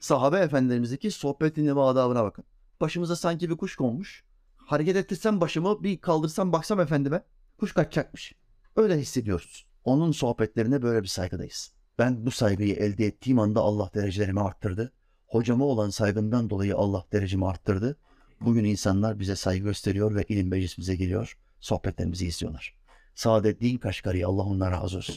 Sahabe 0.00 0.38
efendilerimizdeki 0.38 1.10
sohbet 1.10 1.56
dinleme 1.56 1.80
adabına 1.80 2.24
bakın. 2.24 2.44
Başımıza 2.80 3.16
sanki 3.16 3.50
bir 3.50 3.56
kuş 3.56 3.76
konmuş. 3.76 4.24
Hareket 4.56 4.96
ettirsem 4.96 5.40
başımı 5.40 5.82
bir 5.82 6.00
kaldırsam 6.00 6.52
baksam 6.52 6.80
efendime 6.80 7.22
kuş 7.58 7.72
kaçacakmış. 7.72 8.34
Öyle 8.76 8.98
hissediyoruz. 8.98 9.66
Onun 9.84 10.12
sohbetlerine 10.12 10.82
böyle 10.82 11.02
bir 11.02 11.08
saygıdayız. 11.08 11.72
Ben 11.98 12.26
bu 12.26 12.30
saygıyı 12.30 12.74
elde 12.74 13.06
ettiğim 13.06 13.38
anda 13.38 13.60
Allah 13.60 13.90
derecelerimi 13.94 14.40
arttırdı. 14.40 14.92
Hocama 15.26 15.64
olan 15.64 15.90
saygımdan 15.90 16.50
dolayı 16.50 16.76
Allah 16.76 17.04
derecemi 17.12 17.46
arttırdı. 17.46 17.96
Bugün 18.40 18.64
insanlar 18.64 19.18
bize 19.18 19.36
saygı 19.36 19.64
gösteriyor 19.64 20.14
ve 20.14 20.24
ilim 20.28 20.48
meclisimize 20.48 20.96
geliyor. 20.96 21.38
Sohbetlerimizi 21.60 22.26
izliyorlar. 22.26 22.78
Saadettin 23.14 23.78
Kaşgari 23.78 24.26
Allah 24.26 24.42
ondan 24.42 24.72
razı 24.72 24.96
olsun. 24.96 25.16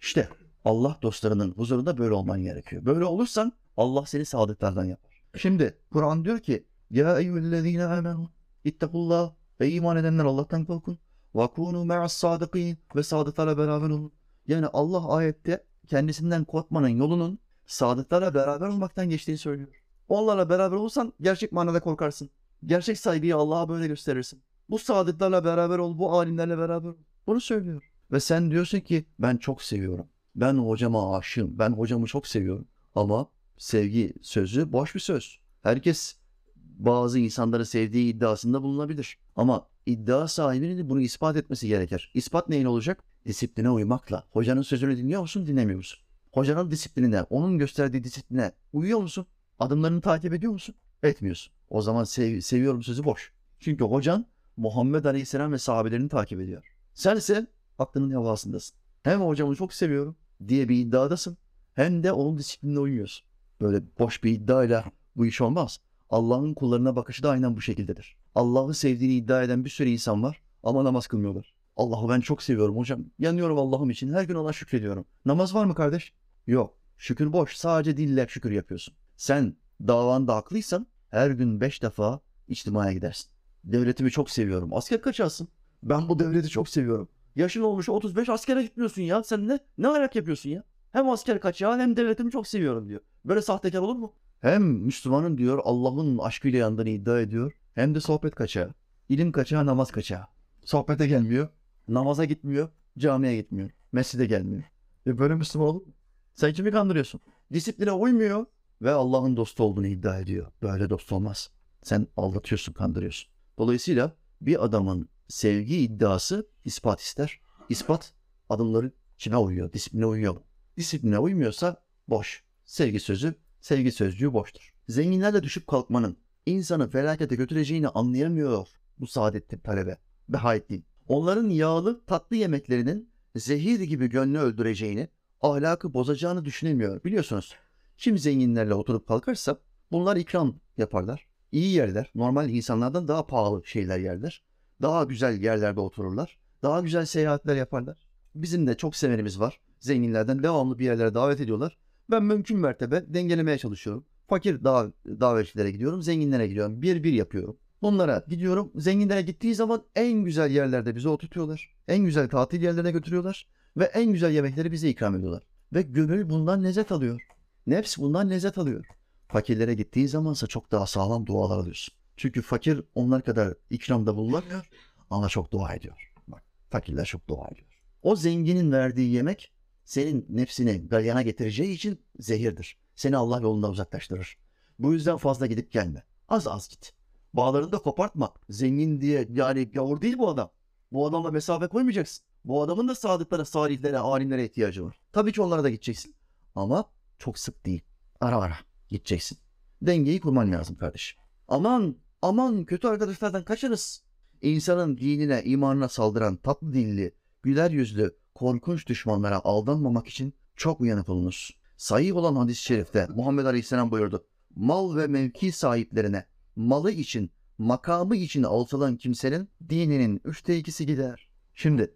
İşte 0.00 0.28
Allah 0.64 0.98
dostlarının 1.02 1.52
huzurunda 1.52 1.98
böyle 1.98 2.14
olman 2.14 2.42
gerekiyor. 2.42 2.84
Böyle 2.84 3.04
olursan 3.04 3.52
Allah 3.76 4.06
seni 4.06 4.24
saadetlerden 4.24 4.84
yapar. 4.84 5.07
Şimdi 5.36 5.78
Kur'an 5.92 6.24
diyor 6.24 6.38
ki 6.38 6.66
Ya 6.90 7.18
eyyühellezine 7.18 7.84
amenu 7.84 8.30
ittakullah 8.64 9.34
ve 9.60 9.70
iman 9.70 9.96
edenler 9.96 10.24
Allah'tan 10.24 10.64
korkun. 10.64 10.98
Ve 11.34 11.46
kunu 11.46 11.84
me'as 11.84 12.12
sadıkîn 12.12 12.78
ve 12.96 13.02
sadıklarla 13.02 13.58
beraber 13.58 13.90
olun. 13.90 14.12
Yani 14.46 14.66
Allah 14.66 15.08
ayette 15.08 15.64
kendisinden 15.86 16.44
korkmanın 16.44 16.88
yolunun 16.88 17.38
sadıklarla 17.66 18.34
beraber 18.34 18.68
olmaktan 18.68 19.08
geçtiğini 19.08 19.38
söylüyor. 19.38 19.82
Onlarla 20.08 20.50
beraber 20.50 20.76
olursan 20.76 21.12
gerçek 21.20 21.52
manada 21.52 21.80
korkarsın. 21.80 22.30
Gerçek 22.66 22.98
saygıyı 22.98 23.36
Allah'a 23.36 23.68
böyle 23.68 23.86
gösterirsin. 23.86 24.42
Bu 24.70 24.78
sadıklarla 24.78 25.44
beraber 25.44 25.78
ol, 25.78 25.98
bu 25.98 26.12
alimlerle 26.12 26.58
beraber 26.58 26.88
ol. 26.88 26.96
Bunu 27.26 27.40
söylüyor. 27.40 27.90
Ve 28.12 28.20
sen 28.20 28.50
diyorsun 28.50 28.80
ki 28.80 29.04
ben 29.18 29.36
çok 29.36 29.62
seviyorum. 29.62 30.06
Ben 30.36 30.54
hocama 30.54 31.16
aşığım. 31.16 31.58
Ben 31.58 31.70
hocamı 31.70 32.06
çok 32.06 32.26
seviyorum. 32.26 32.68
Ama 32.94 33.28
sevgi 33.58 34.12
sözü 34.22 34.72
boş 34.72 34.94
bir 34.94 35.00
söz. 35.00 35.38
Herkes 35.62 36.16
bazı 36.56 37.18
insanları 37.18 37.66
sevdiği 37.66 38.14
iddiasında 38.14 38.62
bulunabilir. 38.62 39.18
Ama 39.36 39.66
iddia 39.86 40.28
sahibinin 40.28 40.90
bunu 40.90 41.00
ispat 41.00 41.36
etmesi 41.36 41.68
gerekir. 41.68 42.10
İspat 42.14 42.48
neyin 42.48 42.64
olacak? 42.64 43.04
Disipline 43.26 43.70
uymakla. 43.70 44.24
Hocanın 44.30 44.62
sözünü 44.62 44.96
dinliyor 44.96 45.20
musun, 45.20 45.46
dinlemiyor 45.46 45.76
musun? 45.76 46.00
Hocanın 46.32 46.70
disiplinine, 46.70 47.22
onun 47.22 47.58
gösterdiği 47.58 48.04
disipline 48.04 48.52
uyuyor 48.72 49.00
musun? 49.00 49.26
Adımlarını 49.58 50.00
takip 50.00 50.34
ediyor 50.34 50.52
musun? 50.52 50.74
Etmiyorsun. 51.02 51.52
O 51.70 51.82
zaman 51.82 52.04
sev- 52.04 52.40
seviyorum 52.40 52.82
sözü 52.82 53.04
boş. 53.04 53.32
Çünkü 53.60 53.84
hocan 53.84 54.26
Muhammed 54.56 55.04
Aleyhisselam 55.04 55.52
ve 55.52 55.58
sahabelerini 55.58 56.08
takip 56.08 56.40
ediyor. 56.40 56.74
Sen 56.94 57.16
ise 57.16 57.46
aklının 57.78 58.10
havasındasın. 58.10 58.76
Hem 59.02 59.20
hocamı 59.20 59.56
çok 59.56 59.74
seviyorum 59.74 60.16
diye 60.48 60.68
bir 60.68 60.76
iddiadasın 60.76 61.36
hem 61.74 62.02
de 62.02 62.12
onun 62.12 62.38
disiplinine 62.38 62.78
uyuyorsun. 62.78 63.27
Böyle 63.60 63.82
boş 63.98 64.24
bir 64.24 64.32
iddiayla 64.32 64.84
bu 65.16 65.26
iş 65.26 65.40
olmaz. 65.40 65.80
Allah'ın 66.10 66.54
kullarına 66.54 66.96
bakışı 66.96 67.22
da 67.22 67.30
aynen 67.30 67.56
bu 67.56 67.60
şekildedir. 67.60 68.16
Allah'ı 68.34 68.74
sevdiğini 68.74 69.14
iddia 69.14 69.42
eden 69.42 69.64
bir 69.64 69.70
sürü 69.70 69.88
insan 69.88 70.22
var 70.22 70.40
ama 70.62 70.84
namaz 70.84 71.06
kılmıyorlar. 71.06 71.54
Allah'ı 71.76 72.08
ben 72.08 72.20
çok 72.20 72.42
seviyorum 72.42 72.76
hocam. 72.76 73.00
Yanıyorum 73.18 73.58
Allah'ım 73.58 73.90
için. 73.90 74.12
Her 74.12 74.24
gün 74.24 74.34
ona 74.34 74.52
şükrediyorum. 74.52 75.04
Namaz 75.24 75.54
var 75.54 75.64
mı 75.64 75.74
kardeş? 75.74 76.12
Yok. 76.46 76.74
Şükür 76.98 77.32
boş. 77.32 77.56
Sadece 77.56 77.96
dille 77.96 78.26
şükür 78.28 78.50
yapıyorsun. 78.50 78.94
Sen 79.16 79.56
davanda 79.86 80.36
haklıysan 80.36 80.86
her 81.10 81.30
gün 81.30 81.60
beş 81.60 81.82
defa 81.82 82.20
içtimaya 82.48 82.92
gidersin. 82.92 83.30
Devletimi 83.64 84.10
çok 84.10 84.30
seviyorum. 84.30 84.74
Asker 84.74 85.02
kaçarsın. 85.02 85.48
Ben 85.82 86.08
bu 86.08 86.18
devleti 86.18 86.48
çok 86.48 86.68
seviyorum. 86.68 87.08
Yaşın 87.36 87.62
olmuş 87.62 87.88
35 87.88 88.28
askere 88.28 88.62
gitmiyorsun 88.62 89.02
ya. 89.02 89.22
Sen 89.22 89.48
ne 89.48 89.58
ne 89.78 89.88
ayak 89.88 90.16
yapıyorsun 90.16 90.50
ya? 90.50 90.64
Hem 90.92 91.08
asker 91.10 91.40
kaçağı 91.40 91.78
hem 91.78 91.96
devletimi 91.96 92.30
çok 92.30 92.46
seviyorum 92.46 92.88
diyor. 92.88 93.00
Böyle 93.24 93.42
sahtekar 93.42 93.78
olur 93.78 93.96
mu? 93.96 94.14
Hem 94.40 94.62
Müslümanın 94.62 95.38
diyor 95.38 95.60
Allah'ın 95.64 96.18
aşkıyla 96.18 96.58
yandığını 96.58 96.88
iddia 96.88 97.20
ediyor. 97.20 97.52
Hem 97.74 97.94
de 97.94 98.00
sohbet 98.00 98.34
kaçağı. 98.34 98.74
İlim 99.08 99.32
kaçağı, 99.32 99.66
namaz 99.66 99.90
kaçağı. 99.90 100.26
Sohbete 100.64 101.06
gelmiyor. 101.06 101.48
Namaza 101.88 102.24
gitmiyor. 102.24 102.68
Camiye 102.98 103.36
gitmiyor. 103.36 103.70
Mescide 103.92 104.26
gelmiyor. 104.26 104.62
E 105.06 105.18
böyle 105.18 105.34
Müslüman 105.34 105.68
olur 105.68 105.86
mu? 105.86 105.92
Sen 106.34 106.52
kimi 106.52 106.70
kandırıyorsun? 106.70 107.20
Disipline 107.52 107.92
uymuyor 107.92 108.46
ve 108.82 108.90
Allah'ın 108.90 109.36
dostu 109.36 109.64
olduğunu 109.64 109.86
iddia 109.86 110.18
ediyor. 110.20 110.52
Böyle 110.62 110.90
dost 110.90 111.12
olmaz. 111.12 111.50
Sen 111.82 112.06
aldatıyorsun, 112.16 112.72
kandırıyorsun. 112.72 113.30
Dolayısıyla 113.58 114.12
bir 114.40 114.64
adamın 114.64 115.08
sevgi 115.28 115.78
iddiası 115.78 116.48
ispat 116.64 117.00
ister. 117.00 117.40
İspat 117.68 118.14
adımları 118.48 118.92
kime 119.18 119.36
uyuyor, 119.36 119.72
disipline 119.72 120.06
uyuyor? 120.06 120.36
Disipline 120.76 121.18
uymuyorsa 121.18 121.82
boş. 122.08 122.44
Sevgi 122.68 123.00
sözü, 123.00 123.34
sevgi 123.60 123.92
sözcüğü 123.92 124.32
boştur. 124.32 124.72
Zenginlerle 124.88 125.42
düşüp 125.42 125.66
kalkmanın 125.66 126.16
insanı 126.46 126.90
felakete 126.90 127.36
götüreceğini 127.36 127.88
anlayamıyor 127.88 128.68
bu 129.00 129.06
saadetli 129.06 129.60
talebe. 129.60 129.98
Behaettin. 130.28 130.84
Onların 131.06 131.48
yağlı 131.48 132.04
tatlı 132.04 132.36
yemeklerinin 132.36 133.10
zehir 133.36 133.80
gibi 133.80 134.08
gönlü 134.08 134.38
öldüreceğini, 134.38 135.08
ahlakı 135.40 135.94
bozacağını 135.94 136.44
düşünemiyor. 136.44 137.04
Biliyorsunuz 137.04 137.54
kim 137.96 138.18
zenginlerle 138.18 138.74
oturup 138.74 139.08
kalkarsa 139.08 139.58
bunlar 139.92 140.16
ikram 140.16 140.60
yaparlar. 140.76 141.26
İyi 141.52 141.72
yerler, 141.72 142.10
normal 142.14 142.48
insanlardan 142.48 143.08
daha 143.08 143.26
pahalı 143.26 143.66
şeyler 143.66 143.98
yerler. 143.98 144.42
Daha 144.82 145.04
güzel 145.04 145.42
yerlerde 145.42 145.80
otururlar. 145.80 146.38
Daha 146.62 146.80
güzel 146.80 147.06
seyahatler 147.06 147.56
yaparlar. 147.56 147.98
Bizim 148.34 148.66
de 148.66 148.76
çok 148.76 148.96
severimiz 148.96 149.40
var. 149.40 149.60
Zenginlerden 149.80 150.42
devamlı 150.42 150.78
bir 150.78 150.84
yerlere 150.84 151.14
davet 151.14 151.40
ediyorlar. 151.40 151.78
Ben 152.10 152.22
mümkün 152.22 152.58
mertebe 152.58 153.04
dengelemeye 153.14 153.58
çalışıyorum. 153.58 154.04
Fakir 154.28 154.64
dav 154.64 154.90
davetçilere 155.06 155.70
gidiyorum, 155.70 156.02
zenginlere 156.02 156.48
gidiyorum. 156.48 156.82
Bir 156.82 157.02
bir 157.04 157.12
yapıyorum. 157.12 157.56
Bunlara 157.82 158.24
gidiyorum. 158.28 158.72
Zenginlere 158.76 159.22
gittiği 159.22 159.54
zaman 159.54 159.84
en 159.96 160.24
güzel 160.24 160.50
yerlerde 160.50 160.96
bizi 160.96 161.08
oturtuyorlar. 161.08 161.74
En 161.88 162.04
güzel 162.04 162.28
tatil 162.28 162.62
yerlerine 162.62 162.90
götürüyorlar. 162.90 163.48
Ve 163.76 163.84
en 163.84 164.12
güzel 164.12 164.30
yemekleri 164.30 164.72
bize 164.72 164.88
ikram 164.88 165.16
ediyorlar. 165.16 165.42
Ve 165.72 165.82
gönül 165.82 166.30
bundan 166.30 166.64
lezzet 166.64 166.92
alıyor. 166.92 167.22
Nefs 167.66 167.98
bundan 167.98 168.30
lezzet 168.30 168.58
alıyor. 168.58 168.86
Fakirlere 169.28 169.74
gittiği 169.74 170.08
zamansa 170.08 170.46
çok 170.46 170.72
daha 170.72 170.86
sağlam 170.86 171.26
dualar 171.26 171.58
alıyorsun. 171.58 171.94
Çünkü 172.16 172.42
fakir 172.42 172.82
onlar 172.94 173.22
kadar 173.22 173.54
ikramda 173.70 174.16
bulunamıyor 174.16 174.68
ama 175.10 175.28
çok 175.28 175.52
dua 175.52 175.74
ediyor. 175.74 176.12
Bak 176.28 176.42
fakirler 176.70 177.04
çok 177.04 177.28
dua 177.28 177.48
ediyor. 177.48 177.66
O 178.02 178.16
zenginin 178.16 178.72
verdiği 178.72 179.12
yemek 179.12 179.52
senin 179.88 180.26
nefsini 180.28 180.88
galyana 180.88 181.22
getireceği 181.22 181.72
için 181.72 182.02
zehirdir. 182.20 182.78
Seni 182.94 183.16
Allah 183.16 183.40
yolundan 183.40 183.70
uzaklaştırır. 183.70 184.38
Bu 184.78 184.92
yüzden 184.92 185.16
fazla 185.16 185.46
gidip 185.46 185.72
gelme. 185.72 186.04
Az 186.28 186.46
az 186.46 186.68
git. 186.68 186.92
Bağlarını 187.34 187.72
da 187.72 187.78
kopartma. 187.78 188.34
Zengin 188.50 189.00
diye 189.00 189.28
yani 189.32 189.70
gavur 189.70 190.00
değil 190.00 190.18
bu 190.18 190.28
adam. 190.28 190.50
Bu 190.92 191.06
adamla 191.06 191.30
mesafe 191.30 191.66
koymayacaksın. 191.66 192.24
Bu 192.44 192.62
adamın 192.62 192.88
da 192.88 192.94
sadıklara, 192.94 193.44
salihlere, 193.44 193.98
alimlere 193.98 194.44
ihtiyacı 194.44 194.84
var. 194.84 195.00
Tabii 195.12 195.32
ki 195.32 195.42
onlara 195.42 195.64
da 195.64 195.70
gideceksin. 195.70 196.14
Ama 196.54 196.90
çok 197.18 197.38
sık 197.38 197.66
değil. 197.66 197.82
Ara 198.20 198.36
ara 198.36 198.56
gideceksin. 198.88 199.38
Dengeyi 199.82 200.20
kurman 200.20 200.52
lazım 200.52 200.76
kardeşim. 200.76 201.20
Aman 201.48 201.96
aman 202.22 202.64
kötü 202.64 202.88
arkadaşlardan 202.88 203.44
kaçınız. 203.44 204.04
İnsanın 204.42 204.96
dinine, 204.96 205.42
imanına 205.44 205.88
saldıran 205.88 206.36
tatlı 206.36 206.72
dilli, 206.72 207.14
güler 207.42 207.70
yüzlü, 207.70 208.16
korkunç 208.38 208.86
düşmanlara 208.86 209.40
aldanmamak 209.44 210.06
için 210.06 210.34
çok 210.56 210.80
uyanık 210.80 211.08
olunuz. 211.08 211.58
Sahih 211.76 212.16
olan 212.16 212.36
hadis-i 212.36 212.62
şerifte 212.62 213.06
Muhammed 213.14 213.44
Aleyhisselam 213.44 213.90
buyurdu. 213.90 214.26
Mal 214.56 214.96
ve 214.96 215.06
mevki 215.06 215.52
sahiplerine 215.52 216.26
malı 216.56 216.92
için, 216.92 217.30
makamı 217.58 218.16
için 218.16 218.42
altılan 218.42 218.96
kimsenin 218.96 219.48
dininin 219.68 220.20
üçte 220.24 220.58
ikisi 220.58 220.86
gider. 220.86 221.28
Şimdi 221.54 221.94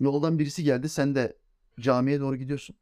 yoldan 0.00 0.38
birisi 0.38 0.64
geldi 0.64 0.88
sen 0.88 1.14
de 1.14 1.36
camiye 1.80 2.20
doğru 2.20 2.36
gidiyorsun. 2.36 2.76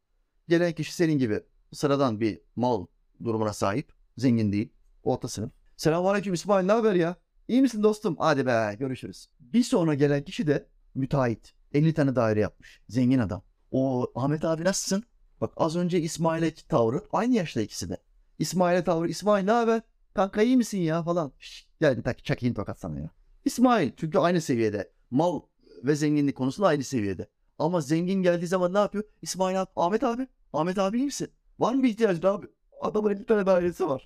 Gelen 0.49 0.73
kişi 0.73 0.95
senin 0.95 1.19
gibi 1.19 1.41
sıradan 1.73 2.21
bir 2.21 2.41
mal 2.57 2.87
durumuna 3.25 3.53
sahip. 3.53 3.93
Zengin 4.17 4.53
değil. 4.53 4.73
Orta 5.03 5.29
sınıf. 5.29 5.53
Selamünaleyküm 5.77 6.35
İsmail 6.35 6.67
ne 6.67 6.73
haber 6.73 6.95
ya? 6.95 7.17
İyi 7.49 7.63
misin 7.63 7.83
dostum? 7.83 8.17
Hadi 8.19 8.47
be 8.47 8.77
görüşürüz. 8.79 9.29
Bir 9.41 9.63
sonra 9.63 9.95
gelen 9.95 10.25
kişi 10.25 10.47
de 10.47 10.69
müteahhit. 10.95 11.62
50 11.75 11.95
tane 11.95 12.17
daire 12.17 12.41
yapmış. 12.41 12.83
Zengin 12.89 13.19
adam. 13.19 13.43
O 13.71 14.13
Ahmet 14.15 14.45
abi 14.45 14.65
nasılsın? 14.65 15.05
Bak 15.41 15.53
az 15.57 15.77
önce 15.77 16.01
İsmail'e 16.01 16.55
tavrı 16.55 17.03
aynı 17.13 17.35
yaşta 17.35 17.61
ikisi 17.61 17.91
de. 17.91 17.97
İsmail'e 18.39 18.85
tavrı 18.85 19.09
İsmail 19.09 19.45
ne 19.45 19.51
haber? 19.51 19.83
Kanka 20.15 20.43
iyi 20.43 20.57
misin 20.57 20.79
ya 20.79 21.03
falan. 21.03 21.33
Şşş, 21.39 21.69
gel 21.81 22.03
tak 22.03 22.25
çakayım 22.25 22.55
tokat 22.55 22.81
sana 22.81 23.01
ya. 23.01 23.11
İsmail 23.45 23.91
çünkü 23.97 24.19
aynı 24.19 24.41
seviyede. 24.41 24.93
Mal 25.11 25.41
ve 25.85 25.95
zenginlik 25.95 26.37
konusunda 26.37 26.69
aynı 26.69 26.85
seviyede. 26.85 27.29
Ama 27.59 27.81
zengin 27.81 28.23
geldiği 28.23 28.47
zaman 28.47 28.75
ne 28.75 28.79
yapıyor? 28.79 29.05
İsmail 29.23 29.63
abi, 29.63 29.71
Ahmet 29.77 30.05
abi, 30.05 30.27
Ahmet 30.53 30.79
abi 30.79 30.97
iyi 30.99 31.05
misin? 31.05 31.29
Var 31.59 31.75
mı 31.75 31.83
bir 31.83 31.89
ihtiyacın 31.89 32.27
abi? 32.27 32.47
Adamın 32.81 33.11
50 33.11 33.27
tane 33.27 33.47
dairesi 33.47 33.89
var. 33.89 34.05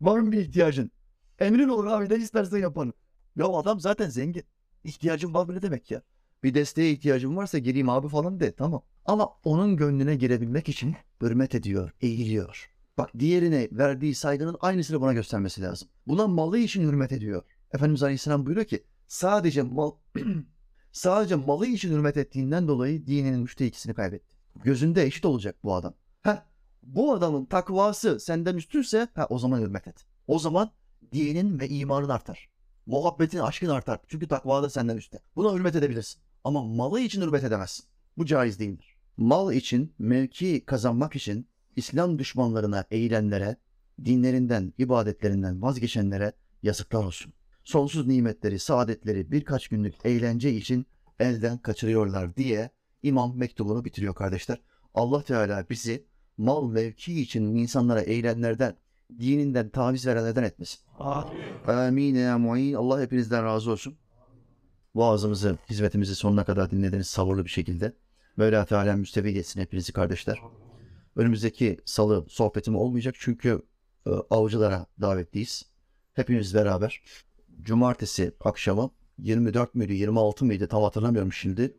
Var 0.00 0.18
mı 0.18 0.32
bir 0.32 0.38
ihtiyacın? 0.38 0.90
Emrin 1.38 1.68
olur 1.68 1.86
abi 1.86 2.10
ne 2.10 2.16
istersen 2.16 2.58
yaparım. 2.58 2.92
Ya 3.36 3.46
adam 3.46 3.80
zaten 3.80 4.08
zengin. 4.08 4.44
İhtiyacın 4.84 5.34
var 5.34 5.46
mı 5.46 5.54
ne 5.54 5.62
demek 5.62 5.90
ya? 5.90 6.02
Bir 6.42 6.54
desteğe 6.54 6.92
ihtiyacın 6.92 7.36
varsa 7.36 7.58
gireyim 7.58 7.88
abi 7.88 8.08
falan 8.08 8.40
de 8.40 8.52
tamam. 8.52 8.82
Ama 9.04 9.28
onun 9.44 9.76
gönlüne 9.76 10.16
girebilmek 10.16 10.68
için 10.68 10.96
hürmet 11.22 11.54
ediyor, 11.54 11.90
eğiliyor. 12.00 12.70
Bak 12.98 13.10
diğerine 13.18 13.68
verdiği 13.72 14.14
saygının 14.14 14.56
aynısını 14.60 15.00
buna 15.00 15.12
göstermesi 15.12 15.62
lazım. 15.62 15.88
Buna 16.06 16.26
malı 16.26 16.58
için 16.58 16.82
hürmet 16.82 17.12
ediyor. 17.12 17.42
Efendimiz 17.72 18.02
Aleyhisselam 18.02 18.46
buyuruyor 18.46 18.66
ki 18.66 18.84
sadece 19.06 19.62
mal 19.62 19.92
sadece 20.92 21.34
malı 21.34 21.66
için 21.66 21.92
hürmet 21.92 22.16
ettiğinden 22.16 22.68
dolayı 22.68 23.06
dininin 23.06 23.44
üçte 23.44 23.66
ikisini 23.66 23.94
kaybetti. 23.94 24.36
Gözünde 24.64 25.02
eşit 25.02 25.24
olacak 25.24 25.56
bu 25.64 25.74
adam. 25.74 25.94
Heh, 26.22 26.42
bu 26.82 27.12
adamın 27.12 27.44
takvası 27.44 28.20
senden 28.20 28.56
üstünse 28.56 29.08
ha, 29.14 29.26
o 29.30 29.38
zaman 29.38 29.60
hürmet 29.60 29.88
et. 29.88 30.06
O 30.26 30.38
zaman 30.38 30.70
dinin 31.12 31.60
ve 31.60 31.68
imanın 31.68 32.08
artar. 32.08 32.48
Muhabbetin, 32.86 33.38
aşkın 33.38 33.68
artar. 33.68 34.00
Çünkü 34.08 34.28
takva 34.28 34.62
da 34.62 34.70
senden 34.70 34.96
üstte. 34.96 35.18
Buna 35.36 35.54
hürmet 35.54 35.76
edebilirsin. 35.76 36.22
Ama 36.48 36.64
malı 36.64 37.00
için 37.00 37.22
hürmet 37.22 37.44
edemezsin. 37.44 37.84
Bu 38.18 38.26
caiz 38.26 38.58
değildir. 38.58 38.96
Mal 39.16 39.52
için, 39.52 39.94
mevki 39.98 40.64
kazanmak 40.66 41.16
için 41.16 41.48
İslam 41.76 42.18
düşmanlarına 42.18 42.84
eğilenlere, 42.90 43.56
dinlerinden, 44.04 44.72
ibadetlerinden 44.78 45.62
vazgeçenlere 45.62 46.32
yazıklar 46.62 47.04
olsun. 47.04 47.32
Sonsuz 47.64 48.06
nimetleri, 48.06 48.58
saadetleri 48.58 49.32
birkaç 49.32 49.68
günlük 49.68 49.94
eğlence 50.04 50.52
için 50.52 50.86
elden 51.18 51.58
kaçırıyorlar 51.58 52.36
diye 52.36 52.70
imam 53.02 53.36
mektubunu 53.36 53.84
bitiriyor 53.84 54.14
kardeşler. 54.14 54.60
Allah 54.94 55.22
Teala 55.22 55.66
bizi 55.70 56.06
mal 56.36 56.70
mevki 56.70 57.20
için 57.20 57.54
insanlara 57.54 58.00
eğilenlerden, 58.00 58.76
dininden 59.18 59.68
taviz 59.68 60.06
verenlerden 60.06 60.42
etmesin. 60.42 60.80
Amin 61.66 62.14
ya 62.14 62.38
muin. 62.38 62.74
Allah 62.74 63.00
hepinizden 63.00 63.44
razı 63.44 63.70
olsun. 63.70 63.98
Vaazımızı, 64.94 65.58
hizmetimizi 65.70 66.14
sonuna 66.14 66.44
kadar 66.44 66.70
dinlediniz 66.70 67.06
sabırlı 67.06 67.44
bir 67.44 67.50
şekilde. 67.50 67.92
Mevla 68.36 68.64
Teala 68.64 68.96
müstefid 68.96 69.36
etsin 69.36 69.60
hepinizi 69.60 69.92
kardeşler. 69.92 70.38
Önümüzdeki 71.16 71.80
salı 71.84 72.26
sohbetim 72.28 72.76
olmayacak 72.76 73.14
çünkü 73.18 73.62
e, 74.06 74.10
avcılara 74.10 74.86
davetliyiz. 75.00 75.62
Hepimiz 76.14 76.54
beraber. 76.54 77.02
Cumartesi 77.62 78.32
akşamı 78.40 78.90
24 79.18 79.74
müydü 79.74 79.92
26 79.92 80.44
mıydı 80.44 80.68
tam 80.68 80.82
hatırlamıyorum 80.82 81.32
şimdi. 81.32 81.76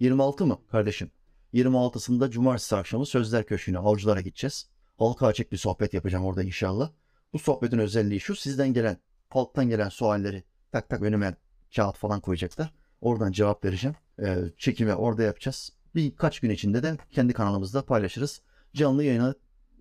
26 0.00 0.46
mı 0.46 0.58
kardeşim? 0.70 1.10
26'sında 1.54 2.30
cumartesi 2.30 2.76
akşamı 2.76 3.06
Sözler 3.06 3.46
Köşkü'ne 3.46 3.78
avcılara 3.78 4.20
gideceğiz. 4.20 4.70
Halka 4.98 5.26
açık 5.26 5.52
bir 5.52 5.56
sohbet 5.56 5.94
yapacağım 5.94 6.24
orada 6.24 6.42
inşallah. 6.42 6.90
Bu 7.32 7.38
sohbetin 7.38 7.78
özelliği 7.78 8.20
şu 8.20 8.36
sizden 8.36 8.72
gelen, 8.72 8.96
halktan 9.28 9.68
gelen 9.68 9.88
sualleri 9.88 10.44
tak 10.72 10.88
tak 10.88 11.02
önüme 11.02 11.36
kağıt 11.76 11.96
falan 11.96 12.20
koyacaklar. 12.20 12.72
Oradan 13.00 13.32
cevap 13.32 13.64
vereceğim. 13.64 13.96
Ee, 14.22 14.36
çekimi 14.58 14.94
orada 14.94 15.22
yapacağız. 15.22 15.72
Birkaç 15.94 16.40
gün 16.40 16.50
içinde 16.50 16.82
de 16.82 16.96
kendi 17.10 17.32
kanalımızda 17.32 17.84
paylaşırız. 17.84 18.42
Canlı 18.74 19.04
yayını 19.04 19.34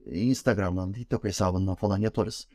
Instagram'dan, 0.05 0.93
TikTok 0.93 1.23
hesabından 1.23 1.75
falan 1.75 1.97
yaparız. 1.97 2.47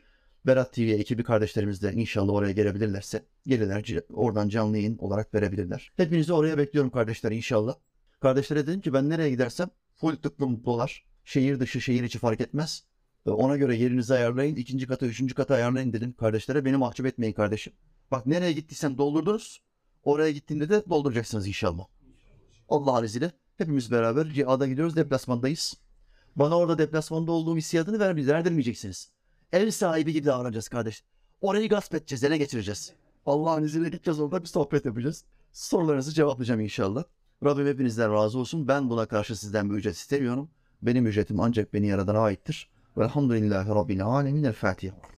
Berat 0.45 0.73
TV 0.73 0.79
ekibi 0.79 1.23
kardeşlerimiz 1.23 1.81
de 1.83 1.93
inşallah 1.93 2.33
oraya 2.33 2.51
gelebilirlerse 2.51 3.25
gelirler 3.47 4.01
oradan 4.13 4.49
canlı 4.49 4.77
yayın 4.77 4.97
olarak 4.97 5.33
verebilirler. 5.33 5.91
Hepinizi 5.97 6.33
oraya 6.33 6.57
bekliyorum 6.57 6.91
kardeşler 6.91 7.31
inşallah. 7.31 7.75
Kardeşlere 8.19 8.67
dedim 8.67 8.81
ki 8.81 8.93
ben 8.93 9.09
nereye 9.09 9.29
gidersem 9.29 9.69
full 9.95 10.15
tıklım 10.15 10.65
dolar. 10.65 11.05
Şehir 11.25 11.59
dışı 11.59 11.81
şehir 11.81 12.03
içi 12.03 12.19
fark 12.19 12.41
etmez. 12.41 12.83
Ee, 13.25 13.29
Ona 13.29 13.57
göre 13.57 13.75
yerinizi 13.75 14.13
ayarlayın. 14.13 14.55
ikinci 14.55 14.87
kata, 14.87 15.05
üçüncü 15.05 15.35
kata 15.35 15.55
ayarlayın 15.55 15.93
dedim 15.93 16.13
kardeşlere. 16.13 16.65
Beni 16.65 16.77
mahcup 16.77 17.05
etmeyin 17.05 17.33
kardeşim. 17.33 17.73
Bak 18.11 18.25
nereye 18.25 18.51
gittiysem 18.51 18.97
doldurdunuz. 18.97 19.61
Oraya 20.03 20.31
gittiğinde 20.31 20.69
de 20.69 20.83
dolduracaksınız 20.89 21.47
inşallah. 21.47 21.85
Allah'ın 22.69 23.03
izniyle 23.03 23.31
hepimiz 23.57 23.91
beraber 23.91 24.29
cihada 24.29 24.67
gidiyoruz. 24.67 24.95
Deplasmandayız. 24.95 25.77
Bana 26.35 26.57
orada 26.57 26.77
deplasmanda 26.77 27.31
olduğum 27.31 27.57
hissiyatını. 27.57 27.99
Verdirmeyeceksiniz. 28.27 29.11
Ev 29.51 29.71
sahibi 29.71 30.13
gibi 30.13 30.25
davranacağız 30.25 30.67
kardeş. 30.67 31.03
Orayı 31.41 31.69
gasp 31.69 31.95
edeceğiz, 31.95 32.23
ele 32.23 32.37
geçireceğiz. 32.37 32.93
Allah'ın 33.25 33.63
izniyle 33.63 33.89
gideceğiz 33.89 34.19
orada 34.19 34.41
bir 34.41 34.47
sohbet 34.47 34.85
yapacağız. 34.85 35.25
Sorularınızı 35.51 36.13
cevaplayacağım 36.13 36.61
inşallah. 36.61 37.03
Rabbim 37.45 37.67
hepinizden 37.67 38.13
razı 38.13 38.39
olsun. 38.39 38.67
Ben 38.67 38.89
buna 38.89 39.05
karşı 39.05 39.35
sizden 39.35 39.69
bir 39.69 39.75
ücret 39.75 39.95
istemiyorum. 39.95 40.49
Benim 40.81 41.07
ücretim 41.07 41.39
ancak 41.39 41.73
beni 41.73 41.87
yaradana 41.87 42.19
aittir. 42.19 42.69
Velhamdülillahi 42.97 43.69
Rabbil 43.69 44.05
Alemin. 44.05 44.43
El 44.43 44.53
Fatiha. 44.53 45.07